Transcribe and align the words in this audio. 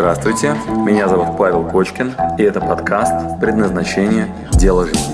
Здравствуйте, 0.00 0.54
меня 0.82 1.08
зовут 1.08 1.36
Павел 1.36 1.68
Кочкин, 1.68 2.14
и 2.38 2.42
это 2.42 2.58
подкаст 2.58 3.38
«Предназначение. 3.38 4.34
Дело 4.50 4.86
жизни». 4.86 5.12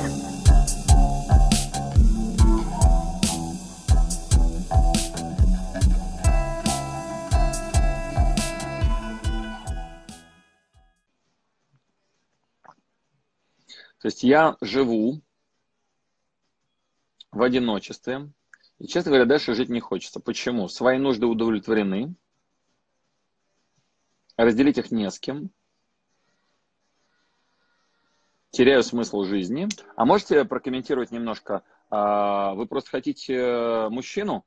То 13.98 14.04
есть 14.04 14.22
я 14.22 14.56
живу 14.60 15.20
в 17.32 17.42
одиночестве, 17.42 18.30
и, 18.78 18.86
честно 18.86 19.10
говоря, 19.10 19.24
дальше 19.24 19.54
жить 19.54 19.68
не 19.68 19.80
хочется. 19.80 20.20
Почему? 20.20 20.68
Свои 20.68 20.98
нужды 20.98 21.26
удовлетворены, 21.26 22.14
разделить 24.36 24.78
их 24.78 24.90
не 24.90 25.10
с 25.10 25.18
кем, 25.18 25.50
теряю 28.50 28.82
смысл 28.82 29.24
жизни. 29.24 29.68
А 29.96 30.04
можете 30.04 30.44
прокомментировать 30.44 31.10
немножко? 31.10 31.62
А, 31.90 32.54
вы 32.54 32.66
просто 32.66 32.90
хотите 32.90 33.34
э, 33.34 33.88
мужчину? 33.90 34.44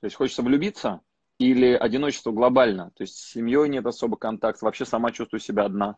То 0.00 0.06
есть 0.06 0.16
хочется 0.16 0.42
влюбиться? 0.42 1.00
Или 1.38 1.72
одиночество 1.72 2.32
глобально? 2.32 2.90
То 2.96 3.02
есть 3.02 3.16
с 3.16 3.32
семьей 3.32 3.68
нет 3.68 3.86
особо 3.86 4.16
контакта, 4.16 4.64
вообще 4.64 4.84
сама 4.84 5.12
чувствую 5.12 5.40
себя 5.40 5.64
одна? 5.64 5.96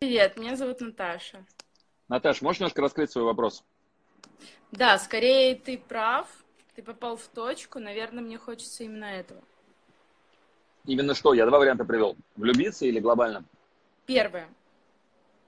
Привет, 0.00 0.38
меня 0.38 0.56
зовут 0.56 0.80
Наташа. 0.80 1.46
Наташа, 2.08 2.44
можешь 2.44 2.60
немножко 2.60 2.82
раскрыть 2.82 3.10
свой 3.10 3.24
вопрос? 3.24 3.64
Да, 4.70 4.98
скорее 4.98 5.54
ты 5.54 5.78
прав, 5.78 6.26
ты 6.74 6.82
попал 6.82 7.16
в 7.16 7.26
точку, 7.28 7.78
наверное, 7.78 8.22
мне 8.22 8.38
хочется 8.38 8.84
именно 8.84 9.04
этого. 9.04 9.42
Именно 10.84 11.14
что? 11.14 11.34
Я 11.34 11.46
два 11.46 11.58
варианта 11.58 11.84
привел. 11.84 12.16
Влюбиться 12.36 12.86
или 12.86 12.98
глобально? 12.98 13.44
Первое. 14.06 14.48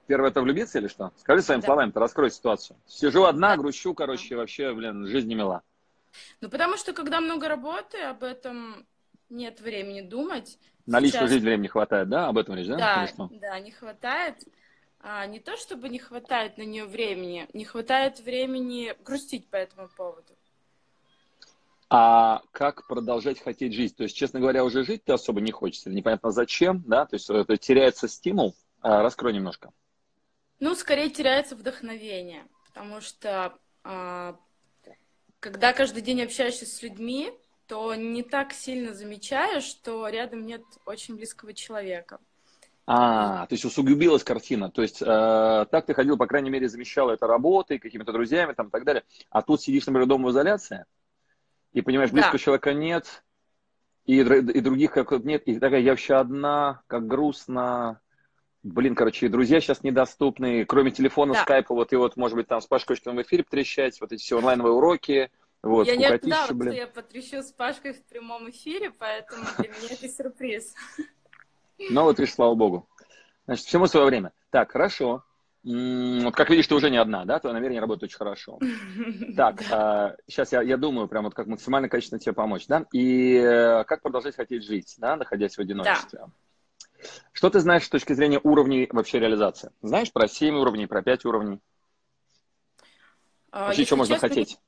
Первое 0.07 0.29
это 0.29 0.41
влюбиться 0.41 0.79
или 0.79 0.87
что? 0.87 1.11
Скажи 1.17 1.41
своими 1.41 1.61
да. 1.61 1.65
словами, 1.65 1.91
ты 1.91 1.99
раскрой 1.99 2.31
ситуацию. 2.31 2.77
Сижу 2.85 3.25
одна, 3.25 3.55
да. 3.55 3.57
грущу, 3.57 3.93
короче, 3.93 4.35
вообще, 4.35 4.73
блин, 4.73 5.07
жизнь 5.07 5.27
не 5.27 5.35
мила. 5.35 5.63
Ну, 6.41 6.49
потому 6.49 6.77
что, 6.77 6.93
когда 6.93 7.19
много 7.19 7.47
работы, 7.47 8.01
об 8.01 8.23
этом 8.23 8.85
нет 9.29 9.59
времени 9.61 10.01
думать. 10.01 10.59
На 10.85 10.99
Сейчас... 10.99 11.03
личную 11.03 11.27
жизнь 11.29 11.43
времени 11.43 11.67
хватает, 11.67 12.07
да? 12.07 12.27
Об 12.27 12.37
этом 12.37 12.55
речь, 12.55 12.67
да? 12.67 12.77
Да, 12.77 13.27
да, 13.31 13.59
не 13.59 13.71
хватает. 13.71 14.37
А, 14.99 15.25
не 15.25 15.39
то, 15.39 15.57
чтобы 15.57 15.89
не 15.89 15.99
хватает 15.99 16.57
на 16.57 16.63
нее 16.63 16.85
времени, 16.85 17.47
не 17.53 17.65
хватает 17.65 18.19
времени 18.19 18.95
грустить 19.03 19.47
по 19.49 19.55
этому 19.55 19.89
поводу. 19.89 20.34
А 21.89 22.41
как 22.51 22.87
продолжать 22.87 23.39
хотеть 23.39 23.73
жить? 23.73 23.95
То 23.95 24.03
есть, 24.03 24.15
честно 24.15 24.39
говоря, 24.39 24.63
уже 24.63 24.83
жить 24.83 25.03
ты 25.03 25.13
особо 25.13 25.39
не 25.41 25.51
хочется, 25.51 25.89
непонятно 25.89 26.31
зачем, 26.31 26.83
да? 26.85 27.05
То 27.05 27.15
есть 27.15 27.29
это 27.29 27.57
теряется 27.57 28.07
стимул. 28.07 28.55
А, 28.81 29.01
раскрой 29.01 29.33
немножко. 29.33 29.71
Ну, 30.59 30.75
скорее 30.75 31.09
теряется 31.09 31.55
вдохновение, 31.55 32.45
потому 32.67 33.01
что 33.01 33.57
а, 33.83 34.35
когда 35.39 35.73
каждый 35.73 36.01
день 36.01 36.21
общаешься 36.21 36.65
с 36.65 36.81
людьми, 36.81 37.31
то 37.67 37.95
не 37.95 38.23
так 38.23 38.53
сильно 38.53 38.93
замечаешь, 38.93 39.63
что 39.63 40.07
рядом 40.07 40.45
нет 40.45 40.63
очень 40.85 41.15
близкого 41.15 41.53
человека. 41.53 42.19
А, 42.87 43.47
то 43.47 43.53
есть 43.53 43.65
усугубилась 43.65 44.23
картина. 44.23 44.69
То 44.69 44.83
есть 44.83 45.01
э, 45.01 45.05
так 45.05 45.85
ты 45.87 45.93
ходил, 45.95 46.17
по 46.17 46.27
крайней 46.27 46.51
мере, 46.51 46.69
замещал 46.69 47.09
это 47.09 47.25
работой, 47.25 47.79
какими-то 47.79 48.11
друзьями 48.11 48.53
там 48.53 48.67
и 48.67 48.71
так 48.71 48.83
далее. 48.83 49.03
А 49.31 49.41
тут 49.41 49.61
сидишь, 49.61 49.87
например, 49.87 50.07
дома 50.07 50.27
в 50.27 50.31
изоляции, 50.31 50.85
и 51.75 51.81
понимаешь, 51.81 52.11
близкого 52.11 52.33
да. 52.33 52.39
человека 52.39 52.73
нет, 52.73 53.23
и, 54.05 54.21
и 54.21 54.61
других 54.61 54.91
как 54.91 55.11
нет, 55.25 55.43
и 55.45 55.59
такая, 55.59 55.81
я 55.81 55.91
вообще 55.91 56.15
одна, 56.15 56.81
как 56.87 57.05
грустно. 57.05 57.99
Блин, 58.63 58.95
короче, 58.95 59.27
друзья 59.27 59.59
сейчас 59.59 59.83
недоступны, 59.83 60.65
кроме 60.65 60.91
телефона, 60.91 61.33
да. 61.33 61.41
скайпа, 61.41 61.75
вот 61.75 61.91
и 61.91 61.97
вот, 61.97 62.15
может 62.15 62.37
быть, 62.37 62.47
там 62.47 62.61
с 62.61 62.65
Пашкой 62.65 62.95
что 62.95 63.11
в 63.11 63.21
эфире 63.21 63.43
потрещать, 63.43 63.99
вот 63.99 64.13
эти 64.13 64.21
все 64.21 64.37
онлайновые 64.37 64.73
уроки, 64.73 65.29
вот, 65.61 65.85
Я 65.87 65.97
не 65.97 66.05
ожидала, 66.05 66.53
блин. 66.53 66.71
что 66.71 66.81
я 66.81 66.87
потрещу 66.87 67.43
с 67.43 67.51
Пашкой 67.51 67.93
в 67.93 68.05
прямом 68.05 68.49
эфире, 68.49 68.91
поэтому 68.97 69.43
для 69.57 69.67
меня 69.67 69.89
это 69.91 70.07
сюрприз. 70.07 70.73
Ну 71.89 72.03
вот 72.03 72.17
видишь, 72.17 72.35
слава 72.35 72.55
богу. 72.55 72.87
Значит, 73.47 73.65
всему 73.65 73.87
свое 73.87 74.05
время. 74.05 74.31
Так, 74.49 74.71
хорошо. 74.71 75.25
Вот 75.65 76.35
как 76.35 76.51
видишь, 76.51 76.67
ты 76.67 76.75
уже 76.75 76.91
не 76.91 76.97
одна, 76.97 77.25
да? 77.25 77.39
Твое 77.39 77.55
намерение 77.55 77.81
работает 77.81 78.11
очень 78.11 78.17
хорошо. 78.17 78.59
Так, 79.35 79.63
а, 79.71 80.15
сейчас 80.27 80.51
я, 80.51 80.61
я 80.61 80.77
думаю, 80.77 81.07
прям 81.07 81.23
вот 81.25 81.33
как 81.33 81.47
максимально 81.47 81.89
качественно 81.89 82.19
тебе 82.19 82.33
помочь, 82.33 82.67
да? 82.67 82.85
И 82.93 83.33
э, 83.35 83.83
как 83.85 84.01
продолжать 84.01 84.35
хотеть 84.35 84.63
жить, 84.63 84.95
да, 84.97 85.15
находясь 85.15 85.55
в 85.57 85.59
одиночестве? 85.59 86.19
Да. 86.19 87.07
Что 87.33 87.49
ты 87.49 87.59
знаешь 87.59 87.83
с 87.83 87.89
точки 87.89 88.13
зрения 88.13 88.39
уровней 88.43 88.87
вообще 88.91 89.19
реализации? 89.19 89.71
Знаешь 89.81 90.13
про 90.13 90.27
7 90.27 90.55
уровней, 90.55 90.87
про 90.87 91.01
5 91.01 91.25
уровней? 91.25 91.59
А, 93.51 93.65
вообще, 93.65 93.85
что 93.85 93.95
можно 93.95 94.15
честно, 94.15 94.29
хотеть? 94.29 94.59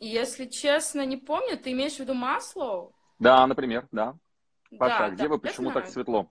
Если 0.00 0.46
честно, 0.46 1.04
не 1.04 1.16
помню. 1.16 1.58
Ты 1.58 1.72
имеешь 1.72 1.96
в 1.96 2.00
виду 2.00 2.14
Маслоу? 2.14 2.94
Да, 3.18 3.46
например, 3.46 3.86
да. 3.92 4.16
Паша, 4.78 4.98
да, 4.98 5.10
где 5.10 5.22
да, 5.24 5.28
вы, 5.28 5.38
почему 5.38 5.70
так 5.70 5.88
светло? 5.88 6.28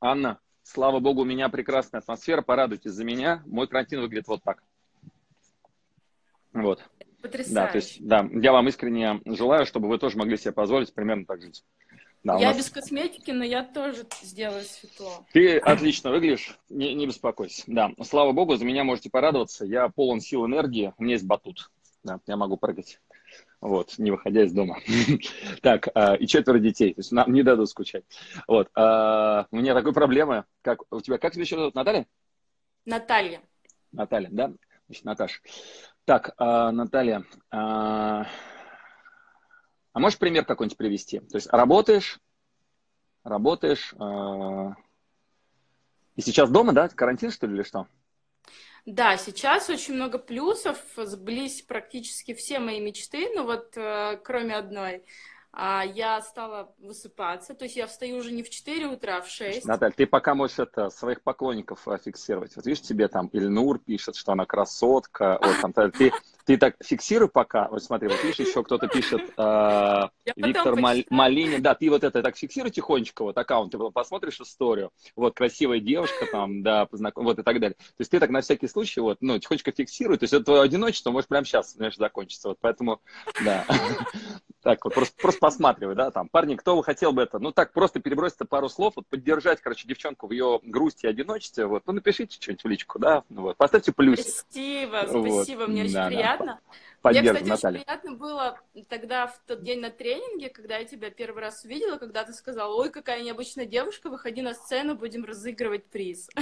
Анна? 0.00 0.38
Слава 0.70 1.00
богу, 1.00 1.22
у 1.22 1.24
меня 1.24 1.48
прекрасная 1.48 2.02
атмосфера, 2.02 2.42
порадуйтесь 2.42 2.90
за 2.90 3.02
меня. 3.02 3.42
Мой 3.46 3.66
карантин 3.66 4.02
выглядит 4.02 4.28
вот 4.28 4.42
так. 4.42 4.62
Вот. 6.52 6.84
Потрясающе. 7.22 7.54
Да, 7.54 7.66
то 7.68 7.76
есть, 7.76 8.06
да, 8.06 8.28
я 8.34 8.52
вам 8.52 8.68
искренне 8.68 9.18
желаю, 9.24 9.64
чтобы 9.64 9.88
вы 9.88 9.98
тоже 9.98 10.18
могли 10.18 10.36
себе 10.36 10.52
позволить 10.52 10.92
примерно 10.92 11.24
так 11.24 11.40
жить. 11.40 11.64
Да, 12.22 12.38
я 12.38 12.48
нас... 12.48 12.58
без 12.58 12.68
косметики, 12.68 13.30
но 13.30 13.44
я 13.44 13.64
тоже 13.64 14.04
сделаю 14.20 14.62
светло. 14.62 15.26
Ты 15.32 15.56
отлично 15.56 16.10
выглядишь, 16.10 16.58
не, 16.68 16.92
не 16.92 17.06
беспокойся. 17.06 17.62
Да, 17.66 17.90
слава 18.02 18.32
богу, 18.32 18.56
за 18.56 18.66
меня 18.66 18.84
можете 18.84 19.08
порадоваться. 19.08 19.64
Я 19.64 19.88
полон 19.88 20.20
сил 20.20 20.44
энергии, 20.44 20.92
у 20.98 21.02
меня 21.02 21.14
есть 21.14 21.24
батут. 21.24 21.70
Да, 22.04 22.20
я 22.26 22.36
могу 22.36 22.58
прыгать 22.58 23.00
вот, 23.60 23.98
не 23.98 24.10
выходя 24.10 24.44
из 24.44 24.52
дома. 24.52 24.78
так, 25.62 25.88
а, 25.94 26.14
и 26.14 26.26
четверо 26.26 26.58
детей, 26.58 26.94
то 26.94 27.00
есть 27.00 27.12
нам 27.12 27.32
не 27.32 27.42
дадут 27.42 27.68
скучать. 27.70 28.04
Вот, 28.46 28.70
а, 28.74 29.46
у 29.50 29.56
меня 29.56 29.74
такой 29.74 29.92
проблемы, 29.92 30.44
как 30.62 30.82
у 30.90 31.00
тебя, 31.00 31.18
как 31.18 31.32
тебя 31.32 31.42
еще 31.42 31.56
зовут, 31.56 31.74
Наталья? 31.74 32.06
Наталья. 32.84 33.40
Наталья, 33.92 34.28
да? 34.30 34.52
Значит, 34.86 35.04
Наташа. 35.04 35.40
Так, 36.04 36.34
а, 36.38 36.70
Наталья, 36.72 37.24
а, 37.50 38.26
а 39.92 40.00
можешь 40.00 40.18
пример 40.18 40.44
какой-нибудь 40.44 40.78
привести? 40.78 41.20
То 41.20 41.36
есть 41.36 41.48
работаешь, 41.52 42.20
работаешь, 43.24 43.94
и 46.16 46.20
сейчас 46.20 46.50
дома, 46.50 46.72
да? 46.72 46.88
Карантин, 46.88 47.30
что 47.30 47.46
ли, 47.46 47.54
или 47.54 47.62
что? 47.62 47.86
Да, 48.90 49.18
сейчас 49.18 49.68
очень 49.68 49.96
много 49.96 50.16
плюсов, 50.18 50.78
сблизь 50.96 51.60
практически 51.60 52.32
все 52.32 52.58
мои 52.58 52.80
мечты, 52.80 53.28
ну 53.34 53.44
вот 53.44 53.76
э, 53.76 54.18
кроме 54.24 54.56
одной 54.56 55.04
я 55.58 56.20
стала 56.22 56.72
высыпаться, 56.78 57.54
то 57.54 57.64
есть 57.64 57.76
я 57.76 57.86
встаю 57.86 58.18
уже 58.18 58.30
не 58.30 58.42
в 58.42 58.50
4 58.50 58.86
утра, 58.86 59.18
а 59.18 59.22
в 59.22 59.28
6. 59.28 59.66
Наталья, 59.66 59.92
ты 59.92 60.06
пока 60.06 60.34
можешь 60.34 60.58
это, 60.58 60.88
своих 60.90 61.22
поклонников 61.22 61.86
э, 61.88 61.98
фиксировать. 62.04 62.54
Вот 62.54 62.64
видишь, 62.64 62.82
тебе 62.82 63.08
там 63.08 63.28
Ильнур 63.32 63.78
пишет, 63.78 64.14
что 64.14 64.32
она 64.32 64.46
красотка, 64.46 65.38
вот 65.42 65.60
там, 65.60 65.72
ты, 65.72 66.12
ты 66.44 66.56
так 66.56 66.76
фиксируй 66.82 67.28
пока, 67.28 67.68
вот 67.68 67.82
смотри, 67.82 68.08
вот 68.08 68.22
видишь, 68.22 68.46
еще 68.46 68.62
кто-то 68.62 68.86
пишет, 68.86 69.20
э, 69.36 70.02
Виктор 70.36 70.76
Мал, 70.76 70.96
Малинин, 71.10 71.60
да, 71.60 71.74
ты 71.74 71.90
вот 71.90 72.04
это 72.04 72.22
так 72.22 72.36
фиксируй 72.36 72.70
тихонечко, 72.70 73.22
вот 73.22 73.36
аккаунт, 73.36 73.72
ты 73.72 73.78
посмотришь 73.78 74.40
историю, 74.40 74.92
вот 75.16 75.34
красивая 75.34 75.80
девушка 75.80 76.26
там, 76.30 76.62
да, 76.62 76.86
познаком... 76.86 77.24
вот 77.24 77.38
и 77.38 77.42
так 77.42 77.58
далее. 77.58 77.74
То 77.74 78.00
есть 78.00 78.10
ты 78.10 78.20
так 78.20 78.30
на 78.30 78.42
всякий 78.42 78.68
случай, 78.68 79.00
вот, 79.00 79.18
ну, 79.20 79.38
тихонечко 79.38 79.72
фиксируй, 79.72 80.18
то 80.18 80.24
есть 80.24 80.32
это 80.32 80.44
твое 80.44 80.62
одиночество 80.62 81.10
может 81.10 81.28
прямо 81.28 81.44
сейчас, 81.44 81.72
знаешь, 81.72 81.96
закончиться, 81.96 82.48
вот 82.48 82.58
поэтому, 82.60 83.00
да. 83.44 83.64
Так 84.60 84.84
вот, 84.84 84.92
просто, 84.92 85.14
просто 85.16 85.46
посматривай, 85.50 85.94
да, 85.94 86.10
там, 86.10 86.28
парни, 86.28 86.56
кто 86.56 86.76
бы 86.76 86.84
хотел 86.84 87.12
бы 87.12 87.22
это, 87.22 87.38
ну, 87.38 87.52
так, 87.52 87.72
просто 87.72 88.00
перебросить 88.00 88.38
пару 88.48 88.68
слов, 88.68 88.94
вот, 88.96 89.06
поддержать, 89.06 89.60
короче, 89.60 89.88
девчонку 89.88 90.26
в 90.26 90.32
ее 90.32 90.60
грусти 90.62 91.06
и 91.06 91.08
одиночестве, 91.08 91.66
вот, 91.66 91.82
ну, 91.86 91.92
напишите 91.92 92.36
что-нибудь 92.40 92.64
в 92.64 92.68
личку, 92.68 92.98
да, 92.98 93.24
вот, 93.28 93.56
поставьте 93.56 93.92
плюс. 93.92 94.20
Спасибо, 94.20 95.04
спасибо, 95.08 95.60
вот. 95.60 95.68
мне 95.68 95.82
очень 95.82 95.94
да, 95.94 96.06
приятно. 96.06 96.60
Да. 97.02 97.10
Мне, 97.10 97.22
кстати, 97.22 97.48
Наталья. 97.48 97.78
очень 97.78 97.84
приятно 97.84 98.14
было 98.14 98.60
тогда, 98.88 99.26
в 99.28 99.38
тот 99.46 99.62
день 99.62 99.80
на 99.80 99.90
тренинге, 99.90 100.48
когда 100.48 100.78
я 100.78 100.84
тебя 100.84 101.10
первый 101.10 101.40
раз 101.40 101.64
увидела, 101.64 101.96
когда 101.96 102.24
ты 102.24 102.32
сказала, 102.32 102.74
ой, 102.74 102.90
какая 102.90 103.22
необычная 103.22 103.66
девушка, 103.66 104.10
выходи 104.10 104.42
на 104.42 104.54
сцену, 104.54 104.96
будем 104.96 105.24
разыгрывать 105.24 105.86
приз. 105.86 106.28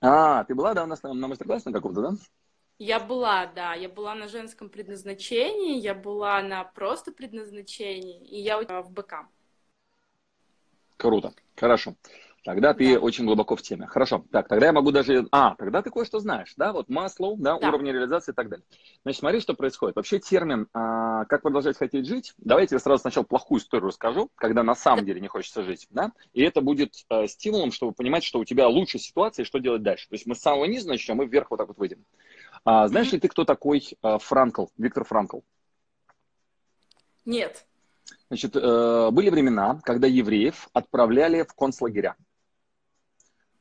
А, 0.00 0.44
ты 0.44 0.54
была, 0.54 0.74
да, 0.74 0.84
у 0.84 0.86
нас 0.86 1.02
на, 1.02 1.12
на 1.12 1.26
мастер-классе 1.26 1.70
на 1.70 1.72
каком-то, 1.72 2.02
да? 2.02 2.10
Я 2.78 3.00
была, 3.00 3.46
да, 3.46 3.74
я 3.74 3.88
была 3.88 4.14
на 4.14 4.28
женском 4.28 4.68
предназначении, 4.68 5.80
я 5.80 5.94
была 5.94 6.40
на 6.42 6.62
просто 6.62 7.10
предназначении, 7.10 8.24
и 8.24 8.40
я 8.40 8.60
в 8.60 8.92
БК. 8.92 9.26
Круто, 10.96 11.32
хорошо. 11.56 11.94
Тогда 12.44 12.72
ты 12.72 12.94
да. 12.94 13.00
очень 13.00 13.26
глубоко 13.26 13.56
в 13.56 13.62
теме. 13.62 13.86
Хорошо. 13.86 14.24
Так, 14.30 14.48
тогда 14.48 14.66
я 14.66 14.72
могу 14.72 14.90
даже... 14.90 15.26
А, 15.32 15.54
тогда 15.56 15.82
ты 15.82 15.90
кое-что 15.90 16.18
знаешь, 16.18 16.54
да? 16.56 16.72
Вот 16.72 16.88
масло, 16.88 17.36
да, 17.36 17.58
да. 17.58 17.68
уровни 17.68 17.90
реализации 17.90 18.32
и 18.32 18.34
так 18.34 18.48
далее. 18.48 18.64
Значит, 19.02 19.20
смотри, 19.20 19.40
что 19.40 19.54
происходит. 19.54 19.96
Вообще 19.96 20.18
термин 20.18 20.66
а, 20.72 21.24
«как 21.26 21.42
продолжать 21.42 21.76
хотеть 21.76 22.06
жить», 22.06 22.32
давайте 22.38 22.76
я 22.76 22.78
сразу 22.78 23.02
сначала 23.02 23.24
плохую 23.24 23.60
историю 23.60 23.88
расскажу, 23.88 24.30
когда 24.36 24.62
на 24.62 24.74
самом 24.74 25.04
деле 25.04 25.20
не 25.20 25.28
хочется 25.28 25.62
жить, 25.62 25.88
да? 25.90 26.12
И 26.32 26.42
это 26.42 26.60
будет 26.60 26.94
а, 27.10 27.26
стимулом, 27.26 27.70
чтобы 27.70 27.92
понимать, 27.92 28.24
что 28.24 28.38
у 28.38 28.44
тебя 28.44 28.68
лучшая 28.68 29.02
ситуация 29.02 29.42
и 29.42 29.46
что 29.46 29.58
делать 29.58 29.82
дальше. 29.82 30.08
То 30.08 30.14
есть 30.14 30.26
мы 30.26 30.34
с 30.34 30.40
самого 30.40 30.64
низа 30.64 30.88
начнем, 30.88 31.20
и 31.20 31.26
вверх 31.26 31.50
вот 31.50 31.58
так 31.58 31.68
вот 31.68 31.76
выйдем. 31.76 32.04
А, 32.64 32.88
знаешь 32.88 33.08
mm-hmm. 33.08 33.12
ли 33.12 33.20
ты, 33.20 33.28
кто 33.28 33.44
такой 33.44 33.82
а, 34.02 34.18
Франкл, 34.18 34.66
Виктор 34.76 35.04
Франкл? 35.04 35.40
Нет. 37.24 37.66
Значит, 38.28 38.56
э, 38.56 39.10
были 39.10 39.30
времена, 39.30 39.80
когда 39.84 40.06
евреев 40.06 40.68
отправляли 40.72 41.42
в 41.42 41.54
концлагеря. 41.54 42.16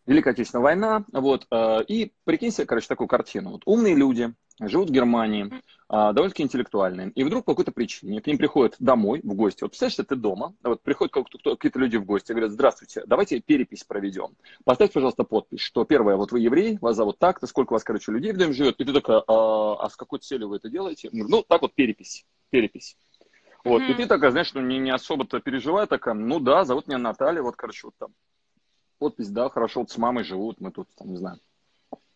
Великая 0.05 0.31
Отечественная 0.31 0.63
война, 0.63 1.05
вот, 1.11 1.47
э, 1.51 1.83
и 1.87 2.13
прикинь 2.23 2.51
себе, 2.51 2.65
короче, 2.65 2.87
такую 2.87 3.07
картину. 3.07 3.51
Вот 3.51 3.63
умные 3.65 3.95
люди 3.95 4.33
живут 4.59 4.89
в 4.89 4.93
Германии, 4.93 5.45
э, 5.45 5.59
довольно-таки 5.89 6.43
интеллектуальные, 6.43 7.11
и 7.11 7.23
вдруг 7.23 7.45
по 7.45 7.53
какой-то 7.53 7.71
причине 7.71 8.21
к 8.21 8.27
ним 8.27 8.37
приходят 8.37 8.75
домой 8.79 9.21
в 9.23 9.33
гости. 9.33 9.63
Вот 9.63 9.71
представляешь, 9.71 9.93
что 9.93 10.03
ты 10.03 10.15
дома, 10.15 10.53
вот 10.63 10.81
приходят 10.81 11.13
какие-то 11.13 11.79
люди 11.79 11.97
в 11.97 12.05
гости 12.05 12.31
говорят, 12.31 12.51
здравствуйте, 12.51 13.03
давайте 13.05 13.39
перепись 13.39 13.83
проведем. 13.83 14.35
Поставь, 14.63 14.91
пожалуйста, 14.91 15.23
подпись, 15.23 15.61
что 15.61 15.85
первое, 15.85 16.15
вот 16.15 16.31
вы 16.31 16.39
еврей, 16.39 16.77
вас 16.81 16.95
зовут 16.95 17.19
так-то, 17.19 17.47
сколько 17.47 17.73
у 17.73 17.75
вас, 17.75 17.83
короче, 17.83 18.11
людей 18.11 18.31
в 18.31 18.37
доме 18.37 18.53
живет, 18.53 18.79
и 18.79 18.85
ты 18.85 18.93
такая, 18.93 19.23
а, 19.27 19.85
а 19.85 19.89
с 19.89 19.95
какой 19.95 20.19
целью 20.19 20.49
вы 20.49 20.57
это 20.57 20.69
делаете? 20.69 21.09
Ну, 21.11 21.43
так 21.43 21.61
вот 21.61 21.73
перепись, 21.73 22.25
перепись. 22.49 22.97
Вот, 23.63 23.81
mm-hmm. 23.81 23.91
и 23.91 23.93
ты 23.95 24.05
такая, 24.05 24.31
знаешь, 24.31 24.53
ну, 24.53 24.61
не, 24.61 24.79
не 24.79 24.91
особо-то 24.91 25.39
переживая, 25.39 25.87
такая, 25.87 26.13
ну 26.13 26.39
да, 26.39 26.63
зовут 26.63 26.87
меня 26.87 26.99
Наталья, 26.99 27.41
вот, 27.41 27.55
короче, 27.55 27.87
вот 27.87 27.95
там 27.97 28.13
подпись, 28.97 29.29
да, 29.29 29.49
хорошо, 29.49 29.81
вот 29.81 29.91
с 29.91 29.97
мамой 29.97 30.23
живут, 30.23 30.61
мы 30.61 30.71
тут, 30.71 30.87
там, 30.95 31.09
не 31.09 31.17
знаю, 31.17 31.39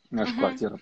наша 0.09 0.33
uh-huh. 0.33 0.37
квартира. 0.39 0.79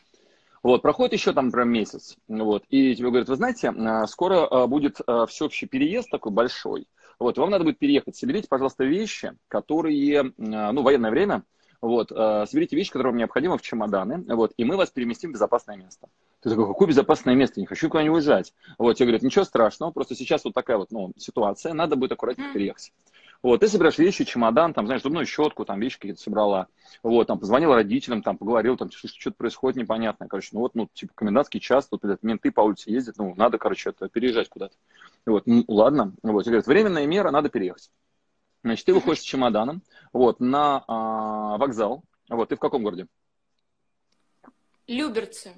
Вот, 0.61 0.81
проходит 0.81 1.13
еще 1.13 1.33
там 1.33 1.51
прям 1.51 1.69
месяц, 1.69 2.17
вот, 2.27 2.63
и 2.69 2.95
тебе 2.95 3.09
говорят, 3.09 3.29
вы 3.29 3.35
знаете, 3.35 3.69
а, 3.69 4.05
скоро 4.07 4.45
а, 4.45 4.67
будет 4.67 4.97
а, 5.07 5.25
всеобщий 5.25 5.67
переезд 5.67 6.09
такой 6.09 6.31
большой, 6.31 6.87
вот, 7.17 7.37
вам 7.37 7.49
надо 7.49 7.63
будет 7.63 7.79
переехать, 7.79 8.15
соберите, 8.15 8.47
пожалуйста, 8.49 8.83
вещи, 8.83 9.33
которые, 9.47 10.33
ну, 10.37 10.81
военное 10.81 11.11
время, 11.11 11.43
вот, 11.81 12.09
соберите 12.09 12.75
вещи, 12.75 12.91
которые 12.91 13.11
вам 13.11 13.19
необходимы 13.19 13.57
в 13.57 13.61
чемоданы, 13.61 14.23
вот, 14.35 14.53
и 14.57 14.65
мы 14.65 14.75
вас 14.75 14.89
переместим 14.89 15.29
в 15.29 15.33
безопасное 15.33 15.77
место. 15.77 16.07
Ты 16.41 16.49
такой, 16.49 16.67
какое 16.67 16.87
безопасное 16.89 17.35
место, 17.35 17.59
не 17.59 17.65
хочу 17.65 17.87
никуда 17.87 18.03
не 18.03 18.09
уезжать. 18.09 18.53
Вот, 18.77 18.93
тебе 18.93 19.07
говорят, 19.07 19.21
ничего 19.21 19.45
страшного, 19.45 19.91
просто 19.91 20.15
сейчас 20.15 20.43
вот 20.43 20.53
такая 20.53 20.77
вот, 20.77 20.91
ну, 20.91 21.13
ситуация, 21.17 21.73
надо 21.73 21.95
будет 21.95 22.13
аккуратненько 22.13 22.53
переехать. 22.53 22.93
Вот, 23.41 23.61
ты 23.61 23.69
собираешь 23.69 23.97
вещи, 23.97 24.25
чемодан, 24.25 24.73
там, 24.73 24.85
знаешь, 24.85 25.01
зубную 25.01 25.25
щетку, 25.25 25.63
там, 25.63 25.79
вещи 25.79 25.97
какие-то 25.97 26.21
собрала. 26.21 26.67
Вот, 27.03 27.27
там, 27.27 27.39
позвонил 27.39 27.73
родителям, 27.73 28.21
там, 28.21 28.37
поговорил, 28.37 28.75
там, 28.75 28.91
что-то 28.91 29.13
что 29.17 29.31
происходит 29.31 29.77
непонятное. 29.77 30.27
Короче, 30.27 30.49
ну 30.51 30.59
вот, 30.59 30.75
ну, 30.75 30.89
типа, 30.93 31.13
комендантский 31.15 31.61
час, 31.61 31.87
тут, 31.87 32.01
блядь, 32.01 32.21
менты 32.21 32.51
по 32.51 32.61
улице 32.61 32.91
ездят, 32.91 33.17
ну, 33.17 33.33
надо, 33.35 33.57
короче, 33.57 33.91
это, 33.91 34.09
переезжать 34.09 34.49
куда-то. 34.49 34.75
Вот, 35.25 35.47
ну, 35.47 35.63
ладно. 35.69 36.13
Вот, 36.21 36.45
и 36.45 36.49
говорят, 36.49 36.67
временная 36.67 37.07
мера, 37.07 37.31
надо 37.31 37.47
переехать. 37.47 37.89
Значит, 38.61 38.85
ты 38.85 38.93
выходишь 38.93 39.21
с 39.21 39.25
чемоданом, 39.25 39.83
вот, 40.11 40.41
на 40.41 40.83
а, 40.87 41.57
вокзал. 41.57 42.03
Вот, 42.27 42.49
ты 42.49 42.57
в 42.57 42.59
каком 42.59 42.83
городе? 42.83 43.07
Люберцы. 44.85 45.53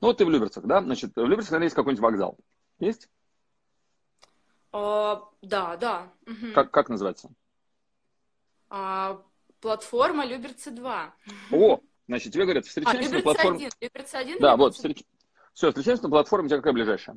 Ну, 0.00 0.08
вот 0.08 0.18
ты 0.18 0.24
в 0.24 0.30
Люберцах, 0.30 0.64
да? 0.64 0.80
Значит, 0.80 1.12
в 1.16 1.24
Люберцах, 1.26 1.50
наверное, 1.50 1.66
есть 1.66 1.76
какой-нибудь 1.76 2.02
вокзал. 2.02 2.38
Есть? 2.78 3.08
А, 4.78 5.22
да, 5.40 5.76
да. 5.76 6.12
Угу. 6.26 6.52
Как, 6.54 6.70
как 6.70 6.90
называется? 6.90 7.30
А, 8.68 9.22
платформа 9.60 10.26
Люберцы 10.26 10.70
2. 10.70 11.14
О, 11.52 11.80
значит, 12.06 12.34
тебе 12.34 12.44
говорят, 12.44 12.66
встречаемся 12.66 13.10
а, 13.10 13.14
на 13.14 13.22
платформе... 13.22 13.56
1. 13.56 13.70
Люберцы 13.80 14.14
1 14.16 14.38
Да, 14.38 14.56
вот, 14.58 14.74
встреч... 14.74 15.02
все, 15.54 15.68
встречаемся 15.68 16.02
на 16.04 16.10
платформе, 16.10 16.44
у 16.44 16.48
тебя 16.48 16.58
какая 16.58 16.74
ближайшая? 16.74 17.16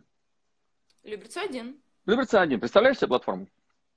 Люберцы 1.03 1.39
1. 1.39 1.81
Люберцы 2.06 2.35
1. 2.35 2.59
Представляешь 2.61 2.97
себе 2.97 3.09
платформу? 3.09 3.47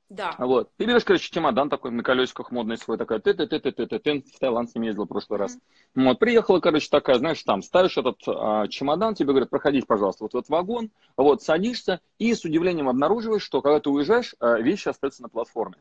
Да. 0.09 0.35
Вот. 0.39 0.71
Ты 0.77 0.85
берешь, 0.85 1.05
короче, 1.05 1.31
чемодан 1.31 1.71
такой 1.71 1.91
на 1.91 2.03
колесиках 2.03 2.51
модный 2.51 2.77
свой, 2.77 2.99
такая, 2.99 3.19
ты 3.19 3.33
ты 3.33 3.47
ты 3.47 3.61
ты 3.61 3.73
ты 3.73 3.87
ты 3.87 3.99
ты 3.99 4.21
в 4.21 4.39
Таиланд 4.39 4.71
с 4.71 4.75
ним 4.75 4.85
ездил 4.85 5.05
в 5.05 5.09
прошлый 5.09 5.39
раз. 5.39 5.57
Mm-hmm. 5.57 6.05
Вот, 6.05 6.19
приехала, 6.19 6.61
короче, 6.61 6.89
такая, 6.91 7.19
знаешь, 7.19 7.43
там, 7.43 7.63
ставишь 7.63 7.97
этот 7.97 8.19
а, 8.27 8.69
чемодан, 8.69 9.15
тебе 9.15 9.31
говорят, 9.31 9.49
проходите, 9.49 9.87
пожалуйста, 9.87 10.25
вот 10.25 10.35
в 10.35 10.37
этот 10.37 10.51
вагон, 10.51 10.91
вот, 11.17 11.43
садишься, 11.43 12.01
и 12.19 12.35
с 12.35 12.45
удивлением 12.45 12.91
обнаруживаешь, 12.91 13.43
что 13.43 13.63
когда 13.63 13.81
ты 13.81 13.89
уезжаешь, 13.89 14.35
а, 14.39 14.61
вещи 14.61 14.89
остаются 14.89 15.23
на 15.23 15.31
платформе. 15.31 15.77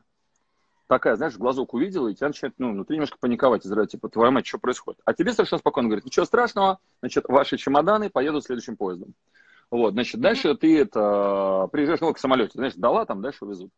Такая, 0.88 1.16
знаешь, 1.16 1.38
глазок 1.38 1.74
увидела, 1.74 2.08
и 2.08 2.16
тебя 2.16 2.28
начинает, 2.28 2.56
ну, 2.58 2.72
внутри 2.72 2.98
немножко 2.98 3.18
паниковать, 3.20 3.66
из 3.66 3.90
типа, 3.90 4.08
твоя 4.08 4.32
мать, 4.32 4.46
что 4.46 4.60
происходит? 4.60 5.02
А 5.04 5.14
тебе 5.14 5.34
совершенно 5.34 5.60
спокойно 5.60 5.90
говорят, 5.90 6.06
ничего 6.06 6.26
страшного, 6.26 6.80
значит, 7.02 7.26
ваши 7.28 7.58
чемоданы 7.58 8.10
поедут 8.10 8.46
следующим 8.46 8.78
поездом. 8.78 9.14
Вот, 9.70 9.94
значит, 9.94 10.20
дальше 10.20 10.54
ты 10.56 10.80
это, 10.80 11.70
приезжаешь, 11.72 12.02
ну, 12.02 12.14
к 12.14 12.20
самолете, 12.20 12.52
знаешь, 12.56 12.74
дала, 12.76 13.06
там 13.06 13.22
дальше 13.22 13.46
везут. 13.46 13.72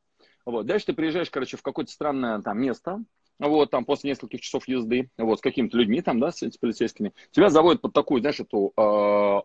Вот. 0.45 0.65
Дальше 0.65 0.87
ты 0.87 0.93
приезжаешь, 0.93 1.29
короче, 1.29 1.57
в 1.57 1.61
какое-то 1.61 1.91
странное 1.91 2.41
там 2.41 2.59
место, 2.59 3.03
вот, 3.39 3.71
там, 3.71 3.85
после 3.85 4.11
нескольких 4.11 4.41
часов 4.41 4.67
езды, 4.67 5.09
вот, 5.17 5.39
с 5.39 5.41
какими-то 5.41 5.77
людьми 5.77 6.01
там, 6.01 6.19
да, 6.19 6.31
с, 6.31 6.41
с 6.41 6.57
полицейскими, 6.57 7.13
тебя 7.31 7.49
заводят 7.49 7.81
под 7.81 7.93
такую, 7.93 8.21
знаешь, 8.21 8.39
эту 8.39 8.73
э, 8.75 8.81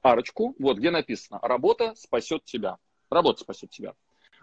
арочку, 0.02 0.54
вот, 0.58 0.78
где 0.78 0.90
написано 0.90 1.38
«Работа 1.42 1.94
спасет 1.96 2.44
тебя». 2.44 2.76
Работа 3.10 3.40
спасет 3.40 3.70
тебя. 3.70 3.94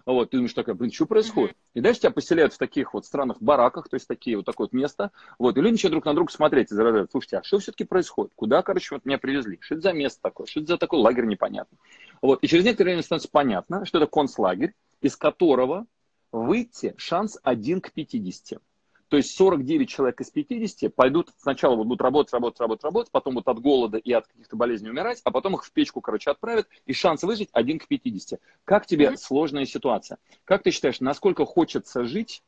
Вот, 0.05 0.29
ты 0.29 0.37
думаешь, 0.37 0.53
такая, 0.53 0.75
блин, 0.75 0.91
что 0.91 1.07
происходит? 1.07 1.51
Mm-hmm. 1.51 1.71
И 1.75 1.81
дальше 1.81 2.01
тебя 2.01 2.11
поселяют 2.11 2.53
в 2.53 2.57
таких 2.59 2.93
вот 2.93 3.05
странных 3.05 3.41
бараках, 3.41 3.89
то 3.89 3.95
есть 3.95 4.07
такие 4.07 4.37
вот 4.37 4.45
такое 4.45 4.65
вот 4.65 4.73
место, 4.73 5.11
вот, 5.39 5.57
и 5.57 5.61
люди 5.61 5.73
начинают 5.73 5.93
друг 5.93 6.05
на 6.05 6.13
друга 6.13 6.31
смотреть 6.31 6.71
и 6.71 6.75
заражают. 6.75 7.09
Слушайте, 7.11 7.37
а 7.37 7.43
что 7.43 7.57
все-таки 7.57 7.85
происходит? 7.85 8.31
Куда, 8.35 8.61
короче, 8.61 8.93
вот 8.93 9.05
меня 9.05 9.17
привезли? 9.17 9.57
Что 9.61 9.75
это 9.75 9.81
за 9.81 9.93
место 9.93 10.21
такое? 10.21 10.45
Что 10.45 10.59
это 10.59 10.73
за 10.73 10.77
такой 10.77 10.99
лагерь 10.99 11.25
непонятно? 11.25 11.77
Вот, 12.21 12.43
и 12.43 12.47
через 12.47 12.65
некоторое 12.65 12.91
время 12.91 13.03
становится 13.03 13.29
понятно, 13.31 13.85
что 13.85 13.97
это 13.97 14.05
концлагерь, 14.07 14.73
из 15.01 15.15
которого 15.15 15.87
выйти 16.35 16.93
шанс 16.97 17.37
1 17.43 17.81
к 17.81 17.91
50. 17.91 18.61
То 19.07 19.17
есть 19.17 19.35
49 19.37 19.87
человек 19.87 20.19
из 20.19 20.29
50 20.31 20.93
пойдут 20.93 21.29
сначала 21.37 21.75
вот 21.75 21.85
будут 21.85 22.01
работать, 22.01 22.33
работать, 22.33 22.59
работать, 22.59 22.83
работать, 22.83 23.11
потом 23.11 23.35
будут 23.35 23.47
от 23.47 23.59
голода 23.59 23.97
и 23.97 24.11
от 24.11 24.27
каких-то 24.27 24.55
болезней 24.55 24.89
умирать, 24.89 25.21
а 25.23 25.31
потом 25.31 25.55
их 25.55 25.63
в 25.63 25.71
печку, 25.71 26.01
короче, 26.01 26.31
отправят, 26.31 26.67
и 26.85 26.93
шанс 26.93 27.23
выжить 27.23 27.49
1 27.53 27.79
к 27.79 27.87
50. 27.87 28.39
Как 28.63 28.87
тебе 28.87 29.05
mm-hmm. 29.05 29.17
сложная 29.17 29.65
ситуация? 29.65 30.17
Как 30.43 30.63
ты 30.63 30.71
считаешь, 30.71 30.99
насколько 30.99 31.45
хочется 31.45 32.03
жить, 32.03 32.41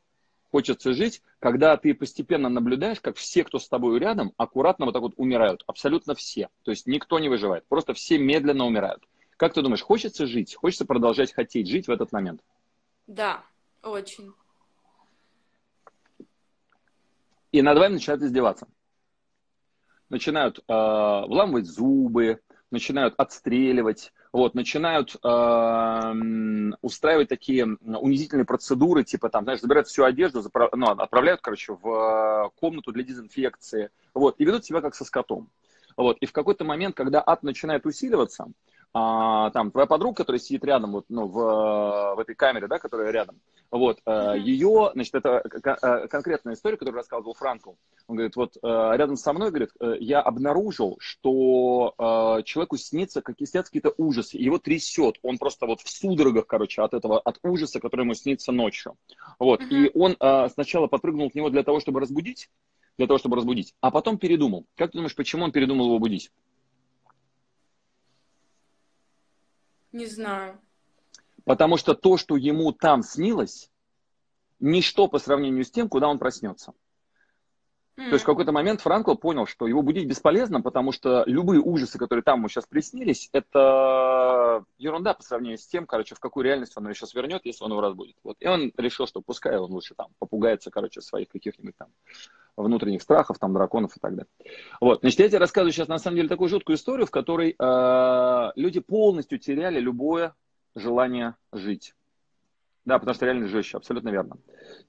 хочется 0.50 0.92
жить, 0.92 1.22
когда 1.38 1.76
ты 1.76 1.94
постепенно 1.94 2.48
наблюдаешь, 2.48 3.00
как 3.00 3.16
все, 3.16 3.44
кто 3.44 3.58
с 3.58 3.68
тобой 3.68 3.98
рядом, 4.00 4.32
аккуратно 4.36 4.86
вот 4.86 4.92
так 4.92 5.02
вот 5.02 5.14
умирают. 5.16 5.62
Абсолютно 5.66 6.14
все. 6.16 6.48
То 6.64 6.72
есть 6.72 6.86
никто 6.86 7.20
не 7.20 7.28
выживает. 7.28 7.64
Просто 7.68 7.94
все 7.94 8.18
медленно 8.18 8.66
умирают. 8.66 9.04
Как 9.36 9.54
ты 9.54 9.62
думаешь, 9.62 9.82
хочется 9.82 10.26
жить? 10.26 10.56
Хочется 10.56 10.84
продолжать 10.84 11.32
хотеть 11.32 11.68
жить 11.68 11.86
в 11.86 11.90
этот 11.92 12.10
момент? 12.10 12.40
Да, 13.06 13.44
очень. 13.82 14.32
И 17.52 17.62
над 17.62 17.78
вами 17.78 17.94
начинают 17.94 18.22
издеваться. 18.22 18.68
Начинают 20.10 20.58
э, 20.58 20.62
вламывать 20.68 21.66
зубы, 21.66 22.40
начинают 22.70 23.14
отстреливать, 23.16 24.12
вот, 24.32 24.54
начинают 24.54 25.16
э, 25.22 26.12
устраивать 26.82 27.28
такие 27.28 27.64
унизительные 27.64 28.44
процедуры, 28.44 29.04
типа 29.04 29.30
там, 29.30 29.44
знаешь, 29.44 29.60
забирают 29.60 29.88
всю 29.88 30.04
одежду, 30.04 30.40
заправ... 30.40 30.70
ну, 30.74 30.86
отправляют, 30.86 31.40
короче, 31.40 31.74
в 31.74 32.52
комнату 32.56 32.92
для 32.92 33.02
дезинфекции, 33.04 33.90
вот, 34.14 34.36
и 34.38 34.44
ведут 34.44 34.64
себя 34.64 34.80
как 34.80 34.94
со 34.94 35.04
скотом. 35.04 35.50
Вот, 35.96 36.18
и 36.18 36.26
в 36.26 36.32
какой-то 36.32 36.64
момент, 36.64 36.94
когда 36.94 37.22
ад 37.24 37.42
начинает 37.42 37.84
усиливаться, 37.86 38.46
а, 38.94 39.50
там 39.50 39.70
твоя 39.70 39.86
подруга, 39.86 40.16
которая 40.16 40.40
сидит 40.40 40.64
рядом, 40.64 40.92
вот, 40.92 41.04
ну, 41.08 41.26
в, 41.26 42.14
в 42.16 42.18
этой 42.18 42.34
камере, 42.34 42.66
да, 42.66 42.78
которая 42.78 43.10
рядом, 43.10 43.40
вот, 43.70 43.98
mm-hmm. 44.06 44.38
ее, 44.40 44.90
значит, 44.94 45.14
это 45.14 45.42
э, 45.44 46.08
конкретная 46.08 46.54
история, 46.54 46.78
которую 46.78 46.96
рассказывал 46.96 47.34
Франкл. 47.34 47.72
Он 48.06 48.16
говорит, 48.16 48.34
вот 48.36 48.56
э, 48.56 48.66
рядом 48.66 49.16
со 49.16 49.34
мной, 49.34 49.50
говорит, 49.50 49.70
э, 49.78 49.96
я 50.00 50.20
обнаружил, 50.20 50.96
что 51.00 51.94
человеку 52.44 52.76
снится, 52.76 53.20
как 53.20 53.36
снятся 53.38 53.70
какие-то 53.70 53.92
ужасы, 53.98 54.36
его 54.38 54.58
трясет, 54.58 55.16
он 55.22 55.38
просто 55.38 55.66
вот 55.66 55.80
в 55.80 55.90
судорогах, 55.90 56.46
короче, 56.46 56.82
от 56.82 56.94
этого, 56.94 57.20
от 57.20 57.38
ужаса, 57.42 57.80
который 57.80 58.02
ему 58.02 58.14
снится 58.14 58.52
ночью. 58.52 58.96
Вот, 59.38 59.60
mm-hmm. 59.60 59.86
и 59.86 59.98
он 59.98 60.16
сначала 60.50 60.86
подпрыгнул 60.86 61.30
к 61.30 61.34
нему 61.34 61.50
для 61.50 61.62
того, 61.62 61.80
чтобы 61.80 62.00
разбудить, 62.00 62.48
для 62.96 63.06
того, 63.06 63.18
чтобы 63.18 63.36
разбудить, 63.36 63.74
а 63.80 63.90
потом 63.90 64.18
передумал. 64.18 64.66
Как 64.76 64.90
ты 64.90 64.98
думаешь, 64.98 65.14
почему 65.14 65.44
он 65.44 65.52
передумал 65.52 65.86
его 65.86 65.98
будить? 65.98 66.30
Не 69.92 70.06
знаю. 70.06 70.60
Потому 71.44 71.76
что 71.76 71.94
то, 71.94 72.16
что 72.16 72.36
ему 72.36 72.72
там 72.72 73.02
снилось, 73.02 73.70
ничто 74.60 75.08
по 75.08 75.18
сравнению 75.18 75.64
с 75.64 75.70
тем, 75.70 75.88
куда 75.88 76.08
он 76.08 76.18
проснется. 76.18 76.74
Mm. 77.96 78.10
То 78.10 78.12
есть 78.12 78.22
в 78.22 78.26
какой-то 78.26 78.52
момент 78.52 78.80
Франкл 78.80 79.14
понял, 79.14 79.46
что 79.46 79.66
его 79.66 79.82
будить 79.82 80.06
бесполезно, 80.06 80.60
потому 80.60 80.92
что 80.92 81.24
любые 81.26 81.60
ужасы, 81.60 81.98
которые 81.98 82.22
там 82.22 82.38
ему 82.38 82.48
сейчас 82.48 82.64
приснились, 82.66 83.28
это 83.32 84.64
ерунда 84.78 85.14
по 85.14 85.22
сравнению 85.22 85.58
с 85.58 85.66
тем, 85.66 85.84
короче, 85.84 86.14
в 86.14 86.20
какую 86.20 86.44
реальность 86.44 86.76
он 86.76 86.84
его 86.84 86.94
сейчас 86.94 87.12
вернет, 87.14 87.44
если 87.44 87.64
он 87.64 87.72
его 87.72 87.80
разбудит. 87.80 88.16
Вот. 88.22 88.36
И 88.38 88.46
он 88.46 88.72
решил, 88.76 89.08
что 89.08 89.20
пускай 89.20 89.56
он 89.58 89.72
лучше 89.72 89.94
там 89.96 90.08
попугается, 90.20 90.70
короче, 90.70 91.00
своих 91.00 91.28
каких-нибудь 91.28 91.76
там 91.76 91.88
внутренних 92.62 93.02
страхов, 93.02 93.38
там, 93.38 93.52
драконов 93.52 93.96
и 93.96 94.00
так 94.00 94.14
далее. 94.14 94.26
Вот, 94.80 95.00
значит, 95.00 95.20
я 95.20 95.28
тебе 95.28 95.38
рассказываю 95.38 95.72
сейчас, 95.72 95.88
на 95.88 95.98
самом 95.98 96.16
деле, 96.16 96.28
такую 96.28 96.48
жуткую 96.48 96.76
историю, 96.76 97.06
в 97.06 97.10
которой 97.10 97.54
э, 97.58 98.52
люди 98.56 98.80
полностью 98.80 99.38
теряли 99.38 99.80
любое 99.80 100.34
желание 100.74 101.36
жить. 101.52 101.94
Да, 102.84 102.98
потому 102.98 103.14
что 103.14 103.26
реально 103.26 103.48
жестче, 103.48 103.76
абсолютно 103.76 104.08
верно. 104.08 104.38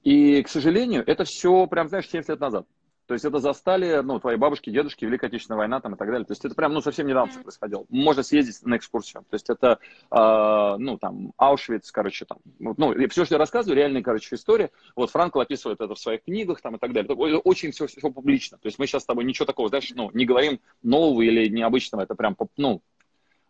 И, 0.02 0.42
к 0.42 0.48
сожалению, 0.48 1.04
это 1.06 1.24
все, 1.24 1.66
прям, 1.66 1.88
знаешь, 1.88 2.08
70 2.08 2.30
лет 2.30 2.40
назад. 2.40 2.66
То 3.10 3.14
есть 3.14 3.24
это 3.24 3.40
застали, 3.40 4.02
ну, 4.04 4.20
твои 4.20 4.36
бабушки, 4.36 4.70
дедушки, 4.70 5.04
Великая 5.04 5.26
Отечественная 5.26 5.58
война 5.58 5.80
там 5.80 5.94
и 5.94 5.98
так 5.98 6.06
далее. 6.06 6.24
То 6.24 6.30
есть 6.30 6.44
это 6.44 6.54
прям, 6.54 6.72
ну, 6.72 6.80
совсем 6.80 7.08
недавно 7.08 7.32
все 7.32 7.42
происходило. 7.42 7.84
Можно 7.88 8.22
съездить 8.22 8.64
на 8.64 8.76
экскурсию. 8.76 9.24
То 9.28 9.34
есть 9.34 9.50
это, 9.50 9.80
э, 10.12 10.76
ну, 10.78 10.96
там, 10.96 11.32
Аушвиц, 11.36 11.90
короче, 11.90 12.24
там. 12.24 12.38
Ну, 12.60 12.94
все, 13.08 13.24
что 13.24 13.34
я 13.34 13.40
рассказываю, 13.40 13.76
реальная, 13.76 14.00
короче, 14.00 14.36
история. 14.36 14.70
Вот 14.94 15.10
Франкл 15.10 15.40
описывает 15.40 15.80
это 15.80 15.96
в 15.96 15.98
своих 15.98 16.22
книгах 16.22 16.60
там 16.60 16.76
и 16.76 16.78
так 16.78 16.92
далее. 16.92 17.12
Очень 17.12 17.72
все, 17.72 17.88
все 17.88 18.12
публично. 18.12 18.58
То 18.58 18.68
есть 18.68 18.78
мы 18.78 18.86
сейчас 18.86 19.02
с 19.02 19.06
тобой 19.06 19.24
ничего 19.24 19.44
такого, 19.44 19.70
знаешь, 19.70 19.90
ну, 19.96 20.12
не 20.14 20.24
говорим 20.24 20.60
нового 20.84 21.22
или 21.22 21.48
необычного. 21.48 22.02
Это 22.02 22.14
прям, 22.14 22.36
ну, 22.56 22.80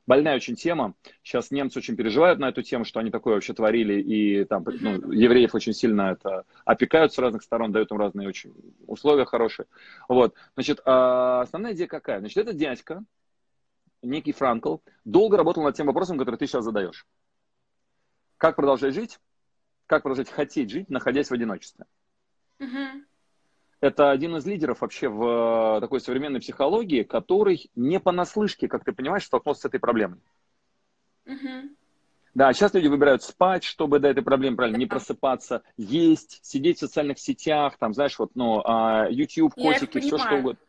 больная 0.07 0.37
очень 0.37 0.57
тема. 0.57 0.95
Сейчас 1.23 1.50
немцы 1.50 1.78
очень 1.78 1.97
переживают 1.97 2.38
на 2.38 2.49
эту 2.49 2.62
тему, 2.62 2.85
что 2.85 3.00
они 3.00 3.11
такое 3.11 3.35
вообще 3.35 3.52
творили, 3.54 4.00
и 4.00 4.45
там 4.45 4.64
ну, 4.66 5.12
евреев 5.12 5.54
очень 5.54 5.73
сильно 5.73 6.12
это 6.12 6.45
опекают 6.64 7.12
с 7.12 7.19
разных 7.19 7.42
сторон, 7.42 7.73
дают 7.73 7.90
им 7.90 7.99
разные 7.99 8.28
очень 8.28 8.54
условия 8.87 9.25
хорошие. 9.25 9.66
Вот, 10.09 10.35
значит, 10.54 10.80
а 10.85 11.42
основная 11.42 11.75
идея 11.75 11.87
какая? 11.87 12.21
Значит, 12.21 12.38
этот 12.38 12.57
дядька, 12.57 13.04
некий 14.02 14.33
Франкл, 14.33 14.78
долго 15.04 15.37
работал 15.37 15.62
над 15.62 15.76
тем 15.76 15.87
вопросом, 15.87 16.19
который 16.19 16.37
ты 16.37 16.47
сейчас 16.47 16.64
задаешь. 16.64 17.07
Как 18.38 18.57
продолжать 18.57 18.95
жить? 18.95 19.19
Как 19.87 20.02
продолжать 20.02 20.30
хотеть 20.30 20.71
жить, 20.71 20.88
находясь 20.88 21.28
в 21.30 21.35
одиночестве? 21.35 21.85
Uh-huh 22.59 23.02
это 23.81 24.11
один 24.11 24.37
из 24.37 24.47
лидеров 24.47 24.81
вообще 24.81 25.09
в 25.09 25.77
э, 25.77 25.81
такой 25.81 26.01
современной 26.01 26.41
психологии, 26.41 27.03
который 27.03 27.71
не 27.75 27.99
понаслышке, 27.99 28.69
как 28.69 28.85
ты 28.85 28.93
понимаешь, 28.93 29.25
столкнулся 29.25 29.63
с 29.63 29.65
этой 29.65 29.81
проблемой. 29.81 30.19
Угу. 31.27 31.71
Да, 32.35 32.53
сейчас 32.53 32.75
люди 32.75 32.87
выбирают 32.87 33.23
спать, 33.23 33.65
чтобы 33.65 33.99
до 33.99 34.09
этой 34.09 34.23
проблемы 34.23 34.57
правильно 34.57 34.77
не 34.77 34.87
просыпаться, 34.87 35.63
есть, 35.77 36.41
сидеть 36.43 36.77
в 36.77 36.81
социальных 36.81 37.19
сетях, 37.19 37.77
там, 37.79 37.93
знаешь, 37.93 38.19
вот, 38.19 38.31
ну, 38.35 38.63
а, 38.65 39.09
YouTube, 39.11 39.55
котики, 39.55 39.99
все 39.99 40.19
что 40.19 40.37
угодно. 40.37 40.61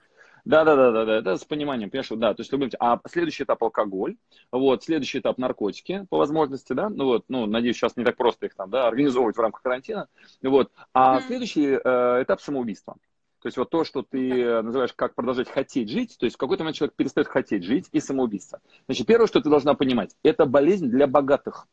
Да, 0.46 0.64
да, 0.64 0.76
да, 0.76 0.92
да, 0.92 1.06
да, 1.06 1.16
это 1.18 1.38
с 1.38 1.44
пониманием, 1.44 1.90
понимаешь, 1.90 2.10
да, 2.10 2.34
то 2.34 2.42
есть 2.42 2.52
любым, 2.52 2.70
а 2.80 3.00
следующий 3.08 3.44
этап 3.44 3.64
алкоголь, 3.64 4.18
вот, 4.52 4.84
следующий 4.84 5.20
этап 5.20 5.38
наркотики, 5.38 6.06
по 6.10 6.18
возможности, 6.18 6.74
да, 6.74 6.90
ну 6.90 7.06
вот, 7.06 7.26
ну, 7.30 7.46
надеюсь, 7.46 7.76
сейчас 7.76 7.96
не 7.98 8.04
так 8.04 8.18
просто 8.18 8.48
их 8.48 8.56
там, 8.56 8.70
да, 8.70 8.88
организовывать 8.88 9.38
в 9.38 9.40
рамках 9.40 9.62
карантина, 9.62 10.08
вот, 10.42 10.72
а 10.94 11.18
mm-hmm. 11.18 11.24
следующий 11.28 11.80
э, 11.84 12.24
этап 12.24 12.42
самоубийства. 12.42 12.96
То 13.42 13.48
есть 13.48 13.58
вот 13.58 13.72
то, 13.72 13.84
что 13.84 14.04
ты 14.04 14.62
называешь, 14.62 14.94
как 14.94 15.16
продолжать 15.16 15.50
хотеть 15.50 15.90
жить, 15.90 16.16
то 16.20 16.26
есть 16.26 16.36
в 16.36 16.40
какой-то 16.40 16.64
момент 16.64 16.78
человек 16.78 16.96
перестает 16.96 17.28
хотеть 17.28 17.64
жить 17.64 17.88
и 17.92 18.00
самоубийство. 18.00 18.62
Значит, 18.86 19.08
первое, 19.08 19.26
что 19.26 19.42
ты 19.42 19.50
должна 19.50 19.74
понимать, 19.74 20.16
это 20.22 20.46
болезнь 20.46 20.90
для 20.90 21.08
богатых. 21.08 21.68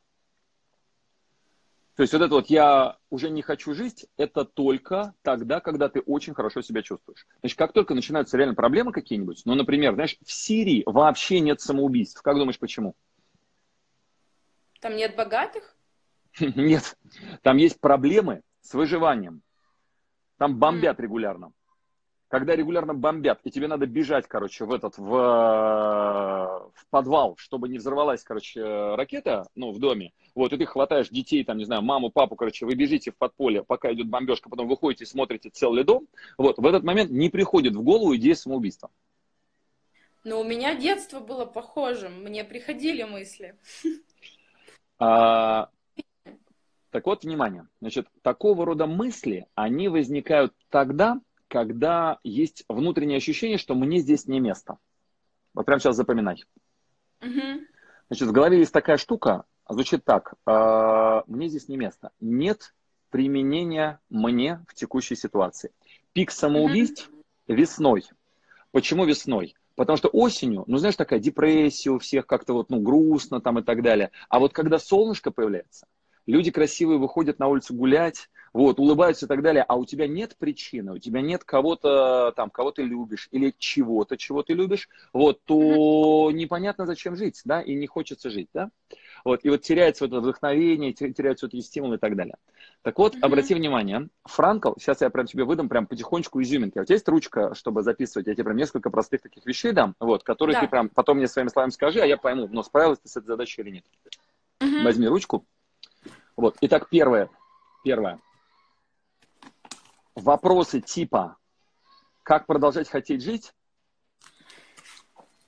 То 1.99 2.03
есть 2.03 2.13
вот 2.13 2.23
это 2.23 2.33
вот 2.33 2.47
«я 2.47 2.97
уже 3.11 3.29
не 3.29 3.43
хочу 3.43 3.75
жить»– 3.75 4.07
это 4.17 4.45
только 4.45 5.15
тогда, 5.23 5.59
когда 5.59 5.89
ты 5.89 5.99
очень 5.99 6.33
хорошо 6.33 6.63
себя 6.63 6.81
чувствуешь. 6.81 7.27
Значит, 7.41 7.59
как 7.59 7.73
только 7.73 7.93
начинаются 7.93 8.37
реально 8.37 8.55
проблемы 8.55 8.93
какие-нибудь, 8.93 9.43
ну, 9.45 9.57
например, 9.57 9.95
знаешь, 9.95 10.17
в 10.25 10.31
Сирии 10.31 10.85
вообще 10.87 11.41
нет 11.41 11.61
самоубийств. 11.61 12.23
Как 12.23 12.37
думаешь, 12.37 12.61
почему? 12.61 12.95
Там 14.81 14.95
нет 14.95 15.17
богатых? 15.17 15.77
Нет. 16.39 16.97
Там 17.43 17.57
есть 17.57 17.81
проблемы 17.81 18.43
с 18.61 18.75
выживанием. 18.75 19.43
Там 20.37 20.57
бомбят 20.57 21.01
регулярно 21.01 21.51
когда 22.29 22.55
регулярно 22.55 22.95
бомбят, 22.95 23.41
и 23.45 23.51
тебе 23.51 23.69
надо 23.69 23.87
бежать, 23.87 24.29
короче, 24.29 24.67
в 24.67 24.73
этот, 24.73 24.99
в, 24.99 25.09
в 25.09 26.87
подвал, 26.91 27.37
чтобы 27.39 27.69
не 27.69 27.79
взорвалась, 27.79 28.23
короче, 28.23 28.63
ракета, 28.95 29.47
ну, 29.55 29.73
в 29.73 29.79
доме, 29.79 30.13
вот, 30.35 30.53
и 30.53 30.59
ты 30.59 30.67
хватаешь 30.67 31.09
детей, 31.09 31.43
там, 31.43 31.57
не 31.57 31.65
знаю, 31.65 31.83
маму, 31.83 32.11
папу, 32.11 32.37
короче, 32.37 32.67
вы 32.67 32.75
бежите 32.75 33.11
в 33.11 33.17
подполье, 33.17 33.65
пока 33.65 33.93
идет 33.93 34.09
бомбежка, 34.09 34.51
потом 34.51 34.69
выходите, 34.69 35.07
смотрите, 35.07 35.49
цел 35.49 35.73
ли 35.73 35.83
дом, 35.85 36.07
вот, 36.37 36.59
в 36.59 36.67
этот 36.67 36.85
момент 36.85 37.11
не 37.11 37.31
приходит 37.31 37.75
в 37.75 37.83
голову 37.83 38.15
идея 38.17 38.35
самоубийства. 38.35 38.91
Но 40.25 40.41
у 40.41 40.45
меня 40.45 40.75
детство 40.75 41.21
было 41.21 41.47
похожим, 41.47 42.23
мне 42.23 42.45
приходили 42.45 43.05
мысли. 43.05 43.57
А, 45.01 45.71
так 46.91 47.07
вот, 47.07 47.23
внимание, 47.23 47.69
значит, 47.81 48.09
такого 48.23 48.67
рода 48.67 48.87
мысли, 48.87 49.47
они 49.55 49.89
возникают 49.89 50.53
тогда, 50.71 51.21
когда 51.49 52.19
есть 52.23 52.65
внутреннее 52.69 53.17
ощущение, 53.17 53.59
что 53.59 53.75
мне 53.75 53.99
здесь 53.99 54.27
не 54.27 54.41
место. 54.41 54.79
Вот 55.55 55.67
прямо 55.67 55.81
сейчас 55.81 55.97
запоминай. 55.97 56.45
Угу. 57.21 57.65
Значит, 58.09 58.29
в 58.29 58.33
голове 58.33 58.59
есть 58.59 58.73
такая 58.73 58.97
штука, 58.97 59.45
звучит 59.69 60.05
так. 60.05 60.35
Э, 60.47 61.23
мне 61.27 61.49
здесь 61.49 61.69
не 61.69 61.77
место. 61.77 62.11
Нет 62.21 62.75
применения 63.11 64.01
мне 64.09 64.65
в 64.69 64.75
текущей 64.75 65.17
ситуации. 65.17 65.73
Пик 66.13 66.31
самоубийств 66.31 67.09
угу. 67.09 67.57
весной. 67.57 68.05
Почему 68.71 69.05
весной? 69.05 69.55
Потому 69.75 69.97
что 69.97 70.09
осенью, 70.09 70.65
ну 70.67 70.79
знаешь, 70.79 70.97
такая 70.97 71.21
депрессия 71.21 71.91
у 71.91 71.99
всех, 71.99 72.27
как-то 72.27 72.53
вот, 72.53 72.69
ну, 72.69 72.81
грустно 72.81 73.41
там 73.41 73.61
и 73.61 73.63
так 73.63 73.83
далее. 73.83 74.11
А 74.29 74.41
вот 74.41 74.53
когда 74.53 74.79
солнышко 74.79 75.31
появляется, 75.31 75.87
люди 76.27 76.51
красивые 76.51 76.99
выходят 76.99 77.39
на 77.39 77.47
улицу 77.47 77.75
гулять, 77.75 78.29
вот, 78.53 78.79
улыбаются 78.79 79.27
и 79.27 79.29
так 79.29 79.43
далее, 79.43 79.65
а 79.67 79.77
у 79.77 79.85
тебя 79.85 80.07
нет 80.07 80.37
причины, 80.39 80.93
у 80.93 80.99
тебя 80.99 81.21
нет 81.21 81.45
кого-то 81.45 82.33
там, 82.37 82.51
кого 82.51 82.71
ты 82.71 82.83
любишь 82.83 83.29
или 83.31 83.55
чего-то, 83.59 84.17
чего 84.17 84.43
ты 84.43 84.55
любишь, 84.55 84.89
вот, 85.13 85.43
то 85.45 86.31
непонятно, 86.33 86.87
зачем 86.87 87.17
жить, 87.17 87.41
да, 87.45 87.61
и 87.61 87.75
не 87.75 87.87
хочется 87.87 88.31
жить, 88.31 88.49
да. 88.53 88.71
Вот, 89.25 89.41
и 89.45 89.51
вот 89.51 89.63
теряется 89.63 90.05
вот 90.05 90.13
это 90.13 90.21
вдохновение, 90.21 90.93
теряются 90.93 91.47
вот 91.47 91.55
эти 91.55 91.63
стимулы 91.63 91.97
и 91.97 91.99
так 91.99 92.17
далее. 92.17 92.37
Так 92.83 92.99
вот, 92.99 93.15
mm-hmm. 93.15 93.21
обрати 93.21 93.55
внимание, 93.55 94.09
Франкл, 94.25 94.75
сейчас 94.79 95.01
я 95.01 95.11
прям 95.11 95.27
тебе 95.27 95.45
выдам 95.45 95.69
прям 95.69 95.87
потихонечку 95.87 96.41
изюминки. 96.41 96.79
У 96.79 96.85
тебя 96.85 96.95
есть 96.95 97.09
ручка, 97.09 97.55
чтобы 97.55 97.83
записывать? 97.83 98.29
Я 98.29 98.35
тебе 98.35 98.45
прям 98.45 98.57
несколько 98.57 98.91
простых 98.91 99.21
таких 99.21 99.45
вещей 99.45 99.73
дам, 99.73 99.95
вот, 99.99 100.23
которые 100.23 100.55
да. 100.55 100.61
ты 100.61 100.69
прям 100.69 100.89
потом 100.89 101.19
мне 101.19 101.29
своими 101.29 101.49
словами 101.49 101.71
скажи, 101.71 102.01
а 102.01 102.07
я 102.07 102.17
пойму, 102.17 102.49
но 102.49 102.63
справилась 102.63 103.01
ты 103.01 103.09
с 103.09 103.17
этой 103.17 103.27
задачей 103.27 103.63
или 103.63 103.71
нет. 103.71 103.85
Mm-hmm. 104.61 104.85
Возьми 104.85 105.09
ручку. 105.09 105.45
Вот, 106.37 106.57
итак, 106.61 106.89
первое. 106.89 107.29
Первое. 107.85 108.21
Вопросы 110.19 110.81
типа 110.81 111.37
«Как 112.25 112.47
продолжать 112.47 112.89
хотеть 112.89 113.23
жить?» 113.23 113.55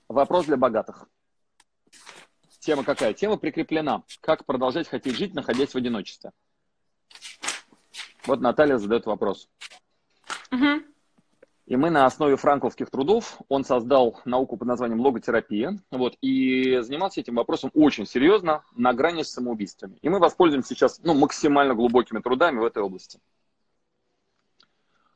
Вопрос 0.07 0.45
для 0.45 0.55
богатых. 0.55 1.07
Тема 2.59 2.83
какая? 2.83 3.13
Тема 3.13 3.37
прикреплена. 3.37 4.03
Как 4.21 4.45
продолжать 4.45 4.87
хотеть 4.87 5.17
жить, 5.17 5.33
находясь 5.33 5.73
в 5.73 5.75
одиночестве? 5.75 6.31
Вот 8.25 8.39
Наталья 8.39 8.77
задает 8.77 9.05
вопрос. 9.05 9.49
Угу. 10.51 10.83
И 11.65 11.75
мы 11.75 11.89
на 11.89 12.05
основе 12.05 12.37
франковских 12.37 12.89
трудов, 12.89 13.41
он 13.49 13.65
создал 13.65 14.21
науку 14.23 14.55
под 14.57 14.67
названием 14.67 15.01
логотерапия, 15.01 15.79
вот, 15.89 16.15
и 16.21 16.79
занимался 16.79 17.19
этим 17.19 17.35
вопросом 17.35 17.71
очень 17.73 18.05
серьезно, 18.05 18.63
на 18.75 18.93
грани 18.93 19.23
с 19.23 19.31
самоубийствами. 19.31 19.97
И 20.01 20.09
мы 20.09 20.19
воспользуемся 20.19 20.75
сейчас 20.75 20.99
ну, 21.03 21.13
максимально 21.13 21.73
глубокими 21.73 22.19
трудами 22.19 22.59
в 22.59 22.65
этой 22.65 22.83
области. 22.83 23.19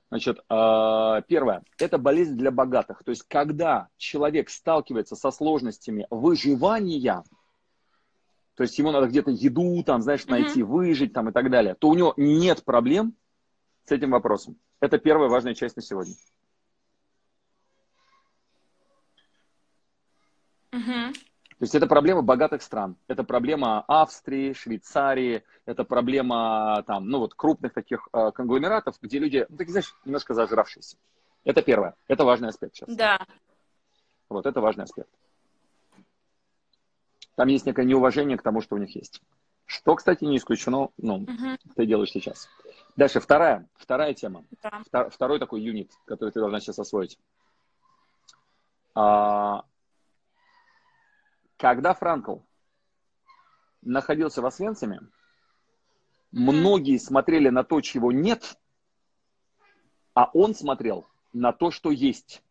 Значит, 0.10 0.40
а, 0.50 1.22
первое, 1.22 1.64
это 1.80 1.98
болезнь 1.98 2.36
для 2.36 2.52
богатых. 2.52 3.04
То 3.04 3.10
есть, 3.10 3.24
когда 3.28 3.90
человек 3.98 4.50
сталкивается 4.50 5.16
со 5.16 5.32
сложностями 5.32 6.06
выживания, 6.10 7.24
то 8.56 8.64
есть 8.64 8.78
ему 8.78 8.92
надо 8.92 9.08
где-то 9.08 9.32
еду, 9.32 9.84
там, 9.84 10.02
знаешь, 10.02 10.26
найти, 10.28 10.62
mm-hmm. 10.62 10.66
выжить 10.66 11.14
там 11.14 11.30
и 11.30 11.32
так 11.32 11.50
далее, 11.50 11.76
то 11.76 11.90
у 11.90 11.96
него 11.96 12.14
нет 12.18 12.64
проблем 12.64 13.16
с 13.86 13.92
этим 13.92 14.12
вопросом. 14.12 14.58
Это 14.80 14.98
первая 15.00 15.30
важная 15.30 15.56
часть 15.56 15.76
на 15.76 15.82
сегодня. 15.82 16.14
Mm-hmm. 20.72 21.16
То 21.58 21.64
есть 21.64 21.74
это 21.74 21.88
проблема 21.88 22.22
богатых 22.22 22.62
стран. 22.62 22.98
Это 23.08 23.24
проблема 23.24 23.86
Австрии, 23.88 24.52
Швейцарии, 24.52 25.44
это 25.66 25.86
проблема 25.86 26.84
там, 26.86 27.08
ну 27.08 27.20
вот 27.20 27.34
крупных 27.34 27.74
таких 27.74 28.10
э, 28.12 28.32
конгломератов, 28.34 28.96
где 29.02 29.20
люди, 29.20 29.46
ну, 29.48 29.56
такие, 29.56 29.72
знаешь, 29.72 29.96
немножко 30.04 30.34
зажравшиеся. 30.34 30.98
Это 31.46 31.62
первое. 31.62 31.96
Это 32.08 32.26
важный 32.26 32.50
аспект 32.50 32.76
сейчас. 32.76 32.94
Да. 32.94 33.26
Вот 34.28 34.46
это 34.46 34.60
важный 34.60 34.84
аспект. 34.84 35.10
Там 37.36 37.48
есть 37.48 37.66
некое 37.66 37.86
неуважение 37.86 38.38
к 38.38 38.42
тому, 38.42 38.62
что 38.62 38.76
у 38.76 38.80
них 38.80 38.94
есть. 38.96 39.22
Что, 39.66 39.96
кстати, 39.96 40.26
не 40.26 40.38
исключено, 40.38 40.90
ну, 40.98 41.16
угу. 41.16 41.58
ты 41.76 41.86
делаешь 41.86 42.12
сейчас. 42.12 42.50
Дальше, 42.98 43.20
вторая, 43.20 43.68
вторая 43.76 44.14
тема. 44.14 44.44
Да. 44.92 45.10
Второй 45.10 45.40
такой 45.40 45.62
юнит, 45.62 45.92
который 46.06 46.32
ты 46.32 46.40
должна 46.40 46.60
сейчас 46.60 46.80
освоить. 46.80 47.18
А, 48.94 49.64
когда 51.58 51.94
Франкл 51.94 52.38
находился 53.82 54.42
в 54.42 54.46
Освенциме, 54.46 55.02
многие 56.32 56.98
смотрели 56.98 57.50
на 57.50 57.64
то, 57.64 57.82
чего 57.82 58.12
нет, 58.12 58.58
а 60.14 60.30
он 60.34 60.56
смотрел 60.56 61.08
на 61.34 61.52
то, 61.52 61.72
что 61.72 61.92
есть. 61.92 62.42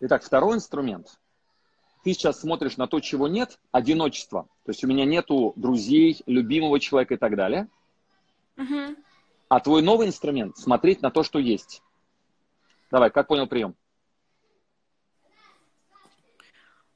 Итак, 0.00 0.22
второй 0.22 0.56
инструмент. 0.56 1.18
Ты 2.04 2.12
сейчас 2.12 2.40
смотришь 2.40 2.76
на 2.76 2.86
то, 2.86 3.00
чего 3.00 3.26
нет, 3.26 3.58
одиночество. 3.72 4.44
То 4.64 4.70
есть 4.70 4.84
у 4.84 4.86
меня 4.86 5.04
нету 5.04 5.54
друзей, 5.56 6.22
любимого 6.26 6.78
человека 6.78 7.14
и 7.14 7.16
так 7.16 7.34
далее. 7.34 7.68
Угу. 8.56 8.96
А 9.48 9.60
твой 9.60 9.82
новый 9.82 10.06
инструмент– 10.06 10.56
смотреть 10.58 11.02
на 11.02 11.10
то, 11.10 11.22
что 11.22 11.38
есть. 11.38 11.82
Давай, 12.90 13.10
как 13.10 13.26
понял 13.26 13.46
прием? 13.46 13.74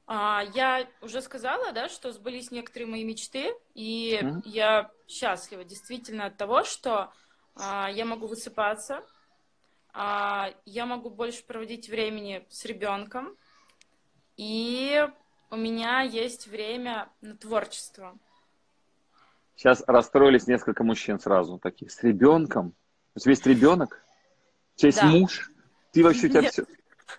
я 0.13 0.87
уже 1.01 1.21
сказала, 1.21 1.71
да, 1.71 1.87
что 1.87 2.11
сбылись 2.11 2.51
некоторые 2.51 2.89
мои 2.89 3.03
мечты, 3.03 3.53
и 3.73 4.19
mm-hmm. 4.21 4.41
я 4.45 4.91
счастлива 5.07 5.63
действительно 5.63 6.25
от 6.25 6.37
того, 6.37 6.63
что 6.63 7.13
а, 7.55 7.89
я 7.89 8.05
могу 8.05 8.27
высыпаться, 8.27 9.03
а, 9.93 10.49
я 10.65 10.85
могу 10.85 11.09
больше 11.09 11.45
проводить 11.45 11.89
времени 11.89 12.45
с 12.49 12.65
ребенком, 12.65 13.35
и 14.37 15.07
у 15.49 15.55
меня 15.55 16.01
есть 16.01 16.47
время 16.47 17.09
на 17.21 17.37
творчество. 17.37 18.17
Сейчас 19.55 19.83
расстроились 19.85 20.47
несколько 20.47 20.83
мужчин 20.83 21.19
сразу, 21.19 21.59
таких, 21.59 21.91
с 21.91 22.01
ребенком? 22.03 22.73
У 23.15 23.19
тебя 23.19 23.31
есть 23.31 23.45
ребенок? 23.45 24.03
У 24.75 24.79
тебя 24.79 24.87
есть 24.87 25.01
да. 25.01 25.07
муж? 25.07 25.51
Ты 25.91 26.03
вообще, 26.03 26.27
у 26.27 26.29
тебя 26.29 26.41
Нет. 26.41 26.53
все... 26.53 26.65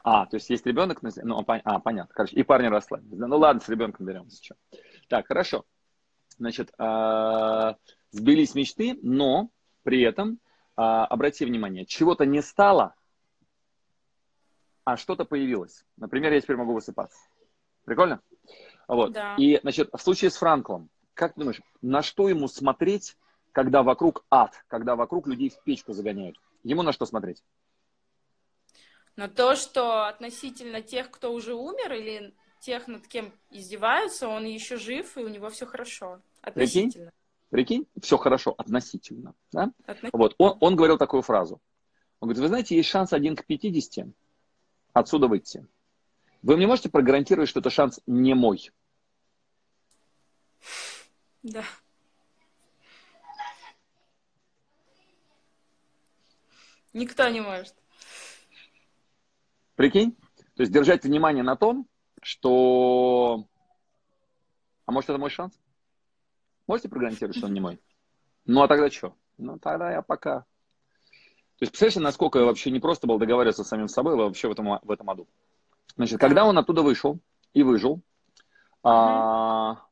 А, 0.03 0.27
то 0.27 0.37
есть 0.37 0.51
есть 0.51 0.67
ребенок, 0.67 1.01
ну, 1.03 1.45
а, 1.47 1.79
понятно, 1.81 2.15
короче, 2.15 2.37
и 2.37 2.43
парни 2.43 2.67
расслабились. 2.67 3.19
Ну, 3.19 3.39
ладно, 3.39 3.61
с 3.61 3.69
ребенком 3.69 4.07
беремся. 4.07 4.43
Что. 4.43 4.57
Так, 5.09 5.27
хорошо. 5.27 5.65
Значит, 6.39 6.73
э, 6.79 7.75
сбились 8.11 8.55
мечты, 8.55 8.99
но 9.03 9.51
при 9.83 10.03
этом, 10.03 10.39
э, 10.77 10.83
обрати 10.83 11.45
внимание, 11.45 11.85
чего-то 11.85 12.25
не 12.25 12.43
стало, 12.43 12.95
а 14.85 14.97
что-то 14.97 15.25
появилось. 15.25 15.85
Например, 15.97 16.33
я 16.33 16.41
теперь 16.41 16.57
могу 16.57 16.73
высыпаться. 16.73 17.19
Прикольно? 17.85 18.21
Вот. 18.89 19.13
Да. 19.13 19.37
И, 19.37 19.59
значит, 19.63 19.91
в 19.93 19.99
случае 19.99 20.31
с 20.31 20.37
Франклом, 20.37 20.91
как 21.15 21.35
ты 21.35 21.41
думаешь, 21.41 21.61
на 21.83 22.03
что 22.03 22.29
ему 22.29 22.49
смотреть, 22.49 23.17
когда 23.53 23.83
вокруг 23.83 24.25
ад, 24.31 24.65
когда 24.67 24.97
вокруг 24.97 25.27
людей 25.27 25.51
в 25.51 25.63
печку 25.63 25.93
загоняют? 25.93 26.37
Ему 26.65 26.83
на 26.83 26.93
что 26.93 27.07
смотреть? 27.07 27.43
На 29.17 29.29
то, 29.29 29.57
что 29.57 30.07
относительно 30.07 30.81
тех, 30.81 31.11
кто 31.11 31.33
уже 31.33 31.55
умер, 31.55 31.93
или 31.93 32.35
тех, 32.61 32.89
над 32.89 33.07
кем 33.07 33.33
издеваются, 33.51 34.29
он 34.29 34.47
еще 34.47 34.77
жив, 34.77 35.17
и 35.19 35.21
у 35.21 35.29
него 35.29 35.51
все 35.51 35.67
хорошо. 35.67 36.21
Относительно. 36.41 37.13
Прикинь, 37.51 37.85
Прикинь? 37.85 37.87
все 38.01 38.17
хорошо, 38.17 38.55
относительно. 38.57 39.35
Да? 39.53 39.73
относительно. 39.83 40.11
Вот, 40.13 40.35
он, 40.39 40.57
он 40.61 40.77
говорил 40.77 40.97
такую 40.97 41.23
фразу. 41.23 41.61
Он 42.21 42.29
говорит, 42.29 42.41
вы 42.41 42.49
знаете, 42.49 42.77
есть 42.77 42.89
шанс 42.89 43.13
один 43.13 43.37
к 43.37 43.45
50 43.45 44.07
отсюда 44.95 45.27
выйти. 45.27 45.67
Вы 46.43 46.57
мне 46.57 46.67
можете 46.67 46.89
прогарантировать, 46.89 47.49
что 47.49 47.61
это 47.61 47.71
шанс 47.71 48.01
не 48.07 48.35
мой? 48.35 48.71
Да. 51.43 51.65
Никто 56.93 57.29
не 57.29 57.41
может. 57.41 57.75
Прикинь? 59.75 60.17
То 60.55 60.63
есть 60.63 60.73
держать 60.73 61.05
внимание 61.05 61.43
на 61.43 61.57
том, 61.57 61.87
что... 62.23 63.47
А 64.87 64.93
может, 64.93 65.11
это 65.11 65.19
мой 65.19 65.31
шанс? 65.31 65.59
Можете 66.67 66.89
прогарантировать, 66.89 67.37
что 67.37 67.47
он 67.47 67.55
не 67.55 67.61
мой? 67.61 67.81
Ну, 68.45 68.63
а 68.63 68.69
тогда 68.69 68.91
что? 68.91 69.15
Ну, 69.39 69.59
тогда 69.59 69.91
я 69.91 70.03
пока... 70.03 70.41
То 70.41 71.65
есть, 71.65 71.73
представляете, 71.73 72.01
насколько 72.01 72.39
вообще 72.45 72.71
не 72.71 72.81
просто 72.81 73.07
было 73.07 73.19
договариваться 73.19 73.65
с 73.65 73.69
самим 73.69 73.89
собой 73.89 74.17
вообще 74.17 74.49
в 74.49 74.53
этом, 74.53 74.79
в 74.83 74.91
этом 74.91 75.09
аду. 75.11 75.29
Значит, 75.97 76.21
когда 76.21 76.45
он 76.45 76.59
оттуда 76.59 76.83
вышел 76.83 77.21
и 77.55 77.63
выжил, 77.63 78.03
а, 78.83 79.83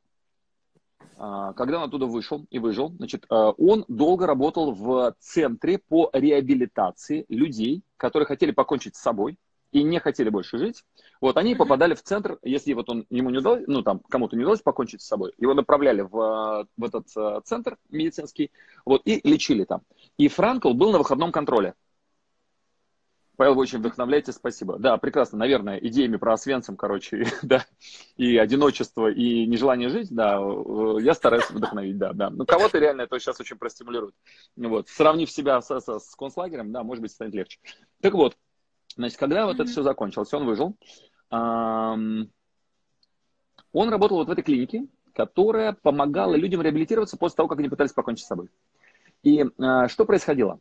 а, 1.17 1.53
когда 1.53 1.77
он 1.77 1.83
оттуда 1.83 2.07
вышел 2.07 2.45
и 2.49 2.59
выжил, 2.59 2.89
значит, 2.97 3.25
а, 3.29 3.51
он 3.51 3.85
долго 3.87 4.25
работал 4.27 4.73
в 4.73 5.15
центре 5.19 5.77
по 5.77 6.09
реабилитации 6.13 7.25
людей, 7.29 7.83
которые 7.97 8.25
хотели 8.25 8.51
покончить 8.51 8.95
с 8.95 9.01
собой, 9.01 9.37
и 9.71 9.83
не 9.83 9.99
хотели 9.99 10.29
больше 10.29 10.57
жить, 10.57 10.83
вот 11.19 11.37
они 11.37 11.55
попадали 11.55 11.93
в 11.93 12.03
центр, 12.03 12.37
если 12.43 12.73
вот 12.73 12.89
он 12.89 13.05
ему 13.09 13.29
не 13.29 13.37
удалось, 13.37 13.63
ну 13.67 13.81
там 13.81 13.99
кому-то 14.09 14.35
не 14.35 14.43
удалось 14.43 14.61
покончить 14.61 15.01
с 15.01 15.07
собой, 15.07 15.33
его 15.37 15.53
направляли 15.53 16.01
в, 16.01 16.67
в 16.77 16.83
этот 16.83 17.07
э, 17.15 17.41
центр 17.45 17.77
медицинский, 17.89 18.51
вот 18.85 19.01
и 19.05 19.21
лечили 19.27 19.63
там. 19.63 19.81
И 20.17 20.27
Франкл 20.27 20.73
был 20.73 20.91
на 20.91 20.97
выходном 20.97 21.31
контроле. 21.31 21.73
Павел, 23.41 23.55
вы 23.55 23.61
очень 23.61 23.79
вдохновляете, 23.79 24.33
спасибо. 24.33 24.77
Да, 24.77 24.97
прекрасно, 24.97 25.39
наверное, 25.39 25.77
идеями 25.77 26.17
про 26.17 26.33
Освенцим, 26.33 26.77
короче, 26.77 27.25
да, 27.41 27.65
и 28.15 28.37
одиночество, 28.37 29.09
и 29.09 29.47
нежелание 29.47 29.89
жить, 29.89 30.09
да, 30.11 30.37
э, 30.39 30.97
я 31.01 31.15
стараюсь 31.15 31.49
вдохновить, 31.49 31.97
да, 31.97 32.13
да. 32.13 32.29
Ну, 32.29 32.45
кого-то 32.45 32.77
реально 32.77 33.01
это 33.01 33.19
сейчас 33.19 33.39
очень 33.39 33.57
простимулирует. 33.57 34.13
Вот, 34.55 34.89
сравнив 34.89 35.31
себя 35.31 35.59
с, 35.59 35.71
с, 35.71 35.99
с 35.99 36.15
концлагерем, 36.15 36.71
да, 36.71 36.83
может 36.83 37.01
быть, 37.01 37.11
станет 37.11 37.33
легче. 37.33 37.59
Так 37.99 38.13
вот, 38.13 38.37
Значит, 38.95 39.17
когда 39.17 39.45
вот 39.45 39.59
это 39.59 39.65
все 39.65 39.83
закончилось, 39.83 40.33
он 40.33 40.45
выжил, 40.45 40.75
он 41.29 42.29
работал 43.73 44.17
вот 44.17 44.27
в 44.27 44.31
этой 44.31 44.43
клинике, 44.43 44.87
которая 45.13 45.73
помогала 45.73 46.35
людям 46.35 46.61
реабилитироваться 46.61 47.17
после 47.17 47.37
того, 47.37 47.49
как 47.49 47.59
они 47.59 47.69
пытались 47.69 47.93
покончить 47.93 48.25
с 48.25 48.27
собой. 48.27 48.49
И 49.23 49.45
а, 49.59 49.87
что 49.87 50.05
происходило? 50.05 50.59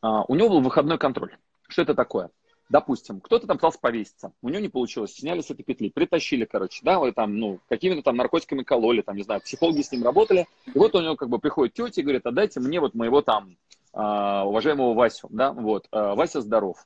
А, 0.00 0.22
у 0.24 0.34
него 0.34 0.48
был 0.48 0.60
выходной 0.60 0.98
контроль. 0.98 1.36
Что 1.68 1.82
это 1.82 1.94
такое? 1.94 2.30
Допустим, 2.68 3.20
кто-то 3.20 3.46
там 3.46 3.56
пытался 3.56 3.78
повеситься, 3.80 4.32
у 4.42 4.50
него 4.50 4.60
не 4.60 4.68
получилось, 4.68 5.14
сняли 5.14 5.40
с 5.40 5.50
этой 5.50 5.62
петли, 5.62 5.88
притащили, 5.88 6.44
короче, 6.44 6.80
да, 6.84 6.98
вот 6.98 7.14
там, 7.14 7.38
ну, 7.38 7.60
какими-то 7.66 8.02
там 8.02 8.16
наркотиками 8.16 8.62
кололи, 8.62 9.00
там, 9.00 9.16
не 9.16 9.22
знаю, 9.22 9.40
психологи 9.40 9.80
с 9.80 9.90
ним 9.90 10.04
работали, 10.04 10.46
и 10.66 10.78
вот 10.78 10.94
у 10.94 11.00
него 11.00 11.16
как 11.16 11.30
бы 11.30 11.38
приходит 11.38 11.72
тетя 11.72 12.02
и 12.02 12.04
говорит, 12.04 12.26
отдайте 12.26 12.60
мне 12.60 12.78
вот 12.78 12.94
моего 12.94 13.22
там 13.22 13.56
а, 13.94 14.44
уважаемого 14.46 14.92
Васю, 14.92 15.28
да, 15.30 15.52
вот, 15.52 15.88
Вася 15.90 16.42
здоров. 16.42 16.76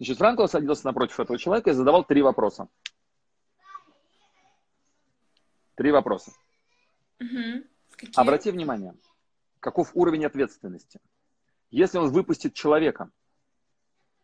Значит, 0.00 0.16
Франкл 0.16 0.46
садился 0.46 0.86
напротив 0.86 1.20
этого 1.20 1.38
человека 1.38 1.68
и 1.68 1.74
задавал 1.74 2.04
три 2.04 2.22
вопроса. 2.22 2.68
Три 5.74 5.92
вопроса. 5.92 6.32
Угу. 7.20 7.64
Обрати 8.16 8.50
внимание, 8.50 8.94
каков 9.60 9.90
уровень 9.92 10.24
ответственности. 10.24 11.00
Если 11.70 11.98
он 11.98 12.08
выпустит 12.08 12.54
человека, 12.54 13.10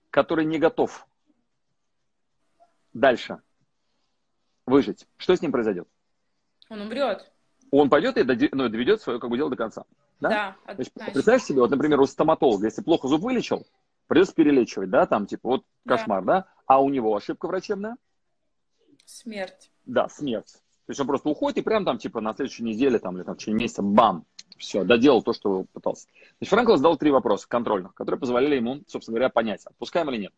который 0.08 0.46
не 0.46 0.58
готов 0.58 1.06
дальше 2.94 3.42
выжить, 4.64 5.06
что 5.18 5.36
с 5.36 5.42
ним 5.42 5.52
произойдет? 5.52 5.86
Он 6.70 6.80
умрет. 6.80 7.30
Он 7.70 7.90
пойдет 7.90 8.16
и 8.16 8.48
ну, 8.52 8.70
доведет 8.70 9.02
свое 9.02 9.20
как 9.20 9.28
бы, 9.28 9.36
дело 9.36 9.50
до 9.50 9.56
конца. 9.56 9.84
Да? 10.20 10.56
Да, 10.64 10.74
Значит, 10.74 10.94
Представляешь 10.94 11.44
себе, 11.44 11.60
вот, 11.60 11.70
например, 11.70 12.00
у 12.00 12.06
стоматолога, 12.06 12.64
если 12.64 12.80
плохо 12.80 13.08
зуб 13.08 13.20
вылечил, 13.20 13.66
придется 14.06 14.34
перелечивать, 14.34 14.90
да, 14.90 15.06
там, 15.06 15.26
типа, 15.26 15.48
вот 15.48 15.64
кошмар, 15.86 16.24
да. 16.24 16.40
да? 16.40 16.48
А 16.66 16.82
у 16.82 16.88
него 16.88 17.14
ошибка 17.14 17.46
врачебная? 17.46 17.96
Смерть. 19.04 19.70
Да, 19.84 20.08
смерть. 20.08 20.52
То 20.86 20.90
есть 20.90 21.00
он 21.00 21.06
просто 21.06 21.28
уходит 21.28 21.58
и 21.58 21.62
прям 21.62 21.84
там, 21.84 21.98
типа, 21.98 22.20
на 22.20 22.34
следующей 22.34 22.62
неделе, 22.62 22.98
там, 22.98 23.16
или 23.16 23.24
там, 23.24 23.34
в 23.34 23.38
течение 23.38 23.62
месяца, 23.62 23.82
бам, 23.82 24.24
все, 24.56 24.84
доделал 24.84 25.22
то, 25.22 25.32
что 25.32 25.64
пытался. 25.72 26.08
Значит, 26.38 26.50
Франкл 26.50 26.76
задал 26.76 26.96
три 26.96 27.10
вопроса 27.10 27.48
контрольных, 27.48 27.94
которые 27.94 28.20
позволяли 28.20 28.56
ему, 28.56 28.82
собственно 28.86 29.16
говоря, 29.16 29.30
понять, 29.30 29.64
отпускаем 29.66 30.08
или 30.10 30.22
нет. 30.22 30.32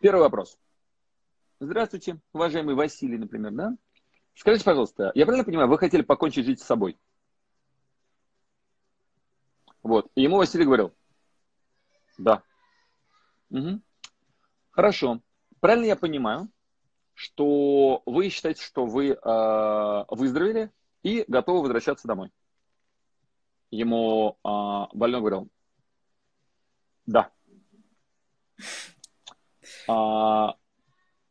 Первый 0.00 0.20
вопрос. 0.20 0.58
Здравствуйте, 1.60 2.20
уважаемый 2.32 2.74
Василий, 2.74 3.18
например, 3.18 3.52
да? 3.52 3.76
Скажите, 4.34 4.64
пожалуйста, 4.64 5.12
я 5.14 5.24
правильно 5.24 5.44
понимаю, 5.44 5.68
вы 5.68 5.78
хотели 5.78 6.02
покончить 6.02 6.44
жить 6.44 6.60
с 6.60 6.64
собой? 6.64 6.98
Вот. 9.82 10.10
И 10.14 10.22
ему 10.22 10.36
Василий 10.36 10.64
говорил, 10.64 10.92
да. 12.18 12.42
Угу. 13.50 13.80
Хорошо. 14.70 15.20
Правильно 15.60 15.86
я 15.86 15.96
понимаю, 15.96 16.48
что 17.14 18.02
вы 18.06 18.28
считаете, 18.28 18.62
что 18.62 18.86
вы 18.86 19.10
э, 19.10 20.04
выздоровели 20.08 20.70
и 21.02 21.24
готовы 21.28 21.62
возвращаться 21.62 22.08
домой? 22.08 22.30
Ему 23.70 24.38
э, 24.44 24.96
больной 24.96 25.20
говорил, 25.20 25.48
да. 27.06 27.30
А, 29.88 30.56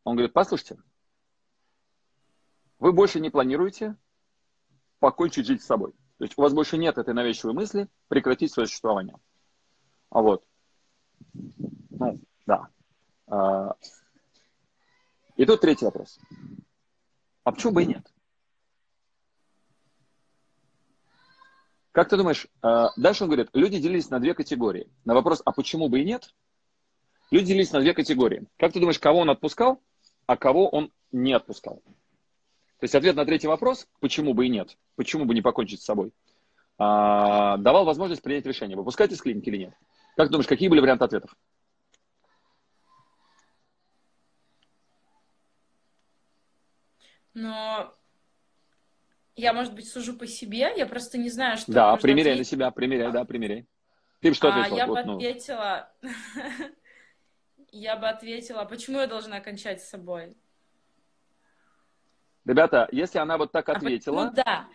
он 0.04 0.16
говорит, 0.16 0.32
послушайте, 0.32 0.78
вы 2.78 2.92
больше 2.92 3.20
не 3.20 3.30
планируете 3.30 3.96
покончить 5.00 5.46
жить 5.46 5.62
с 5.62 5.66
собой. 5.66 5.92
То 6.18 6.24
есть 6.24 6.38
у 6.38 6.42
вас 6.42 6.52
больше 6.52 6.78
нет 6.78 6.96
этой 6.98 7.14
навязчивой 7.14 7.54
мысли 7.54 7.88
прекратить 8.08 8.52
свое 8.52 8.66
существование. 8.66 9.16
А 10.10 10.22
вот. 10.22 10.44
Ну, 11.90 12.20
да. 12.46 12.68
А, 13.26 13.76
и 15.36 15.44
тут 15.44 15.60
третий 15.60 15.84
вопрос. 15.84 16.18
А 17.42 17.52
почему 17.52 17.72
бы 17.72 17.82
и 17.82 17.86
нет? 17.86 18.06
Как 21.92 22.08
ты 22.08 22.16
думаешь, 22.16 22.48
э, 22.62 22.86
дальше 22.96 23.22
он 23.22 23.30
говорит, 23.30 23.50
люди 23.52 23.78
делились 23.78 24.10
на 24.10 24.18
две 24.18 24.34
категории. 24.34 24.88
На 25.04 25.14
вопрос, 25.14 25.42
а 25.44 25.52
почему 25.52 25.88
бы 25.88 26.00
и 26.00 26.04
нет, 26.04 26.34
люди 27.30 27.46
делились 27.48 27.72
на 27.72 27.80
две 27.80 27.94
категории. 27.94 28.46
Как 28.56 28.72
ты 28.72 28.80
думаешь, 28.80 28.98
кого 28.98 29.20
он 29.20 29.30
отпускал, 29.30 29.80
а 30.26 30.36
кого 30.36 30.68
он 30.68 30.92
не 31.12 31.32
отпускал? 31.32 31.82
То 32.80 32.84
есть 32.84 32.94
ответ 32.96 33.14
на 33.14 33.24
третий 33.24 33.46
вопрос, 33.46 33.86
почему 34.00 34.34
бы 34.34 34.46
и 34.46 34.48
нет, 34.48 34.76
почему 34.96 35.24
бы 35.24 35.34
не 35.34 35.40
покончить 35.40 35.82
с 35.82 35.84
собой, 35.84 36.12
а, 36.78 37.56
давал 37.58 37.84
возможность 37.84 38.22
принять 38.22 38.44
решение, 38.44 38.76
выпускать 38.76 39.12
из 39.12 39.22
клиники 39.22 39.48
или 39.48 39.58
нет. 39.58 39.74
Как 40.16 40.30
думаешь, 40.30 40.46
какие 40.46 40.68
были 40.68 40.80
варианты 40.80 41.04
ответов? 41.04 41.34
Но 47.34 47.92
я, 49.34 49.52
может 49.52 49.74
быть, 49.74 49.88
сужу 49.88 50.16
по 50.16 50.26
себе, 50.26 50.72
я 50.76 50.86
просто 50.86 51.18
не 51.18 51.28
знаю, 51.28 51.56
что 51.56 51.72
Да, 51.72 51.96
примеряй 51.96 52.34
ответить. 52.34 52.52
на 52.52 52.56
себя, 52.56 52.70
примеряй, 52.70 53.10
да, 53.10 53.24
примеряй. 53.24 53.66
Ты 54.20 54.28
бы 54.28 54.34
что 54.34 54.48
а, 54.48 54.50
ответила? 54.50 54.76
Я 54.76 54.86
вот, 54.86 54.94
бы 54.94 55.04
ну. 55.04 55.16
ответила... 55.16 55.92
я 57.72 57.96
бы 57.96 58.08
ответила, 58.08 58.64
почему 58.64 59.00
я 59.00 59.08
должна 59.08 59.40
кончать 59.40 59.82
с 59.82 59.88
собой? 59.88 60.36
Ребята, 62.44 62.88
если 62.92 63.18
она 63.18 63.36
вот 63.36 63.50
так 63.50 63.68
а 63.68 63.72
ответила... 63.72 64.22
А, 64.22 64.24
ну 64.26 64.32
да. 64.32 64.68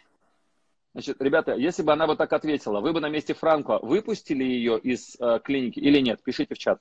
Значит, 0.93 1.21
ребята, 1.21 1.54
если 1.54 1.84
бы 1.84 1.93
она 1.93 2.08
вот 2.08 2.17
так 2.17 2.34
ответила, 2.34 2.80
вы 2.80 2.93
бы 2.93 2.99
на 2.99 3.10
месте 3.10 3.34
Франкла 3.34 3.80
выпустили 3.82 4.43
ее 4.43 4.80
из 4.80 5.15
э, 5.19 5.39
клиники 5.43 5.80
или 5.80 5.99
нет? 5.99 6.21
Пишите 6.23 6.56
в 6.56 6.58
чат. 6.58 6.80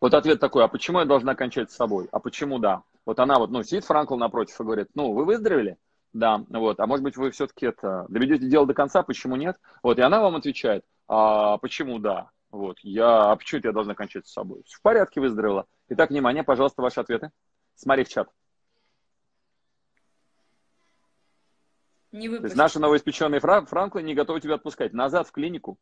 Вот 0.00 0.14
ответ 0.14 0.38
такой, 0.38 0.64
а 0.64 0.68
почему 0.68 1.00
я 1.00 1.04
должна 1.04 1.34
кончать 1.34 1.70
с 1.70 1.76
собой? 1.76 2.08
А 2.12 2.20
почему 2.20 2.58
да? 2.58 2.82
Вот 3.06 3.18
она 3.18 3.38
вот, 3.38 3.50
ну, 3.50 3.62
сидит 3.62 3.84
Франкл 3.84 4.16
напротив 4.16 4.60
и 4.60 4.64
говорит, 4.64 4.88
ну, 4.94 5.12
вы 5.12 5.24
выздоровели? 5.24 5.78
Да, 6.12 6.44
вот, 6.48 6.78
а 6.78 6.86
может 6.86 7.02
быть, 7.02 7.16
вы 7.16 7.32
все-таки 7.32 7.66
это, 7.66 8.06
доведете 8.08 8.46
дело 8.46 8.66
до 8.66 8.74
конца, 8.74 9.02
почему 9.02 9.34
нет? 9.34 9.56
Вот, 9.82 9.98
и 9.98 10.02
она 10.02 10.20
вам 10.20 10.36
отвечает, 10.36 10.84
а 11.08 11.58
почему 11.58 11.98
да? 11.98 12.30
Вот, 12.52 12.78
я, 12.82 13.32
а 13.32 13.36
почему 13.36 13.62
я 13.64 13.72
должна 13.72 13.94
кончать 13.94 14.28
с 14.28 14.32
собой? 14.32 14.62
В 14.68 14.80
порядке, 14.80 15.20
выздоровела. 15.20 15.66
Итак, 15.88 16.10
внимание, 16.10 16.44
пожалуйста, 16.44 16.82
ваши 16.82 17.00
ответы. 17.00 17.30
Смотри 17.74 18.04
в 18.04 18.08
чат. 18.08 18.28
Не 22.14 22.28
То 22.28 22.44
есть 22.44 22.54
наши 22.54 22.78
новоиспеченные 22.78 23.40
Фран- 23.40 23.66
Франклы 23.66 24.00
не 24.00 24.14
готовы 24.14 24.40
тебя 24.40 24.54
отпускать. 24.54 24.92
Назад 24.92 25.26
в 25.26 25.32
клинику. 25.32 25.80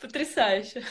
Потрясающе. 0.00 0.82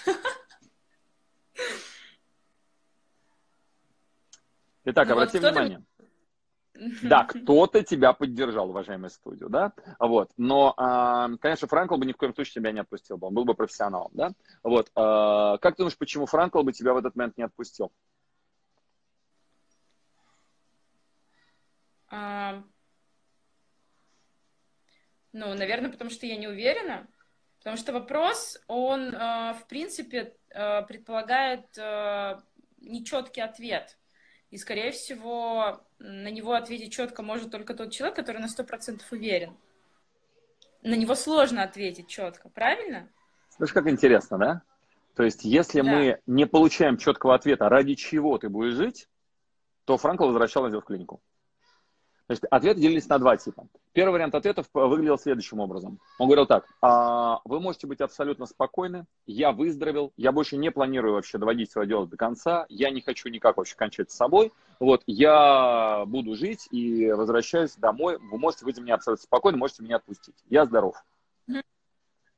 Итак, 4.86 5.08
ну, 5.08 5.14
обрати 5.14 5.40
вот 5.40 5.50
внимание. 5.50 5.84
Да, 7.04 7.24
кто-то 7.24 7.84
тебя 7.84 8.12
поддержал, 8.12 8.70
уважаемый 8.70 9.10
студию, 9.10 9.48
да, 9.48 9.72
вот, 9.98 10.30
но, 10.36 10.74
а, 10.76 11.30
конечно, 11.40 11.70
Франкл 11.70 11.96
бы 11.96 12.06
ни 12.06 12.12
в 12.12 12.18
коем 12.18 12.36
случае 12.36 12.56
тебя 12.56 12.74
не 12.74 12.82
отпустил 12.82 13.18
бы, 13.18 13.28
он 13.28 13.34
был 13.34 13.46
бы 13.46 13.54
профессионалом, 13.54 14.12
да, 14.14 14.32
вот, 14.62 14.92
а, 14.94 15.58
как 15.60 15.76
ты 15.76 15.84
думаешь, 15.84 15.98
почему 15.98 16.26
Франкл 16.26 16.64
бы 16.64 16.74
тебя 16.74 16.94
в 16.94 16.98
этот 16.98 17.16
момент 17.16 17.38
не 17.38 17.46
отпустил? 17.46 17.94
А, 22.08 22.64
ну, 25.32 25.54
наверное, 25.54 25.92
потому 25.92 26.10
что 26.10 26.26
я 26.26 26.38
не 26.38 26.48
уверена, 26.48 27.08
потому 27.60 27.78
что 27.78 27.94
вопрос, 27.94 28.58
он, 28.68 29.12
в 29.12 29.66
принципе, 29.68 30.36
предполагает 30.50 31.66
нечеткий 32.78 33.42
ответ, 33.42 33.98
и, 34.52 34.58
скорее 34.58 34.92
всего, 34.92 35.82
на 36.00 36.30
него 36.32 36.54
ответить 36.54 36.94
четко 36.94 37.24
может 37.24 37.52
только 37.52 37.74
тот 37.74 37.92
человек, 37.92 38.16
который 38.16 38.40
на 38.40 38.46
100% 38.46 39.02
уверен. 39.12 39.58
На 40.82 40.94
него 40.96 41.16
сложно 41.16 41.64
ответить 41.64 42.08
четко, 42.08 42.48
правильно? 42.48 43.10
Слышь, 43.50 43.74
как 43.74 43.88
интересно, 43.88 44.38
да? 44.38 44.62
То 45.16 45.24
есть, 45.24 45.44
если 45.44 45.82
да. 45.82 45.92
мы 45.92 46.22
не 46.28 46.46
получаем 46.46 46.98
четкого 46.98 47.36
ответа, 47.36 47.68
ради 47.68 47.96
чего 47.96 48.38
ты 48.38 48.50
будешь 48.50 48.76
жить, 48.76 49.10
то 49.86 49.98
Франкл 49.98 50.26
возвращал 50.26 50.64
нас 50.64 50.74
в 50.74 50.86
клинику. 50.86 51.22
Значит, 52.28 52.46
ответы 52.50 52.82
делились 52.82 53.08
на 53.08 53.20
два 53.20 53.38
типа. 53.38 53.68
Первый 53.94 54.14
вариант 54.14 54.34
ответов 54.34 54.68
выглядел 54.74 55.18
следующим 55.18 55.60
образом. 55.60 56.00
Он 56.18 56.28
говорил 56.28 56.48
так, 56.48 56.66
а, 56.82 57.40
вы 57.46 57.60
можете 57.60 57.86
быть 57.86 58.02
абсолютно 58.02 58.48
спокойны, 58.48 59.06
я 59.28 59.52
выздоровел, 59.52 60.12
я 60.18 60.32
больше 60.32 60.58
не 60.58 60.72
планирую 60.72 61.14
вообще 61.14 61.38
доводить 61.38 61.72
свое 61.72 61.88
дело 61.88 62.08
до 62.08 62.18
конца, 62.18 62.66
я 62.68 62.90
не 62.90 63.02
хочу 63.02 63.30
никак 63.30 63.58
вообще 63.58 63.76
кончать 63.76 64.10
с 64.10 64.16
собой, 64.16 64.52
вот, 64.80 65.04
я 65.06 66.04
буду 66.08 66.36
жить 66.36 66.68
и 66.72 67.12
возвращаюсь 67.12 67.76
домой, 67.76 68.18
вы 68.18 68.40
можете 68.40 68.66
быть 68.66 68.80
меня 68.80 68.96
абсолютно 68.96 69.24
спокойны, 69.24 69.60
можете 69.60 69.84
меня 69.84 69.98
отпустить, 69.98 70.36
я 70.50 70.66
здоров. 70.66 70.96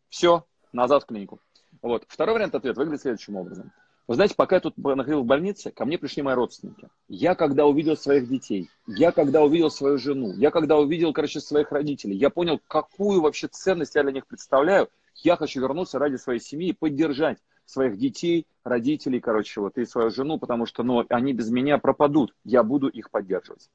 Все, 0.09 0.45
назад 0.73 1.03
в 1.03 1.05
клинику. 1.05 1.39
Вот. 1.81 2.05
Второй 2.07 2.35
вариант 2.35 2.55
ответа 2.55 2.79
выглядит 2.79 3.01
следующим 3.01 3.35
образом. 3.35 3.71
Вы 4.07 4.15
знаете, 4.15 4.35
пока 4.35 4.55
я 4.55 4.61
тут 4.61 4.77
находился 4.77 5.23
в 5.23 5.25
больнице, 5.25 5.69
ко 5.69 5.83
мне 5.85 5.97
пришли 5.97 6.23
мои 6.23 6.33
родственники. 6.33 6.87
Я 7.09 7.35
когда 7.35 7.65
увидел 7.65 7.97
своих 7.97 8.29
детей, 8.29 8.69
я 8.87 9.11
когда 9.11 9.43
увидел 9.43 9.69
свою 9.69 9.97
жену, 9.97 10.33
я 10.33 10.49
когда 10.49 10.77
увидел, 10.77 11.11
короче, 11.11 11.41
своих 11.41 11.73
родителей, 11.73 12.15
я 12.15 12.29
понял, 12.29 12.61
какую 12.67 13.19
вообще 13.19 13.49
ценность 13.49 13.95
я 13.95 14.03
для 14.03 14.13
них 14.13 14.25
представляю. 14.25 14.89
Я 15.15 15.35
хочу 15.35 15.59
вернуться 15.59 15.99
ради 15.99 16.15
своей 16.15 16.39
семьи 16.39 16.69
и 16.69 16.73
поддержать 16.73 17.39
своих 17.65 17.97
детей, 17.97 18.47
родителей, 18.63 19.19
короче, 19.19 19.59
вот, 19.59 19.77
и 19.77 19.85
свою 19.85 20.09
жену, 20.09 20.39
потому 20.39 20.65
что, 20.65 20.83
ну, 20.83 21.05
они 21.09 21.33
без 21.33 21.49
меня 21.49 21.77
пропадут. 21.77 22.33
Я 22.45 22.63
буду 22.63 22.87
их 22.87 23.11
поддерживать. 23.11 23.69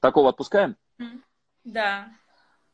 Такого 0.00 0.30
отпускаем? 0.30 0.74
Да. 1.62 2.08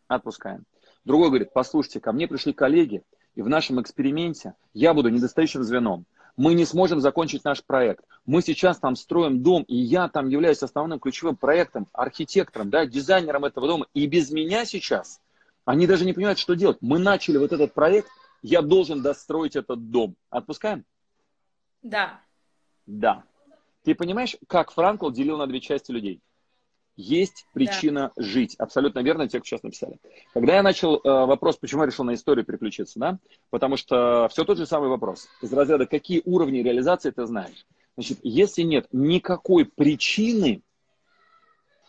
Отпускаем. 0.09 0.64
Другой 1.05 1.29
говорит, 1.29 1.53
послушайте, 1.53 2.01
ко 2.01 2.12
мне 2.12 2.27
пришли 2.27 2.55
коллеги, 2.55 3.03
и 3.35 3.42
в 3.42 3.51
нашем 3.51 3.83
эксперименте 3.83 4.55
я 4.72 4.94
буду 4.94 5.11
недостающим 5.11 5.62
звеном 5.62 6.07
мы 6.36 6.54
не 6.54 6.64
сможем 6.64 7.00
закончить 7.00 7.44
наш 7.44 7.62
проект. 7.62 8.04
Мы 8.26 8.42
сейчас 8.42 8.78
там 8.78 8.96
строим 8.96 9.42
дом, 9.42 9.62
и 9.64 9.76
я 9.76 10.08
там 10.08 10.28
являюсь 10.28 10.62
основным 10.62 10.98
ключевым 10.98 11.36
проектом, 11.36 11.88
архитектором, 11.92 12.70
да, 12.70 12.86
дизайнером 12.86 13.44
этого 13.44 13.66
дома. 13.66 13.86
И 13.94 14.06
без 14.06 14.30
меня 14.30 14.64
сейчас 14.64 15.20
они 15.64 15.86
даже 15.86 16.04
не 16.04 16.12
понимают, 16.12 16.38
что 16.38 16.54
делать. 16.54 16.78
Мы 16.80 16.98
начали 16.98 17.38
вот 17.38 17.52
этот 17.52 17.72
проект, 17.72 18.08
я 18.42 18.62
должен 18.62 19.02
достроить 19.02 19.56
этот 19.56 19.90
дом. 19.90 20.16
Отпускаем? 20.30 20.84
Да. 21.82 22.20
Да. 22.86 23.24
Ты 23.84 23.94
понимаешь, 23.94 24.36
как 24.48 24.72
Франкл 24.72 25.10
делил 25.10 25.38
на 25.38 25.46
две 25.46 25.60
части 25.60 25.92
людей? 25.92 26.20
Есть 26.96 27.46
причина 27.55 28.12
да. 28.14 28.22
жить. 28.22 28.55
Абсолютно 28.59 29.00
верно, 29.00 29.28
те, 29.28 29.38
кто 29.38 29.46
сейчас 29.46 29.62
написали. 29.62 29.98
Когда 30.35 30.57
я 30.57 30.62
начал 30.62 30.96
э, 30.96 31.00
вопрос, 31.05 31.57
почему 31.57 31.83
я 31.83 31.87
решил 31.87 32.05
на 32.05 32.14
историю 32.14 32.44
переключиться, 32.44 32.98
да? 32.98 33.18
Потому 33.50 33.76
что 33.76 34.28
все 34.31 34.44
тот 34.44 34.59
же 34.59 34.66
самый 34.66 34.90
вопрос. 34.90 35.26
Из 35.40 35.52
разряда, 35.52 35.87
какие 35.87 36.20
уровни 36.24 36.59
реализации 36.59 37.11
ты 37.11 37.24
знаешь? 37.26 37.66
Значит, 37.96 38.18
если 38.22 38.62
нет 38.62 38.87
никакой 38.92 39.64
причины, 39.64 40.62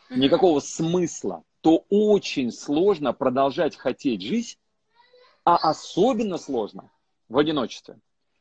никакого 0.10 0.60
смысла, 0.60 1.44
то 1.62 1.86
очень 1.89 2.52
сложно 2.52 3.13
продолжать 3.13 3.76
хотеть 3.76 4.22
жить, 4.22 4.58
а 5.44 5.56
особенно 5.58 6.38
сложно 6.38 6.92
в 7.30 7.38
одиночестве. 7.38 8.00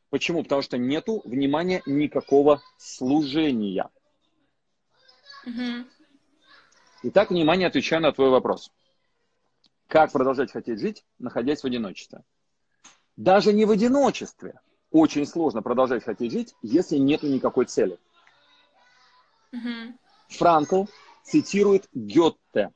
Почему? 0.09 0.43
Потому 0.43 0.61
что 0.61 0.77
нету 0.77 1.21
внимания 1.25 1.81
никакого 1.85 2.61
служения. 2.77 3.89
Угу. 5.45 5.85
Итак, 7.05 7.31
внимание, 7.31 7.67
отвечаю 7.67 8.01
на 8.01 8.13
твой 8.13 8.29
вопрос. 8.29 8.71
Как 9.87 10.13
продолжать 10.13 10.53
хотеть 10.53 10.79
жить, 10.79 11.03
находясь 11.19 11.61
в 11.61 11.65
одиночестве? 11.65 12.23
Даже 13.17 13.51
не 13.51 13.65
в 13.65 13.71
одиночестве 13.71 14.61
очень 14.89 15.25
сложно 15.25 15.61
продолжать 15.61 16.05
хотеть 16.05 16.31
жить, 16.31 16.55
если 16.61 16.97
нет 16.97 17.23
никакой 17.23 17.65
цели. 17.65 17.99
Угу. 19.51 19.97
Франкл 20.29 20.85
цитирует 21.23 21.89
Гетте. 21.93 22.71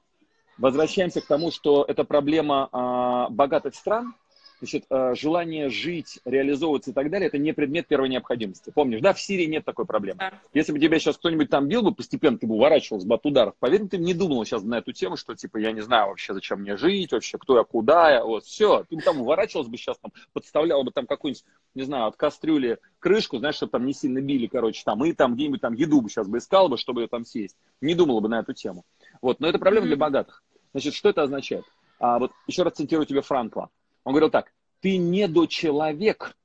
Возвращаемся 0.57 1.21
к 1.21 1.25
тому, 1.25 1.49
что 1.49 1.85
это 1.87 2.03
проблема 2.03 2.69
э, 2.71 3.33
богатых 3.33 3.75
стран, 3.75 4.13
значит, 4.59 4.85
э, 4.89 5.13
желание 5.15 5.69
жить, 5.69 6.19
реализовываться 6.25 6.91
и 6.91 6.93
так 6.93 7.09
далее, 7.09 7.27
это 7.27 7.37
не 7.37 7.53
предмет 7.53 7.87
первой 7.87 8.09
необходимости. 8.09 8.71
Помнишь, 8.73 9.01
да, 9.01 9.13
в 9.13 9.21
Сирии 9.21 9.45
нет 9.45 9.65
такой 9.65 9.85
проблемы. 9.85 10.19
Да. 10.19 10.33
Если 10.53 10.71
бы 10.71 10.79
тебя 10.79 10.99
сейчас 10.99 11.17
кто-нибудь 11.17 11.49
там 11.49 11.67
бил 11.67 11.83
бы, 11.83 11.93
постепенно 11.93 12.37
ты 12.37 12.47
бы 12.47 12.55
уворачивался 12.55 13.07
бы 13.07 13.15
от 13.15 13.25
ударов. 13.25 13.55
Поверь, 13.59 13.87
ты 13.87 13.97
бы 13.97 14.03
не 14.03 14.13
думал 14.13 14.43
сейчас 14.45 14.63
на 14.63 14.79
эту 14.79 14.93
тему, 14.93 15.17
что 15.17 15.35
типа 15.35 15.57
я 15.57 15.71
не 15.71 15.81
знаю 15.81 16.09
вообще, 16.09 16.33
зачем 16.33 16.61
мне 16.61 16.77
жить, 16.77 17.11
вообще, 17.11 17.37
кто 17.37 17.57
я, 17.57 17.63
куда 17.63 18.11
я, 18.11 18.23
вот, 18.23 18.45
все. 18.45 18.83
Ты 18.89 18.95
бы 18.95 19.01
там 19.01 19.21
уворачивался 19.21 19.69
бы 19.69 19.77
сейчас, 19.77 19.97
там, 19.99 20.11
подставлял 20.33 20.83
бы 20.83 20.91
там 20.91 21.05
какую-нибудь, 21.05 21.43
не 21.75 21.83
знаю, 21.83 22.07
от 22.07 22.15
кастрюли 22.15 22.79
крышку, 22.99 23.37
знаешь, 23.37 23.55
чтобы 23.55 23.71
там 23.71 23.85
не 23.85 23.93
сильно 23.93 24.21
били, 24.21 24.47
короче, 24.47 24.81
там, 24.83 25.03
и 25.05 25.13
там 25.13 25.35
где-нибудь 25.35 25.61
там 25.61 25.73
еду 25.73 26.01
бы 26.01 26.09
сейчас 26.09 26.27
бы 26.27 26.39
искал 26.39 26.69
бы, 26.69 26.77
чтобы 26.77 27.01
ее 27.01 27.07
там 27.07 27.25
съесть. 27.25 27.55
Не 27.81 27.95
думал 27.95 28.21
бы 28.21 28.29
на 28.29 28.39
эту 28.39 28.53
тему. 28.53 28.83
Вот, 29.21 29.39
но 29.39 29.47
это 29.47 29.59
проблема 29.59 29.85
mm-hmm. 29.85 29.89
для 29.89 29.97
богатых. 29.97 30.43
Значит, 30.71 30.93
что 30.93 31.09
это 31.09 31.23
означает? 31.23 31.65
А, 31.99 32.19
вот 32.19 32.31
еще 32.45 32.63
раз 32.63 32.73
цитирую 32.73 33.05
тебе 33.05 33.21
Франкла. 33.21 33.69
Он 34.07 34.13
говорил 34.13 34.29
так, 34.29 34.53
ты 34.79 34.95
недочеловек. 34.95 36.37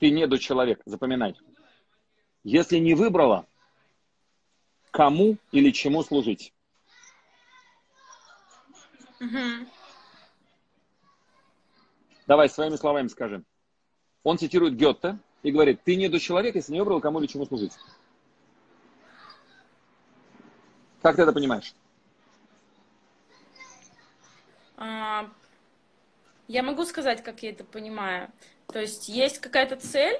Ты 0.00 0.10
недочеловек, 0.10 0.82
запоминай. 0.84 1.36
Если 2.42 2.78
не 2.78 2.94
выбрала, 2.94 3.46
кому 4.90 5.36
или 5.52 5.70
чему 5.70 6.02
служить. 6.02 6.52
Угу. 9.20 9.68
Давай 12.26 12.48
своими 12.48 12.74
словами 12.74 13.06
скажи. 13.06 13.44
Он 14.24 14.38
цитирует 14.38 14.74
Гетте 14.74 15.20
и 15.44 15.52
говорит, 15.52 15.84
ты 15.84 15.94
не 15.94 16.08
до 16.08 16.18
человека, 16.18 16.58
если 16.58 16.72
не 16.72 16.80
выбрал 16.80 17.00
кому 17.00 17.20
или 17.20 17.28
чему 17.28 17.46
служить. 17.46 17.74
Как 21.00 21.14
ты 21.14 21.22
это 21.22 21.32
понимаешь? 21.32 21.72
Я 26.48 26.62
могу 26.62 26.84
сказать, 26.84 27.22
как 27.22 27.42
я 27.42 27.50
это 27.50 27.62
понимаю. 27.62 28.32
То 28.72 28.80
есть 28.80 29.08
есть 29.08 29.38
какая-то 29.38 29.76
цель 29.76 30.18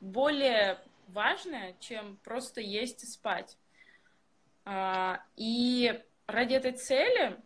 более 0.00 0.78
важная, 1.08 1.74
чем 1.80 2.16
просто 2.24 2.60
есть 2.60 3.02
и 3.02 3.06
спать. 3.06 3.56
А, 4.64 5.20
и 5.36 6.00
ради 6.26 6.54
этой 6.54 6.72
цели 6.72 7.36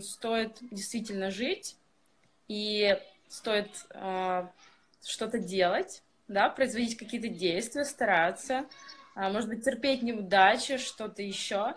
стоит 0.00 0.58
действительно 0.70 1.30
жить, 1.30 1.76
и 2.48 2.98
стоит 3.28 3.70
а, 3.90 4.52
что-то 5.04 5.38
делать, 5.38 6.02
да, 6.28 6.48
производить 6.48 6.96
какие-то 6.96 7.28
действия, 7.28 7.84
стараться, 7.84 8.66
а, 9.14 9.30
может 9.30 9.48
быть, 9.48 9.64
терпеть 9.64 10.02
неудачи, 10.02 10.76
что-то 10.76 11.22
еще. 11.22 11.74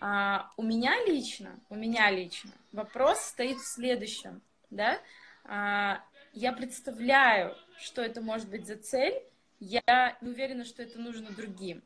У 0.00 0.62
меня 0.62 0.94
лично, 1.04 1.60
у 1.68 1.74
меня 1.74 2.10
лично 2.10 2.52
вопрос 2.72 3.20
стоит 3.20 3.58
в 3.58 3.66
следующем, 3.66 4.40
да, 4.70 4.98
а, 5.44 6.02
я 6.32 6.52
представляю, 6.52 7.56
что 7.78 8.02
это 8.02 8.20
может 8.20 8.48
быть 8.48 8.66
за 8.66 8.76
цель, 8.76 9.22
я 9.58 10.16
не 10.20 10.30
уверена, 10.30 10.64
что 10.64 10.82
это 10.82 10.98
нужно 10.98 11.30
другим. 11.30 11.82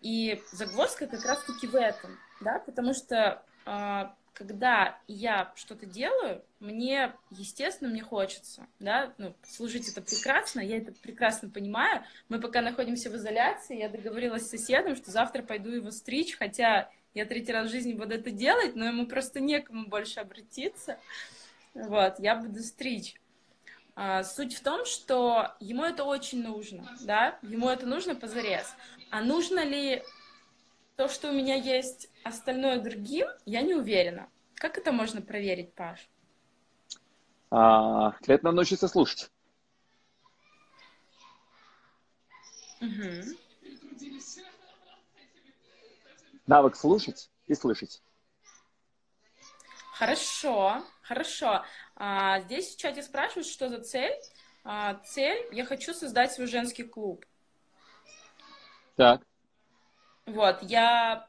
И 0.00 0.42
загвоздка 0.52 1.06
как 1.06 1.24
раз-таки 1.24 1.66
в 1.66 1.74
этом, 1.74 2.18
да, 2.40 2.58
потому 2.58 2.92
что 2.94 3.42
а, 3.64 4.14
когда 4.34 4.98
я 5.06 5.52
что-то 5.54 5.86
делаю, 5.86 6.44
мне, 6.58 7.14
естественно, 7.30 7.88
мне 7.88 8.02
хочется, 8.02 8.66
да, 8.80 9.14
ну, 9.16 9.34
служить 9.44 9.88
это 9.88 10.02
прекрасно, 10.02 10.60
я 10.60 10.78
это 10.78 10.92
прекрасно 10.92 11.48
понимаю. 11.48 12.04
Мы 12.28 12.40
пока 12.40 12.60
находимся 12.60 13.10
в 13.10 13.16
изоляции, 13.16 13.78
я 13.78 13.88
договорилась 13.88 14.46
с 14.46 14.50
соседом, 14.50 14.96
что 14.96 15.10
завтра 15.10 15.42
пойду 15.42 15.70
его 15.70 15.90
стричь, 15.90 16.36
хотя 16.36 16.90
я 17.14 17.26
третий 17.26 17.52
раз 17.52 17.68
в 17.68 17.70
жизни 17.70 17.94
буду 17.94 18.14
это 18.14 18.32
делать, 18.32 18.74
но 18.74 18.86
ему 18.86 19.06
просто 19.06 19.40
некому 19.40 19.86
больше 19.86 20.18
обратиться. 20.18 20.98
Вот, 21.74 22.18
я 22.18 22.36
буду 22.36 22.60
стричь. 22.60 23.14
А, 23.96 24.24
суть 24.24 24.54
в 24.54 24.62
том, 24.62 24.84
что 24.84 25.54
ему 25.60 25.84
это 25.84 26.04
очень 26.04 26.42
нужно, 26.42 26.88
да, 27.02 27.38
ему 27.42 27.68
это 27.68 27.86
нужно 27.86 28.14
позарез. 28.14 28.74
А 29.10 29.20
нужно 29.20 29.64
ли 29.64 30.02
то, 30.96 31.08
что 31.08 31.30
у 31.30 31.32
меня 31.32 31.54
есть 31.54 32.10
остальное 32.24 32.80
другим, 32.80 33.28
я 33.44 33.62
не 33.62 33.74
уверена. 33.74 34.28
Как 34.54 34.78
это 34.78 34.92
можно 34.92 35.20
проверить, 35.20 35.72
Паш? 35.74 36.08
А, 37.50 38.16
для 38.22 38.34
этого 38.36 38.52
научиться 38.52 38.88
слушать. 38.88 39.30
Угу. 42.80 43.36
Навык 46.46 46.76
слушать 46.76 47.30
и 47.46 47.54
слышать. 47.54 48.02
Хорошо, 49.94 50.82
хорошо. 51.02 51.64
А, 51.94 52.40
здесь 52.40 52.74
в 52.74 52.78
чате 52.78 53.02
спрашивают, 53.02 53.46
что 53.46 53.68
за 53.68 53.80
цель. 53.80 54.12
А, 54.64 54.94
цель, 55.04 55.46
я 55.52 55.64
хочу 55.64 55.94
создать 55.94 56.32
свой 56.32 56.48
женский 56.48 56.82
клуб. 56.82 57.24
Так. 58.96 59.22
Вот, 60.26 60.62
я 60.62 61.28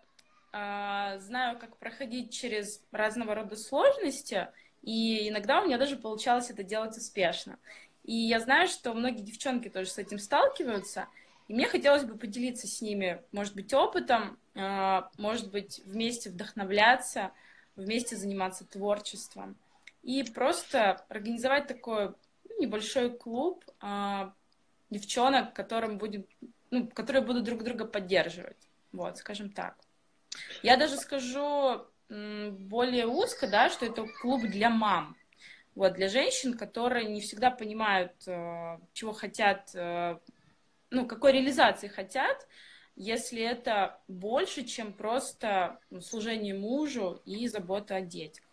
э, 0.51 1.19
знаю, 1.19 1.59
как 1.59 1.77
проходить 1.77 2.33
через 2.33 2.81
разного 2.91 3.35
рода 3.35 3.55
сложности, 3.55 4.47
и 4.81 5.29
иногда 5.29 5.61
у 5.61 5.65
меня 5.65 5.77
даже 5.77 5.95
получалось 5.95 6.49
это 6.49 6.63
делать 6.63 6.97
успешно. 6.97 7.59
И 8.03 8.15
я 8.15 8.39
знаю, 8.39 8.67
что 8.67 8.93
многие 8.93 9.21
девчонки 9.21 9.69
тоже 9.69 9.89
с 9.89 9.97
этим 9.99 10.17
сталкиваются, 10.17 11.07
и 11.47 11.53
мне 11.53 11.67
хотелось 11.67 12.03
бы 12.03 12.17
поделиться 12.17 12.67
с 12.67 12.81
ними, 12.81 13.21
может 13.31 13.53
быть, 13.53 13.73
опытом, 13.73 14.39
э, 14.55 15.01
может 15.17 15.51
быть, 15.51 15.81
вместе 15.85 16.29
вдохновляться, 16.31 17.31
вместе 17.75 18.15
заниматься 18.15 18.65
творчеством. 18.65 19.57
И 20.03 20.23
просто 20.23 21.03
организовать 21.09 21.67
такой 21.67 22.09
ну, 22.09 22.59
небольшой 22.59 23.09
клуб 23.17 23.65
э, 23.81 24.31
девчонок, 24.89 25.53
которым 25.53 25.97
будем, 25.97 26.25
ну, 26.69 26.87
которые 26.87 27.23
будут 27.23 27.43
друг 27.43 27.63
друга 27.63 27.85
поддерживать. 27.85 28.69
Вот, 28.91 29.17
скажем 29.17 29.49
так. 29.51 29.75
Я 30.63 30.77
даже 30.77 30.97
скажу 30.97 31.87
более 32.09 33.07
узко, 33.07 33.47
да, 33.47 33.69
что 33.69 33.85
это 33.85 34.05
клуб 34.21 34.41
для 34.43 34.69
мам. 34.69 35.17
Вот, 35.73 35.93
для 35.93 36.07
женщин, 36.07 36.57
которые 36.57 37.07
не 37.07 37.19
всегда 37.19 37.51
понимают, 37.51 38.13
э, 38.27 38.77
чего 38.93 39.11
хотят, 39.11 39.71
э, 39.73 40.17
ну, 40.89 41.05
какой 41.05 41.33
реализации 41.33 41.87
хотят, 41.87 42.47
если 42.95 43.41
это 43.41 43.99
больше, 44.07 44.63
чем 44.63 44.93
просто 44.93 45.79
служение 46.01 46.53
мужу 46.53 47.21
и 47.25 47.47
забота 47.47 47.95
о 47.95 48.01
детях. 48.01 48.43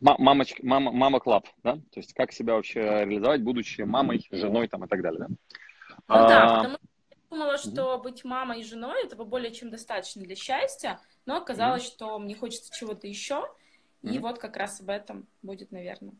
Мамочка, 0.00 0.60
мама, 0.66 0.90
мама 0.90 1.20
клаб, 1.20 1.46
да? 1.62 1.74
То 1.74 2.00
есть 2.00 2.12
как 2.14 2.32
себя 2.32 2.54
вообще 2.54 2.80
реализовать, 2.80 3.42
будучи 3.42 3.82
мамой, 3.82 4.26
женой 4.32 4.66
там 4.66 4.84
и 4.84 4.88
так 4.88 5.00
далее, 5.00 5.20
да? 5.20 5.28
Ну 5.28 5.36
а... 6.08 6.28
да, 6.28 6.56
потому 6.56 6.74
что 6.74 6.88
думала, 7.30 7.58
что 7.58 7.98
быть 7.98 8.24
мамой 8.24 8.60
и 8.60 8.64
женой 8.64 9.04
этого 9.04 9.24
более 9.24 9.52
чем 9.52 9.70
достаточно 9.70 10.22
для 10.22 10.34
счастья, 10.34 11.00
но 11.24 11.36
оказалось, 11.36 11.86
что 11.86 12.18
мне 12.18 12.34
хочется 12.34 12.76
чего-то 12.76 13.06
еще, 13.06 13.48
и 14.02 14.18
вот 14.18 14.40
как 14.40 14.56
раз 14.56 14.80
об 14.80 14.90
этом 14.90 15.28
будет, 15.42 15.70
наверное. 15.70 16.14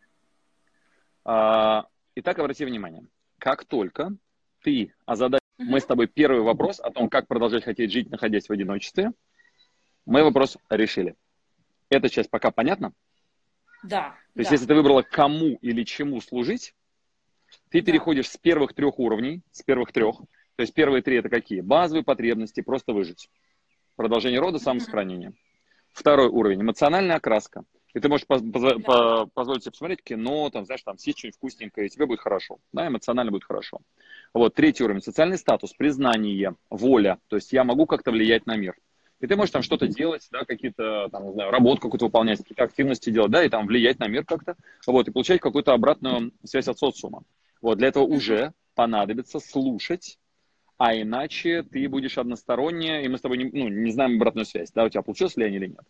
А, 1.25 1.87
итак, 2.15 2.39
обрати 2.39 2.65
внимание, 2.65 3.05
как 3.39 3.65
только 3.65 4.13
ты 4.63 4.95
озадаешь, 5.07 5.42
mm-hmm. 5.59 5.65
мы 5.65 5.81
с 5.81 5.85
тобой 5.85 6.07
первый 6.07 6.43
вопрос 6.43 6.81
о 6.81 6.91
том, 6.91 7.09
как 7.09 7.27
продолжать 7.27 7.65
хотеть 7.65 7.93
жить, 7.93 8.11
находясь 8.11 8.49
в 8.49 8.53
одиночестве, 8.53 9.13
мы 10.07 10.23
вопрос 10.23 10.59
решили. 10.69 11.15
Эта 11.89 12.09
часть 12.09 12.31
пока 12.31 12.51
понятна? 12.51 12.93
Да. 13.83 14.11
То 14.11 14.17
да. 14.35 14.41
есть, 14.41 14.51
если 14.53 14.67
ты 14.67 14.75
выбрала 14.75 15.03
кому 15.03 15.59
или 15.61 15.85
чему 15.85 16.21
служить, 16.21 16.75
ты 17.71 17.81
да. 17.81 17.87
переходишь 17.87 18.29
с 18.29 18.37
первых 18.37 18.75
трех 18.75 18.99
уровней, 18.99 19.43
с 19.51 19.63
первых 19.63 19.93
трех, 19.93 20.17
то 20.57 20.63
есть 20.63 20.75
первые 20.75 21.03
три 21.03 21.17
это 21.17 21.29
какие? 21.29 21.61
Базовые 21.61 22.05
потребности, 22.05 22.61
просто 22.61 22.93
выжить. 22.93 23.29
Продолжение 23.97 24.41
рода, 24.41 24.59
самосохранение. 24.59 25.33
Второй 25.93 26.29
уровень– 26.29 26.61
эмоциональная 26.63 27.17
окраска. 27.17 27.65
И 27.95 28.01
ты 28.01 28.09
можешь 28.09 28.27
поз- 28.27 28.43
поз- 28.43 28.83
по- 28.85 29.27
позволить 29.27 29.63
себе 29.63 29.73
посмотреть 29.73 30.03
кино, 30.03 30.49
там, 30.51 30.65
знаешь, 30.65 30.83
там, 30.83 30.99
съесть 30.99 31.19
что-нибудь 31.19 31.37
вкусненькое, 31.37 31.87
и 31.87 31.91
тебе 31.91 32.07
будет 32.07 32.21
хорошо. 32.21 32.59
Да, 32.73 32.89
эмоционально 32.89 33.33
будет 33.33 33.45
хорошо. 33.45 33.81
Вот, 34.33 34.55
третий 34.55 34.83
уровень– 34.85 35.01
социальный 35.03 35.37
статус, 35.37 35.73
признание, 35.75 36.55
воля. 36.71 37.19
То 37.29 37.37
есть 37.37 37.53
я 37.53 37.65
могу 37.65 37.87
как-то 37.87 38.11
влиять 38.11 38.47
на 38.47 38.57
мир. 38.57 38.75
И 39.21 39.27
ты 39.27 39.37
можешь 39.37 39.53
там 39.53 39.63
что-то 39.63 39.87
делать, 39.87 40.27
да, 40.33 40.45
какие-то, 40.45 41.09
там, 41.13 41.27
не 41.27 41.33
знаю, 41.33 41.51
работу 41.53 41.83
какую-то 41.83 42.07
выполнять, 42.07 42.39
какие-то 42.39 42.65
активности 42.65 43.11
делать, 43.11 43.31
да, 43.31 43.45
и 43.45 43.49
там 43.49 43.67
влиять 43.67 43.99
на 43.99 44.09
мир 44.09 44.25
как-то, 44.25 44.57
вот, 44.87 45.07
и 45.07 45.13
получать 45.13 45.41
какую-то 45.41 45.73
обратную 45.73 46.33
связь 46.45 46.69
от 46.69 46.79
социума. 46.79 47.23
Вот, 47.61 47.79
для 47.79 47.89
этого 47.89 48.05
уже 48.05 48.53
понадобится 48.75 49.39
слушать 49.39 50.19
а 50.85 51.01
иначе 51.01 51.63
ты 51.63 51.89
будешь 51.89 52.19
односторонне, 52.19 53.05
и 53.05 53.09
мы 53.09 53.17
с 53.17 53.21
тобой 53.21 53.39
не, 53.39 53.45
ну, 53.45 53.69
не 53.69 53.93
знаем 53.93 54.17
обратную 54.17 54.45
связь, 54.45 54.73
да, 54.73 54.83
у 54.83 54.89
тебя 54.89 55.03
получилось 55.03 55.37
влияние 55.37 55.61
или 55.61 55.69
нет. 55.69 55.85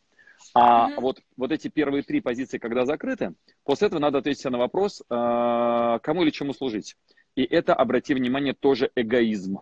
А 0.54 0.90
mm-hmm. 0.90 1.00
вот, 1.00 1.20
вот 1.36 1.52
эти 1.52 1.68
первые 1.68 2.02
три 2.02 2.20
позиции, 2.20 2.58
когда 2.58 2.84
закрыты, 2.84 3.34
после 3.64 3.86
этого 3.86 4.00
надо 4.00 4.18
ответить 4.18 4.44
на 4.44 4.58
вопрос, 4.58 5.02
э, 5.02 5.98
кому 6.02 6.22
или 6.22 6.30
чему 6.30 6.52
служить. 6.52 6.96
И 7.34 7.44
это, 7.44 7.74
обрати 7.74 8.14
внимание, 8.14 8.52
тоже 8.52 8.90
эгоизм. 8.94 9.60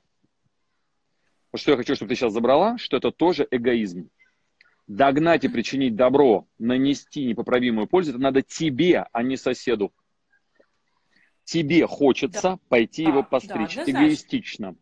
Вот 1.52 1.60
что 1.60 1.72
я 1.72 1.76
хочу, 1.76 1.94
чтобы 1.94 2.10
ты 2.10 2.16
сейчас 2.16 2.32
забрала, 2.32 2.78
что 2.78 2.96
это 2.96 3.10
тоже 3.10 3.46
эгоизм. 3.50 4.10
Догнать 4.86 5.44
и 5.44 5.48
причинить 5.48 5.94
добро, 5.94 6.46
нанести 6.58 7.24
непоправимую 7.24 7.86
пользу, 7.86 8.10
это 8.10 8.20
надо 8.20 8.42
тебе, 8.42 9.06
а 9.12 9.22
не 9.22 9.36
соседу. 9.36 9.92
Тебе 11.44 11.86
хочется 11.86 12.42
да. 12.42 12.58
пойти 12.68 13.04
да, 13.04 13.10
его 13.10 13.22
постричь. 13.22 13.76
Да, 13.76 13.84
эгоистично. 13.84 14.76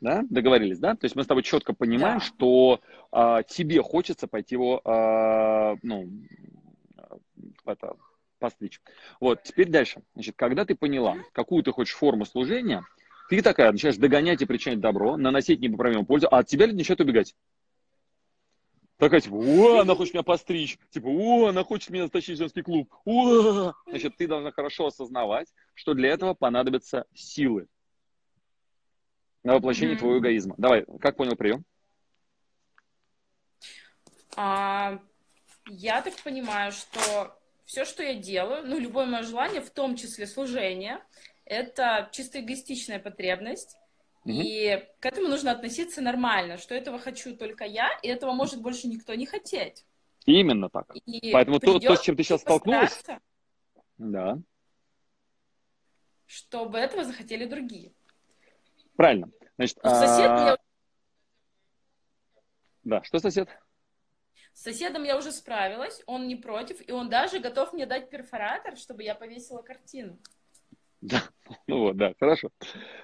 Да? 0.00 0.24
Договорились, 0.30 0.78
да? 0.78 0.94
То 0.94 1.06
есть 1.06 1.16
мы 1.16 1.24
с 1.24 1.26
тобой 1.26 1.42
четко 1.42 1.72
понимаем, 1.72 2.18
да. 2.18 2.24
что 2.24 2.80
а, 3.10 3.42
тебе 3.42 3.82
хочется 3.82 4.28
пойти 4.28 4.54
его, 4.54 4.80
а, 4.84 5.76
ну, 5.82 6.08
это, 7.64 7.96
постричь. 8.38 8.80
Вот, 9.20 9.42
теперь 9.42 9.68
дальше. 9.68 10.02
Значит, 10.14 10.36
когда 10.36 10.64
ты 10.64 10.74
поняла, 10.74 11.16
какую 11.32 11.62
ты 11.62 11.72
хочешь 11.72 11.94
форму 11.94 12.24
служения, 12.24 12.84
ты 13.28 13.42
такая 13.42 13.72
начинаешь 13.72 13.98
догонять 13.98 14.40
и 14.40 14.46
причинять 14.46 14.80
добро, 14.80 15.16
наносить 15.16 15.60
непоправимую 15.60 16.06
пользу, 16.06 16.28
а 16.30 16.38
от 16.38 16.46
тебя 16.46 16.66
люди 16.66 16.78
начинают 16.78 17.00
убегать. 17.00 17.34
Такая, 18.96 19.20
типа, 19.20 19.34
о, 19.34 19.80
она 19.80 19.94
хочет 19.94 20.14
меня 20.14 20.24
постричь, 20.24 20.76
типа, 20.90 21.06
о, 21.06 21.46
она 21.48 21.62
хочет 21.62 21.90
меня 21.90 22.04
затащить 22.04 22.36
в 22.36 22.38
женский 22.38 22.62
клуб, 22.62 22.92
о. 23.04 23.72
Значит, 23.86 24.16
ты 24.16 24.26
должна 24.26 24.50
хорошо 24.50 24.86
осознавать, 24.86 25.48
что 25.74 25.94
для 25.94 26.08
этого 26.08 26.34
понадобятся 26.34 27.06
силы 27.14 27.68
на 29.44 29.54
воплощение 29.54 29.96
mm-hmm. 29.96 29.98
твоего 29.98 30.18
эгоизма. 30.18 30.54
Давай, 30.58 30.84
как 31.00 31.16
понял 31.16 31.36
прием? 31.36 31.64
А, 34.36 34.98
я 35.66 36.02
так 36.02 36.14
понимаю, 36.22 36.72
что 36.72 37.36
все, 37.64 37.84
что 37.84 38.02
я 38.02 38.14
делаю, 38.14 38.66
ну, 38.66 38.78
любое 38.78 39.06
мое 39.06 39.22
желание, 39.22 39.60
в 39.60 39.70
том 39.70 39.96
числе 39.96 40.26
служение, 40.26 41.00
это 41.44 42.08
чисто 42.12 42.40
эгоистичная 42.40 42.98
потребность. 42.98 43.76
Mm-hmm. 44.24 44.32
И 44.32 44.88
к 45.00 45.06
этому 45.06 45.28
нужно 45.28 45.52
относиться 45.52 46.00
нормально, 46.00 46.58
что 46.58 46.74
этого 46.74 46.98
хочу 46.98 47.36
только 47.36 47.64
я, 47.64 47.90
и 48.02 48.08
этого 48.08 48.32
может 48.32 48.60
больше 48.60 48.88
никто 48.88 49.14
не 49.14 49.26
хотеть. 49.26 49.84
Именно 50.26 50.68
так. 50.68 50.94
И 51.06 51.32
Поэтому 51.32 51.58
то, 51.58 51.78
то, 51.78 51.96
с 51.96 52.02
чем 52.02 52.16
ты 52.16 52.22
сейчас 52.22 52.42
столкнулась, 52.42 53.02
да. 53.96 54.38
чтобы 56.26 56.78
этого 56.78 57.04
захотели 57.04 57.46
другие. 57.46 57.92
Правильно. 58.98 59.30
Значит, 59.56 59.78
сосед 59.80 60.28
а... 60.28 60.44
я... 60.44 60.58
Да, 62.82 63.04
что 63.04 63.20
сосед? 63.20 63.48
С 64.52 64.62
соседом 64.64 65.04
я 65.04 65.16
уже 65.16 65.30
справилась, 65.30 66.02
он 66.06 66.26
не 66.26 66.34
против, 66.34 66.80
и 66.84 66.90
он 66.90 67.08
даже 67.08 67.38
готов 67.38 67.72
мне 67.72 67.86
дать 67.86 68.10
перфоратор, 68.10 68.76
чтобы 68.76 69.04
я 69.04 69.14
повесила 69.14 69.62
картину. 69.62 70.18
Да, 71.00 71.22
ну 71.68 71.78
вот, 71.78 71.96
да, 71.96 72.12
хорошо. 72.18 72.50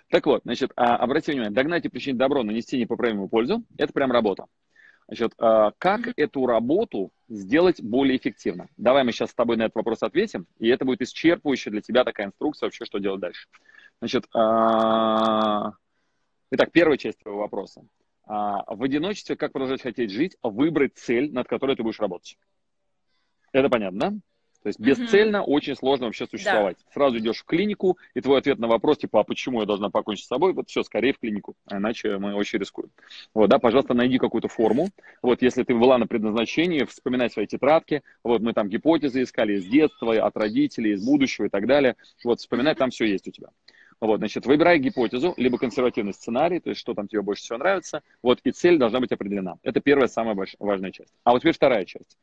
Так 0.09 0.27
вот, 0.27 0.43
значит, 0.43 0.73
а, 0.75 0.97
обратите 0.97 1.31
внимание, 1.31 1.55
догнать 1.55 1.85
и 1.85 1.89
причинить 1.89 2.19
добро, 2.19 2.43
нанести 2.43 2.77
непоправимую 2.77 3.29
пользу, 3.29 3.63
это 3.79 3.93
прям 3.93 4.11
работа. 4.11 4.47
Значит, 5.07 5.35
а, 5.39 5.71
как 5.79 6.09
mm-hmm. 6.09 6.15
эту 6.17 6.47
работу 6.47 7.13
сделать 7.29 7.81
более 7.81 8.17
эффективно? 8.17 8.67
Давай 8.77 9.05
мы 9.05 9.13
сейчас 9.13 9.31
с 9.31 9.35
тобой 9.35 9.57
на 9.57 9.67
этот 9.67 9.77
вопрос 9.77 10.03
ответим, 10.03 10.49
и 10.59 10.67
это 10.67 10.85
будет 10.85 11.03
исчерпывающая 11.03 11.71
для 11.71 11.83
тебя 11.83 12.03
такая 12.03 12.27
инструкция 12.27 12.67
вообще, 12.67 12.85
что 12.85 12.99
делать 12.99 13.21
дальше. 13.21 13.47
Значит, 14.01 14.27
а... 14.35 15.75
итак, 16.51 16.73
первая 16.73 16.97
часть 16.97 17.19
твоего 17.19 17.41
вопроса. 17.41 17.87
А, 18.27 18.75
в 18.75 18.83
одиночестве, 18.83 19.37
как 19.37 19.53
продолжать 19.53 19.83
хотеть 19.83 20.11
жить, 20.11 20.37
выбрать 20.43 20.97
цель, 20.97 21.33
над 21.33 21.47
которой 21.47 21.77
ты 21.77 21.83
будешь 21.83 22.01
работать. 22.01 22.39
Это 23.53 23.69
понятно, 23.69 23.99
да? 23.99 24.13
То 24.65 24.69
есть 24.69 24.81
бесцельно 24.81 25.37
mm-hmm. 25.39 25.47
очень 25.47 25.77
сложно 25.77 26.07
вообще 26.07 26.27
существовать. 26.27 26.79
Да. 26.79 26.93
Сразу 26.95 27.19
идешь 27.19 27.41
в 27.41 27.45
клинику, 27.45 27.99
и 28.15 28.23
твой 28.23 28.39
ответ 28.39 28.59
на 28.59 28.67
вопрос, 28.67 28.97
типа, 28.97 29.21
а 29.21 29.23
почему 29.23 29.61
я 29.61 29.67
должна 29.67 29.91
покончить 29.91 30.25
с 30.25 30.29
собой, 30.29 30.55
вот 30.55 30.71
все, 30.71 30.83
скорее 30.83 31.13
в 31.13 31.19
клинику, 31.19 31.55
а 31.67 31.77
иначе 31.77 32.17
мы 32.17 32.35
очень 32.35 32.59
рискуем. 32.59 32.89
Вот, 33.35 33.51
да, 33.51 33.59
пожалуйста, 33.59 33.93
найди 33.93 34.17
какую-то 34.17 34.49
форму. 34.49 34.89
Вот, 35.21 35.43
если 35.43 35.65
ты 35.65 35.75
была 35.75 35.99
на 35.99 36.07
предназначении, 36.07 36.85
вспоминай 36.85 37.29
свои 37.29 37.47
тетрадки. 37.47 38.03
Вот, 38.23 38.41
мы 38.41 38.55
там 38.55 38.71
гипотезы 38.71 39.25
искали 39.25 39.59
из 39.59 39.67
детства, 39.67 40.15
от 40.15 40.35
родителей, 40.35 40.93
из 40.93 41.05
будущего 41.05 41.45
и 41.45 41.51
так 41.51 41.67
далее. 41.67 41.97
Вот, 42.25 42.41
вспоминай, 42.41 42.75
там 42.75 42.89
все 42.89 43.05
есть 43.05 43.29
у 43.29 43.33
тебя. 43.33 43.49
Вот, 44.05 44.19
значит, 44.19 44.45
выбирай 44.45 44.79
гипотезу, 44.79 45.33
либо 45.39 45.57
консервативный 45.57 46.13
сценарий, 46.13 46.61
то 46.61 46.69
есть 46.69 46.79
что 46.79 46.93
там 46.93 47.09
тебе 47.09 47.23
больше 47.23 47.43
всего 47.43 47.57
нравится, 47.57 48.03
вот, 48.21 48.39
и 48.45 48.53
цель 48.53 48.77
должна 48.77 49.01
быть 49.01 49.13
определена. 49.13 49.57
Это 49.63 49.81
первая, 49.81 50.09
самая 50.09 50.35
большая, 50.35 50.59
важная 50.59 50.91
часть. 50.91 51.15
А 51.25 51.33
вот 51.33 51.41
теперь 51.41 51.55
вторая 51.55 51.87
часть. 51.87 52.19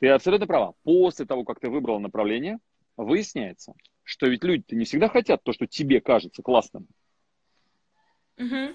Ты 0.00 0.08
абсолютно 0.08 0.46
права. 0.46 0.74
После 0.84 1.24
того, 1.24 1.44
как 1.44 1.60
ты 1.60 1.70
выбрал 1.70 1.98
направление, 1.98 2.58
выясняется, 2.98 3.72
что 4.04 4.26
ведь 4.26 4.44
люди-то 4.44 4.76
не 4.76 4.84
всегда 4.84 5.08
хотят 5.08 5.42
то, 5.42 5.54
что 5.54 5.66
тебе 5.66 6.02
кажется 6.02 6.42
классным. 6.42 6.86
Угу. 8.36 8.74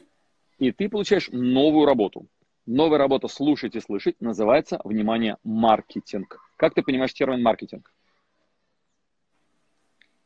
И 0.57 0.71
ты 0.71 0.89
получаешь 0.89 1.29
новую 1.31 1.85
работу. 1.85 2.25
Новая 2.65 2.97
работа 2.97 3.27
«Слушать 3.27 3.75
и 3.75 3.79
слышать» 3.79 4.19
называется, 4.21 4.81
внимание, 4.83 5.37
маркетинг. 5.43 6.39
Как 6.57 6.73
ты 6.73 6.81
понимаешь 6.81 7.13
термин 7.13 7.43
маркетинг? 7.43 7.93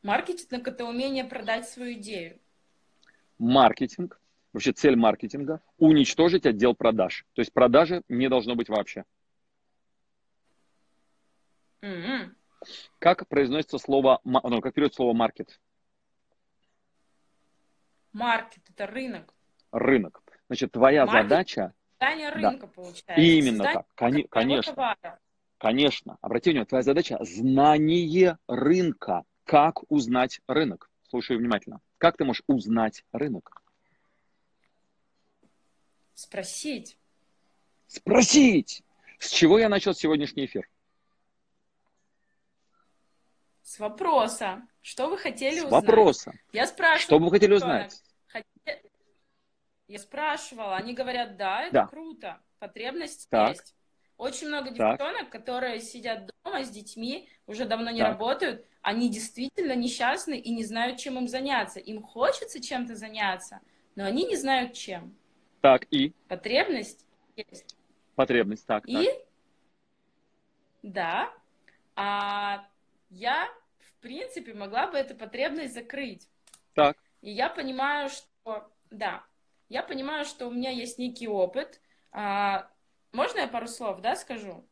Маркетинг– 0.02 0.68
это 0.68 0.84
умение 0.84 1.24
продать 1.24 1.68
свою 1.68 1.94
идею. 1.94 2.38
Маркетинг, 3.38 4.20
вообще 4.52 4.72
цель 4.72 4.96
маркетинга– 4.96 5.60
уничтожить 5.78 6.46
отдел 6.46 6.74
продаж. 6.74 7.26
То 7.34 7.40
есть 7.40 7.52
продажи 7.52 8.02
не 8.08 8.28
должно 8.28 8.54
быть 8.54 8.68
вообще. 8.68 9.04
Mm-hmm. 11.82 12.30
Как 12.98 13.28
произносится 13.28 13.78
слово, 13.78 14.20
ну, 14.24 14.60
как 14.60 14.74
переводится 14.74 14.96
слово 14.96 15.14
маркет? 15.14 15.60
Маркет– 18.12 18.62
это 18.70 18.86
рынок. 18.86 19.34
Рынок. 19.70 20.22
Значит, 20.48 20.72
твоя 20.72 21.06
маркет 21.06 21.22
задача... 21.24 21.74
Создание 22.00 22.30
рынка, 22.30 22.66
да. 22.66 22.72
получается. 22.72 23.14
Именно 23.14 23.64
Создание 23.64 23.74
так. 23.74 23.86
Кон- 23.94 24.28
конечно. 24.28 24.74
Товара. 24.74 25.20
Конечно. 25.58 26.18
Обрати 26.20 26.50
внимание, 26.50 26.66
твоя 26.66 26.82
задача– 26.82 27.18
знание 27.20 28.38
рынка. 28.46 29.24
Как 29.48 29.90
узнать 29.90 30.42
рынок? 30.46 30.90
Слушай 31.08 31.38
внимательно. 31.38 31.80
Как 31.96 32.18
ты 32.18 32.26
можешь 32.26 32.42
узнать 32.46 33.02
рынок? 33.12 33.62
Спросить. 36.12 36.98
Спросить! 37.86 38.82
С 39.18 39.30
чего 39.30 39.58
я 39.58 39.70
начал 39.70 39.94
сегодняшний 39.94 40.44
эфир? 40.44 40.68
С 43.62 43.78
вопроса. 43.78 44.68
Что 44.82 45.08
вы 45.08 45.16
хотели 45.16 45.60
С 45.60 45.64
узнать? 45.64 45.72
вопроса. 45.72 46.32
Я 46.52 46.66
спрашиваю. 46.66 47.00
Что 47.00 47.18
бы 47.18 47.24
вы 47.24 47.30
хотели 47.30 47.54
узнать? 47.54 48.02
Я 49.86 49.98
спрашивала. 49.98 50.76
Они 50.76 50.92
говорят, 50.92 51.38
да, 51.38 51.62
это 51.62 51.72
да. 51.72 51.86
круто. 51.86 52.38
Потребность 52.58 53.30
так. 53.30 53.56
есть. 53.56 53.74
Очень 54.18 54.48
много 54.48 54.70
девчонок, 54.70 54.98
так. 54.98 55.30
которые 55.30 55.80
сидят 55.80 56.30
дома 56.44 56.64
с 56.64 56.70
детьми, 56.70 57.28
уже 57.46 57.64
давно 57.66 57.90
не 57.90 58.00
так. 58.00 58.10
работают. 58.10 58.66
Они 58.82 59.08
действительно 59.08 59.76
несчастны 59.76 60.36
и 60.38 60.50
не 60.50 60.64
знают, 60.64 60.98
чем 60.98 61.18
им 61.18 61.28
заняться. 61.28 61.78
Им 61.78 62.02
хочется 62.02 62.60
чем-то 62.60 62.96
заняться, 62.96 63.60
но 63.94 64.04
они 64.04 64.24
не 64.24 64.36
знают, 64.36 64.72
чем. 64.74 65.16
Так, 65.60 65.86
и? 65.92 66.12
Потребность 66.26 67.06
есть. 67.36 67.76
Потребность, 68.16 68.66
так. 68.66 68.88
И? 68.88 69.04
Так. 69.04 69.14
Да. 70.82 71.32
А 71.94 72.68
я, 73.10 73.48
в 73.78 74.02
принципе, 74.02 74.52
могла 74.52 74.88
бы 74.88 74.98
эту 74.98 75.14
потребность 75.14 75.74
закрыть. 75.74 76.28
Так. 76.74 76.96
И 77.22 77.30
я 77.30 77.48
понимаю, 77.48 78.08
что, 78.08 78.68
да, 78.90 79.24
я 79.68 79.84
понимаю, 79.84 80.24
что 80.24 80.48
у 80.48 80.50
меня 80.50 80.70
есть 80.70 80.98
некий 80.98 81.28
опыт. 81.28 81.80
А, 82.10 82.68
можно 83.12 83.40
я 83.40 83.48
пару 83.48 83.68
слов, 83.68 84.00
да, 84.00 84.16
скажу? 84.16 84.66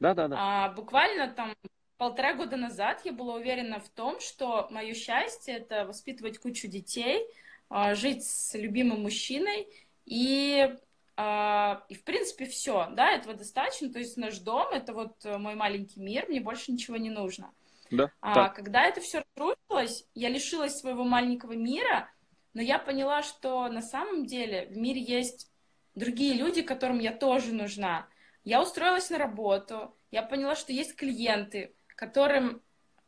Да, 0.00 0.14
да, 0.14 0.28
да. 0.28 0.36
А, 0.38 0.68
буквально 0.70 1.28
там 1.28 1.54
полтора 1.96 2.34
года 2.34 2.56
назад 2.56 3.00
я 3.04 3.12
была 3.12 3.34
уверена 3.34 3.80
в 3.80 3.88
том, 3.88 4.20
что 4.20 4.68
мое 4.70 4.94
счастье 4.94 5.54
это 5.54 5.86
воспитывать 5.86 6.38
кучу 6.38 6.68
детей, 6.68 7.26
а, 7.68 7.94
жить 7.94 8.24
с 8.24 8.54
любимым 8.54 9.02
мужчиной 9.02 9.68
и 10.04 10.76
а, 11.16 11.84
и, 11.88 11.94
в 11.94 12.02
принципе, 12.02 12.46
все, 12.46 12.88
да, 12.92 13.12
этого 13.12 13.34
достаточно. 13.34 13.92
То 13.92 14.00
есть 14.00 14.16
наш 14.16 14.38
дом— 14.38 14.68
это 14.72 14.92
вот 14.92 15.24
э, 15.24 15.38
мой 15.38 15.54
маленький 15.54 16.00
мир, 16.00 16.26
мне 16.28 16.40
больше 16.40 16.72
ничего 16.72 16.96
не 16.96 17.10
нужно. 17.10 17.52
Да, 17.90 18.10
а 18.20 18.34
да. 18.34 18.48
когда 18.48 18.84
это 18.84 19.00
все 19.00 19.22
разрушилось, 19.36 20.08
я 20.14 20.28
лишилась 20.28 20.76
своего 20.76 21.04
маленького 21.04 21.52
мира, 21.52 22.10
но 22.52 22.62
я 22.62 22.80
поняла, 22.80 23.22
что 23.22 23.68
на 23.68 23.82
самом 23.82 24.26
деле 24.26 24.66
в 24.66 24.76
мире 24.76 25.00
есть 25.00 25.52
другие 25.94 26.34
люди, 26.34 26.62
которым 26.62 26.98
я 26.98 27.12
тоже 27.12 27.52
нужна. 27.52 28.08
Я 28.44 28.60
устроилась 28.62 29.10
на 29.10 29.18
работу, 29.18 29.96
я 30.10 30.22
поняла, 30.22 30.54
что 30.54 30.72
есть 30.72 30.96
клиенты, 30.96 31.74
которым 31.96 32.62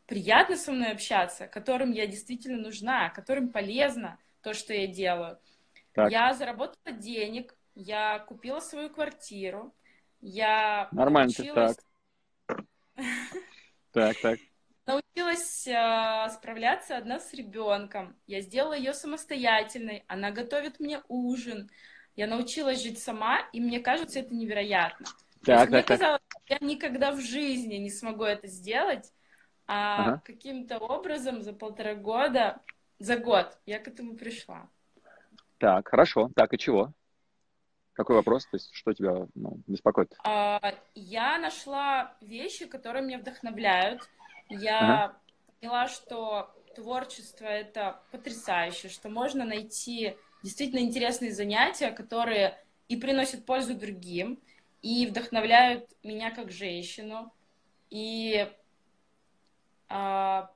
приятно 0.06 0.56
со 0.56 0.72
мной 0.72 0.92
общаться, 0.92 1.46
которым 1.46 1.92
я 1.92 2.06
действительно 2.06 2.58
нужна, 2.58 3.10
которым 3.10 3.50
полезно 3.50 4.18
то, 4.40 4.54
что 4.54 4.72
я 4.72 4.86
делаю. 4.86 5.38
Так. 5.92 6.10
Я 6.10 6.32
заработала 6.34 6.96
денег, 6.96 7.54
я 7.74 8.20
купила 8.20 8.60
свою 8.60 8.90
квартиру, 8.90 9.74
я 10.20 10.88
Нормально 10.92 11.32
научилась... 11.36 11.76
так. 12.46 12.64
Так, 13.92 14.20
так. 14.20 14.38
Научилась 14.84 15.66
э, 15.66 16.28
справляться 16.30 16.98
одна 16.98 17.18
с 17.18 17.32
ребенком. 17.32 18.14
Я 18.26 18.42
сделала 18.42 18.74
ее 18.74 18.92
самостоятельной. 18.92 20.04
Она 20.06 20.30
готовит 20.30 20.80
мне 20.80 21.00
ужин. 21.08 21.70
Я 22.16 22.26
научилась 22.26 22.82
жить 22.82 22.98
сама, 22.98 23.40
и 23.52 23.60
мне 23.60 23.78
кажется, 23.78 24.20
это 24.20 24.34
невероятно. 24.34 25.06
Так, 25.44 25.58
так, 25.58 25.68
мне 25.70 25.82
так. 25.82 25.86
казалось, 25.86 26.22
я 26.48 26.58
никогда 26.60 27.12
в 27.12 27.20
жизни 27.20 27.74
не 27.76 27.90
смогу 27.90 28.24
это 28.24 28.46
сделать, 28.46 29.12
а 29.66 30.02
ага. 30.02 30.22
каким-то 30.24 30.78
образом 30.78 31.42
за 31.42 31.52
полтора 31.52 31.94
года, 31.94 32.60
за 32.98 33.18
год 33.18 33.58
я 33.66 33.78
к 33.78 33.88
этому 33.88 34.16
пришла. 34.16 34.68
Так, 35.58 35.88
хорошо. 35.88 36.30
Так, 36.34 36.52
и 36.54 36.58
чего? 36.58 36.92
Какой 37.92 38.16
вопрос? 38.16 38.46
То 38.46 38.56
есть, 38.56 38.74
что 38.74 38.92
тебя 38.92 39.26
ну, 39.34 39.60
беспокоит? 39.66 40.14
А, 40.24 40.60
я 40.94 41.38
нашла 41.38 42.14
вещи, 42.20 42.66
которые 42.66 43.04
меня 43.04 43.18
вдохновляют. 43.18 44.02
Я 44.48 44.80
ага. 44.80 45.16
поняла, 45.60 45.88
что 45.88 46.54
творчество 46.74 47.46
это 47.46 48.00
потрясающе, 48.10 48.88
что 48.88 49.08
можно 49.08 49.44
найти 49.44 50.16
действительно 50.46 50.78
интересные 50.78 51.32
занятия, 51.32 51.90
которые 51.90 52.56
и 52.86 52.96
приносят 52.96 53.44
пользу 53.44 53.74
другим, 53.74 54.38
и 54.80 55.04
вдохновляют 55.06 55.90
меня 56.04 56.30
как 56.30 56.52
женщину, 56.52 57.32
и 57.90 58.48
а, 59.88 60.48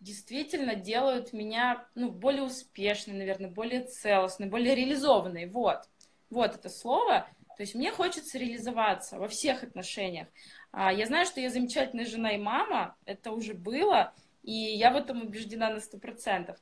действительно 0.00 0.76
делают 0.76 1.34
меня 1.34 1.86
ну, 1.94 2.10
более 2.10 2.44
успешной, 2.44 3.16
наверное, 3.18 3.50
более 3.50 3.84
целостной, 3.84 4.48
более 4.48 4.74
реализованной. 4.74 5.44
Вот 5.44 5.82
вот 6.30 6.54
это 6.54 6.70
слово. 6.70 7.28
То 7.58 7.62
есть 7.62 7.74
мне 7.74 7.92
хочется 7.92 8.38
реализоваться 8.38 9.18
во 9.18 9.28
всех 9.28 9.62
отношениях. 9.62 10.28
А, 10.72 10.90
я 10.90 11.04
знаю, 11.04 11.26
что 11.26 11.40
я 11.42 11.50
замечательная 11.50 12.06
жена 12.06 12.32
и 12.32 12.38
мама, 12.38 12.96
это 13.04 13.30
уже 13.32 13.52
было, 13.52 14.14
и 14.42 14.52
я 14.52 14.90
в 14.90 14.96
этом 14.96 15.20
убеждена 15.20 15.68
на 15.68 15.80
сто 15.80 15.98
процентов. 15.98 16.56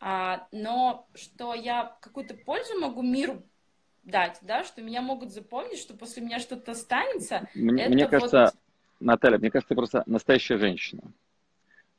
А, 0.00 0.46
но 0.52 1.08
что 1.14 1.54
я 1.54 1.96
какую-то 2.00 2.34
пользу 2.34 2.78
могу 2.78 3.02
миру 3.02 3.42
дать, 4.04 4.38
да, 4.42 4.64
что 4.64 4.80
меня 4.82 5.02
могут 5.02 5.32
запомнить, 5.32 5.78
что 5.78 5.94
после 5.94 6.22
меня 6.22 6.38
что-то 6.38 6.72
останется. 6.72 7.48
Мне, 7.54 7.88
мне 7.88 8.06
кажется, 8.06 8.52
вот... 8.52 8.54
Наталья, 9.00 9.38
мне 9.38 9.50
кажется, 9.50 9.68
ты 9.68 9.74
просто 9.74 10.02
настоящая 10.06 10.58
женщина. 10.58 11.02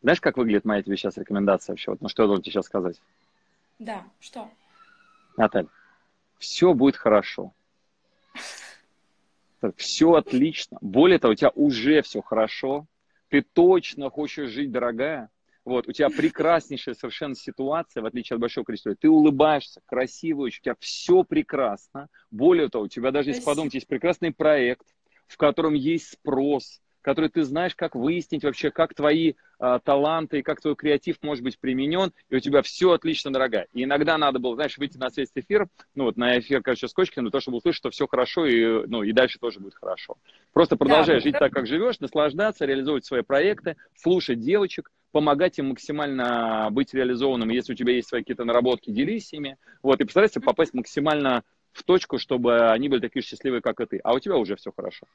Знаешь, 0.01 0.21
как 0.21 0.37
выглядит 0.37 0.65
моя 0.65 0.81
тебе 0.81 0.95
сейчас 0.95 1.17
рекомендация 1.17 1.73
вообще? 1.73 1.91
Вот, 1.91 2.01
ну 2.01 2.07
что 2.07 2.23
я 2.23 2.27
должен 2.27 2.41
тебе 2.41 2.53
сейчас 2.53 2.65
сказать? 2.65 3.01
Да, 3.79 4.05
что? 4.19 4.49
Наталья, 5.35 5.69
все 6.37 6.73
будет 6.73 6.95
хорошо. 6.95 7.53
Все 9.75 10.13
отлично. 10.13 10.77
Более 10.79 11.19
того, 11.19 11.33
у 11.33 11.35
тебя 11.35 11.51
уже 11.53 12.01
все 12.01 12.21
хорошо. 12.21 12.85
Ты 13.27 13.41
точно 13.41 14.09
хочешь 14.09 14.51
жить, 14.51 14.71
дорогая. 14.71 15.29
Вот, 15.69 15.87
у 15.87 15.91
тебя 15.91 16.09
прекраснейшая 16.09 16.95
совершенно 16.95 17.35
ситуация, 17.35 18.01
в 18.01 18.07
отличие 18.07 18.33
от 18.33 18.41
большого 18.41 18.65
количества. 18.65 18.95
Ты 18.95 19.07
улыбаешься, 19.07 19.81
красиво, 19.85 20.47
у 20.47 20.49
тебя 20.49 20.73
все 20.79 21.23
прекрасно. 21.23 22.07
Более 22.31 22.69
того, 22.69 22.85
у 22.85 22.87
тебя 22.87 23.11
даже, 23.11 23.29
если 23.29 23.43
подумать, 23.43 23.75
есть 23.75 23.85
прекрасный 23.85 24.33
проект, 24.33 24.87
в 25.27 25.37
котором 25.37 25.75
есть 25.75 26.13
спрос, 26.13 26.81
который 27.01 27.29
ты 27.29 27.43
знаешь, 27.43 27.75
как 27.75 27.95
выяснить 27.95 28.43
вообще, 28.43 28.71
как 28.71 28.93
твои 28.93 29.33
э, 29.59 29.79
таланты 29.83 30.39
и 30.39 30.41
как 30.41 30.61
твой 30.61 30.75
креатив 30.75 31.17
может 31.21 31.43
быть 31.43 31.59
применен, 31.59 32.11
и 32.29 32.35
у 32.35 32.39
тебя 32.39 32.61
все 32.61 32.91
отлично, 32.91 33.31
дорогая. 33.31 33.67
И 33.73 33.83
иногда 33.83 34.17
надо 34.17 34.39
было, 34.39 34.55
знаешь, 34.55 34.77
выйти 34.77 34.97
на 34.97 35.09
связь 35.09 35.31
эфир, 35.35 35.67
ну 35.95 36.05
вот 36.05 36.17
на 36.17 36.39
эфир, 36.39 36.61
короче, 36.61 36.87
с 36.87 36.93
Кочкиным, 36.93 37.25
для 37.25 37.31
того, 37.31 37.41
чтобы 37.41 37.57
услышать, 37.57 37.79
что 37.79 37.89
все 37.89 38.07
хорошо, 38.07 38.45
и, 38.45 38.87
ну, 38.87 39.03
и 39.03 39.11
дальше 39.11 39.39
тоже 39.39 39.59
будет 39.59 39.75
хорошо. 39.75 40.17
Просто 40.53 40.75
продолжай 40.75 41.17
да, 41.17 41.21
жить 41.21 41.33
да. 41.33 41.39
так, 41.39 41.53
как 41.53 41.67
живешь, 41.67 41.99
наслаждаться, 41.99 42.65
реализовывать 42.65 43.05
свои 43.05 43.21
проекты, 43.21 43.77
слушать 43.95 44.39
девочек, 44.39 44.91
помогать 45.11 45.57
им 45.57 45.69
максимально 45.69 46.69
быть 46.71 46.93
реализованным. 46.93 47.49
Если 47.49 47.73
у 47.73 47.75
тебя 47.75 47.93
есть 47.93 48.09
свои 48.09 48.21
какие-то 48.21 48.45
наработки, 48.45 48.91
делись 48.91 49.33
ими. 49.33 49.57
Вот, 49.81 49.99
и 50.01 50.03
постарайся 50.03 50.39
попасть 50.39 50.73
максимально 50.73 51.43
в 51.71 51.83
точку, 51.83 52.17
чтобы 52.17 52.71
они 52.71 52.89
были 52.89 53.01
такие 53.01 53.23
счастливые, 53.23 53.61
как 53.61 53.79
и 53.79 53.85
ты. 53.85 53.99
А 54.03 54.13
у 54.13 54.19
тебя 54.19 54.37
уже 54.37 54.55
все 54.55 54.71
хорошо. 54.71 55.07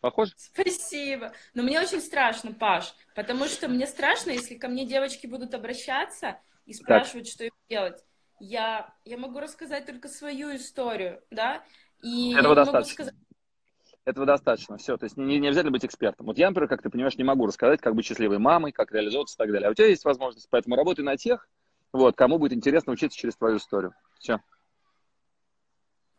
Похоже? 0.00 0.32
Спасибо. 0.36 1.32
Но 1.54 1.62
мне 1.62 1.80
очень 1.80 2.00
страшно, 2.00 2.52
Паш, 2.52 2.94
потому 3.14 3.46
что 3.46 3.68
мне 3.68 3.86
страшно, 3.86 4.30
если 4.30 4.54
ко 4.54 4.68
мне 4.68 4.86
девочки 4.86 5.26
будут 5.26 5.54
обращаться 5.54 6.38
и 6.64 6.74
спрашивать, 6.74 7.26
так. 7.26 7.32
что 7.32 7.44
им 7.44 7.52
делать. 7.68 8.04
Я, 8.38 8.94
я 9.04 9.16
могу 9.16 9.40
рассказать 9.40 9.86
только 9.86 10.08
свою 10.08 10.54
историю, 10.54 11.22
да? 11.30 11.64
И 12.02 12.34
Этого 12.34 12.54
достаточно. 12.54 12.92
Сказать... 12.92 13.14
Этого 14.04 14.26
достаточно. 14.26 14.76
Все, 14.76 14.96
то 14.96 15.04
есть 15.04 15.16
не, 15.16 15.38
не 15.38 15.48
обязательно 15.48 15.72
быть 15.72 15.84
экспертом. 15.84 16.26
Вот 16.26 16.38
я, 16.38 16.48
например, 16.48 16.68
как 16.68 16.82
ты 16.82 16.90
понимаешь, 16.90 17.16
не 17.16 17.24
могу 17.24 17.46
рассказать, 17.46 17.80
как 17.80 17.94
быть 17.94 18.06
счастливой 18.06 18.38
мамой, 18.38 18.72
как 18.72 18.92
реализовываться 18.92 19.34
и 19.34 19.38
так 19.38 19.50
далее. 19.50 19.68
А 19.68 19.70
у 19.70 19.74
тебя 19.74 19.88
есть 19.88 20.04
возможность, 20.04 20.48
поэтому 20.50 20.76
работай 20.76 21.04
на 21.04 21.16
тех, 21.16 21.48
вот, 21.92 22.14
кому 22.14 22.38
будет 22.38 22.52
интересно 22.52 22.92
учиться 22.92 23.18
через 23.18 23.36
твою 23.36 23.56
историю. 23.56 23.94
Все. 24.18 24.40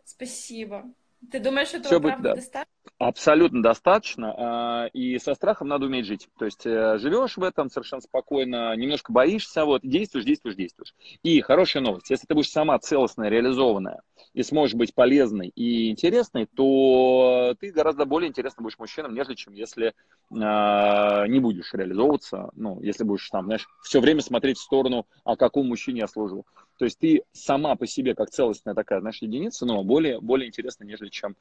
Спасибо. 0.08 0.86
Ты 1.32 1.42
думаешь, 1.42 1.70
этого 1.70 1.88
Все 1.88 2.00
правда 2.00 2.18
будет, 2.18 2.24
да. 2.24 2.36
достаточно? 2.36 2.92
Абсолютно 2.98 3.62
достаточно. 3.62 4.34
А, 4.38 4.86
и 4.94 5.20
со 5.20 5.34
страхом 5.34 5.68
надо 5.68 5.88
уметь 5.88 6.06
жить. 6.06 6.30
То 6.40 6.46
есть 6.46 6.66
э, 6.66 6.98
живешь 7.00 7.36
в 7.36 7.44
этом 7.44 7.70
совершенно 7.70 8.02
спокойно, 8.02 8.74
немножко 8.78 9.12
боишься, 9.12 9.66
вот, 9.66 9.82
действуешь, 9.84 10.24
действуешь, 10.24 10.56
действуешь. 10.56 10.96
И 11.24 11.42
хорошая 11.42 11.84
новость. 11.84 12.10
Если 12.10 12.26
ты 12.26 12.36
будешь 12.36 12.50
сама 12.50 12.80
целостная, 12.80 13.30
реализованная, 13.30 14.02
и 14.34 14.44
сможешь 14.44 14.76
быть 14.76 14.94
полезной 14.94 15.50
и 15.50 15.90
интересной, 15.90 16.46
то 16.46 17.56
ты 17.60 17.72
гораздо 17.72 18.06
более 18.06 18.30
интересно 18.30 18.64
будешь 18.64 18.78
мужчинам, 18.78 19.14
нежели 19.14 19.36
чем 19.36 19.54
если 19.54 19.88
э, 19.88 19.94
не 20.32 21.40
будешь 21.40 21.74
реализовываться, 21.74 22.50
ну, 22.56 22.82
если 22.82 23.04
будешь 23.04 23.30
там, 23.30 23.46
знаешь, 23.46 23.68
все 23.84 24.00
время 24.00 24.22
смотреть 24.22 24.58
в 24.58 24.64
сторону, 24.64 25.08
а 25.24 25.36
какому 25.36 25.70
мужчине 25.70 26.02
я 26.02 26.08
служу. 26.08 26.46
То 26.78 26.86
есть 26.86 27.00
ты 27.00 27.24
сама 27.32 27.76
по 27.76 27.88
себе, 27.88 28.16
как 28.16 28.30
целостная 28.30 28.76
такая, 28.76 29.02
знаешь, 29.02 29.22
единица, 29.22 29.66
но 29.66 29.84
более, 29.84 30.20
более 30.20 30.48
интересна, 30.48 30.84
нежели 30.84 31.10
чем 31.10 31.36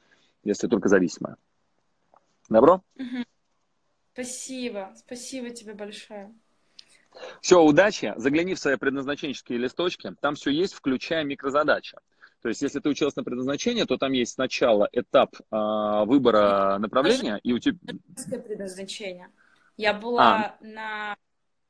если 0.44 0.68
только 0.68 0.88
зависимая. 0.88 1.36
Добро? 2.48 2.82
Спасибо, 4.12 4.92
спасибо 4.96 5.50
тебе 5.50 5.74
большое. 5.74 6.32
Все, 7.40 7.62
удачи. 7.62 8.14
Загляни 8.16 8.54
в 8.54 8.58
свои 8.58 8.76
предназначенческие 8.76 9.58
листочки. 9.58 10.14
Там 10.20 10.34
все 10.34 10.50
есть, 10.50 10.74
включая 10.74 11.24
микрозадачи. 11.24 11.98
То 12.46 12.50
есть, 12.50 12.62
если 12.62 12.78
ты 12.78 12.88
училась 12.88 13.16
на 13.16 13.24
предназначение, 13.24 13.86
то 13.86 13.96
там 13.96 14.12
есть 14.12 14.34
сначала 14.34 14.88
этап 14.92 15.34
э, 15.34 16.04
выбора 16.04 16.78
направления, 16.78 17.40
и 17.42 17.52
у 17.52 17.58
тебя... 17.58 17.76
предназначение. 18.38 19.30
Я 19.76 19.92
была 19.92 20.54
а. 20.60 20.64
на... 20.64 21.16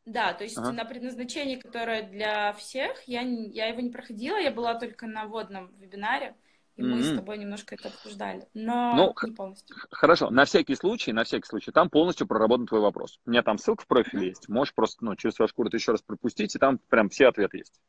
Да, 0.05 0.35
то 0.35 0.45
есть 0.45 0.59
ага. 0.59 0.73
на 0.73 0.85
предназначении, 0.85 1.57
которое 1.57 2.03
для 2.03 2.53
всех, 2.53 3.03
я, 3.07 3.23
я 3.23 3.69
его 3.69 3.81
не 3.81 3.89
проходила, 3.89 4.37
я 4.37 4.51
была 4.51 4.75
только 4.75 5.07
на 5.07 5.25
водном 5.25 5.75
вебинаре, 5.79 6.35
и 6.77 6.83
mm-hmm. 6.83 6.85
мы 6.85 7.03
с 7.03 7.17
тобой 7.17 7.39
немножко 7.39 7.75
это 7.75 7.89
обсуждали, 7.89 8.47
но 8.53 8.95
ну, 8.97 9.29
не 9.29 9.35
полностью. 9.35 9.75
Хорошо, 9.91 10.29
на 10.29 10.45
всякий 10.45 10.75
случай, 10.75 11.15
на 11.15 11.25
всякий 11.25 11.47
случай, 11.47 11.73
там 11.73 11.89
полностью 11.89 12.27
проработан 12.27 12.67
твой 12.67 12.83
вопрос. 12.83 13.19
У 13.25 13.31
меня 13.31 13.43
там 13.43 13.57
ссылка 13.57 13.85
в 13.85 13.87
профиле 13.87 14.27
mm-hmm. 14.27 14.29
есть, 14.29 14.49
можешь 14.51 14.75
просто 14.75 15.07
ну, 15.07 15.17
через 15.17 15.37
свою 15.37 15.49
шкуру 15.49 15.71
еще 15.73 15.93
раз 15.93 16.03
пропустить, 16.03 16.55
и 16.55 16.59
там 16.59 16.77
прям 16.91 17.09
все 17.09 17.29
ответы 17.29 17.57
есть. 17.57 17.81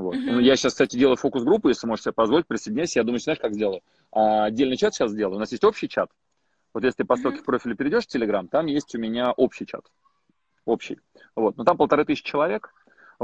Вот. 0.00 0.16
Mm-hmm. 0.16 0.32
Ну, 0.32 0.40
я 0.40 0.56
сейчас, 0.56 0.72
кстати, 0.72 0.96
делаю 0.96 1.16
фокус-группу, 1.16 1.68
если 1.68 1.86
можешь 1.86 2.04
себе 2.04 2.12
позволить, 2.12 2.46
присоединяйся. 2.46 2.98
Я 2.98 3.04
думаю, 3.04 3.20
знаешь, 3.20 3.38
как 3.38 3.54
сделаю? 3.54 3.82
А, 4.10 4.46
отдельный 4.46 4.76
чат 4.76 4.94
сейчас 4.94 5.12
сделаю. 5.12 5.36
У 5.36 5.40
нас 5.40 5.52
есть 5.52 5.64
общий 5.64 5.88
чат. 5.88 6.10
Вот 6.72 6.82
если 6.82 6.98
ты 6.98 7.04
по 7.04 7.16
ссылке 7.16 7.38
mm-hmm. 7.38 7.42
в 7.42 7.44
профиле 7.44 7.76
перейдешь 7.76 8.04
в 8.04 8.08
Телеграм, 8.08 8.48
там 8.48 8.66
есть 8.66 8.94
у 8.94 8.98
меня 8.98 9.32
общий 9.32 9.66
чат. 9.66 9.84
Общий. 10.64 10.98
Вот. 11.36 11.56
Но 11.56 11.64
там 11.64 11.76
полторы 11.76 12.04
тысячи 12.04 12.24
человек. 12.24 12.72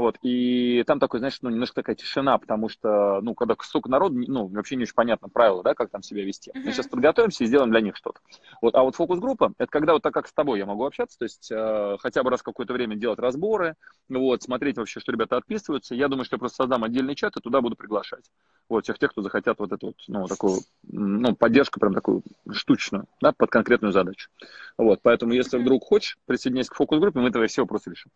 Вот, 0.01 0.17
и 0.23 0.83
там 0.87 0.99
такой, 0.99 1.19
знаешь, 1.19 1.37
ну, 1.43 1.51
немножко 1.51 1.75
такая 1.75 1.95
тишина, 1.95 2.35
потому 2.39 2.69
что, 2.69 3.21
ну, 3.21 3.35
когда 3.35 3.55
столько 3.61 3.87
народу, 3.87 4.15
ну, 4.15 4.47
вообще 4.47 4.75
не 4.75 4.81
очень 4.81 4.95
понятно 4.95 5.29
правила, 5.29 5.61
да, 5.61 5.75
как 5.75 5.91
там 5.91 6.01
себя 6.01 6.25
вести. 6.25 6.51
Мы 6.55 6.71
сейчас 6.71 6.87
подготовимся 6.87 7.43
и 7.43 7.47
сделаем 7.47 7.69
для 7.69 7.81
них 7.81 7.95
что-то. 7.95 8.19
Вот, 8.63 8.73
а 8.73 8.81
вот 8.81 8.95
фокус-группа, 8.95 9.53
это 9.59 9.71
когда 9.71 9.93
вот 9.93 10.01
так, 10.01 10.11
как 10.11 10.27
с 10.27 10.33
тобой 10.33 10.57
я 10.57 10.65
могу 10.65 10.85
общаться, 10.85 11.19
то 11.19 11.25
есть 11.25 11.51
э, 11.51 11.97
хотя 11.99 12.23
бы 12.23 12.31
раз 12.31 12.39
в 12.39 12.43
какое-то 12.43 12.73
время 12.73 12.95
делать 12.95 13.19
разборы, 13.19 13.75
вот, 14.09 14.41
смотреть 14.41 14.77
вообще, 14.77 14.99
что 14.99 15.11
ребята 15.11 15.37
отписываются. 15.37 15.93
Я 15.93 16.07
думаю, 16.07 16.25
что 16.25 16.37
я 16.37 16.39
просто 16.39 16.63
создам 16.63 16.83
отдельный 16.83 17.13
чат 17.13 17.37
и 17.37 17.39
туда 17.39 17.61
буду 17.61 17.75
приглашать. 17.75 18.25
Вот, 18.69 18.85
всех 18.85 18.97
тех, 18.97 19.11
кто 19.11 19.21
захотят 19.21 19.59
вот 19.59 19.71
эту 19.71 19.85
вот, 19.85 19.97
ну, 20.07 20.25
такую, 20.25 20.61
ну, 20.81 21.35
поддержку 21.35 21.79
прям 21.79 21.93
такую 21.93 22.23
штучную, 22.51 23.05
да, 23.21 23.33
под 23.33 23.51
конкретную 23.51 23.91
задачу. 23.91 24.31
Вот, 24.79 24.99
поэтому, 25.03 25.33
если 25.33 25.59
вдруг 25.59 25.83
хочешь, 25.83 26.17
присоединяйся 26.25 26.71
к 26.71 26.75
фокус-группе, 26.75 27.19
мы 27.19 27.29
твои 27.29 27.45
все 27.45 27.61
вопросы 27.61 27.91
решим. 27.91 28.11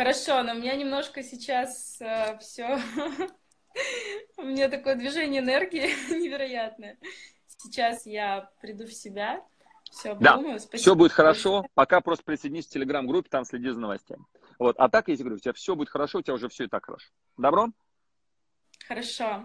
Хорошо, 0.00 0.42
но 0.42 0.52
у 0.52 0.54
меня 0.54 0.76
немножко 0.76 1.22
сейчас 1.22 2.00
э, 2.00 2.38
все. 2.38 2.80
у 4.38 4.44
меня 4.44 4.70
такое 4.70 4.94
движение 4.94 5.42
энергии 5.42 5.90
невероятное. 6.18 6.96
Сейчас 7.46 8.06
я 8.06 8.50
приду 8.62 8.86
в 8.86 8.94
себя, 8.94 9.44
все. 9.90 10.14
Да, 10.14 10.38
Спасибо. 10.38 10.78
все 10.78 10.94
будет 10.94 11.12
хорошо. 11.12 11.66
Пока 11.74 12.00
просто 12.00 12.24
присоединись 12.24 12.66
в 12.66 12.70
телеграм-группе, 12.70 13.28
там 13.28 13.44
следи 13.44 13.68
за 13.68 13.78
новостями. 13.78 14.24
Вот. 14.58 14.74
А 14.78 14.88
так, 14.88 15.08
если 15.08 15.22
говорю, 15.22 15.36
у 15.36 15.40
тебя 15.40 15.52
все 15.52 15.76
будет 15.76 15.90
хорошо, 15.90 16.20
у 16.20 16.22
тебя 16.22 16.32
уже 16.32 16.48
все 16.48 16.64
и 16.64 16.68
так 16.68 16.86
хорошо. 16.86 17.10
Добро? 17.36 17.68
Хорошо. 18.88 19.44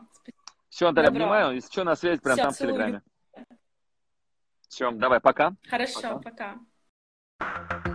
Все, 0.69 0.87
Наталья, 0.87 1.09
Добро. 1.09 1.25
обнимаю. 1.25 1.55
Если 1.55 1.69
что, 1.69 1.83
на 1.83 1.97
связи 1.97 2.21
прямо 2.21 2.37
там 2.37 2.53
целую. 2.53 2.75
в 2.75 2.77
Телеграме. 2.77 3.01
Все, 4.69 4.89
давай, 4.91 5.19
пока. 5.19 5.53
Хорошо, 5.67 6.21
пока. 6.23 6.59
пока. 7.39 7.94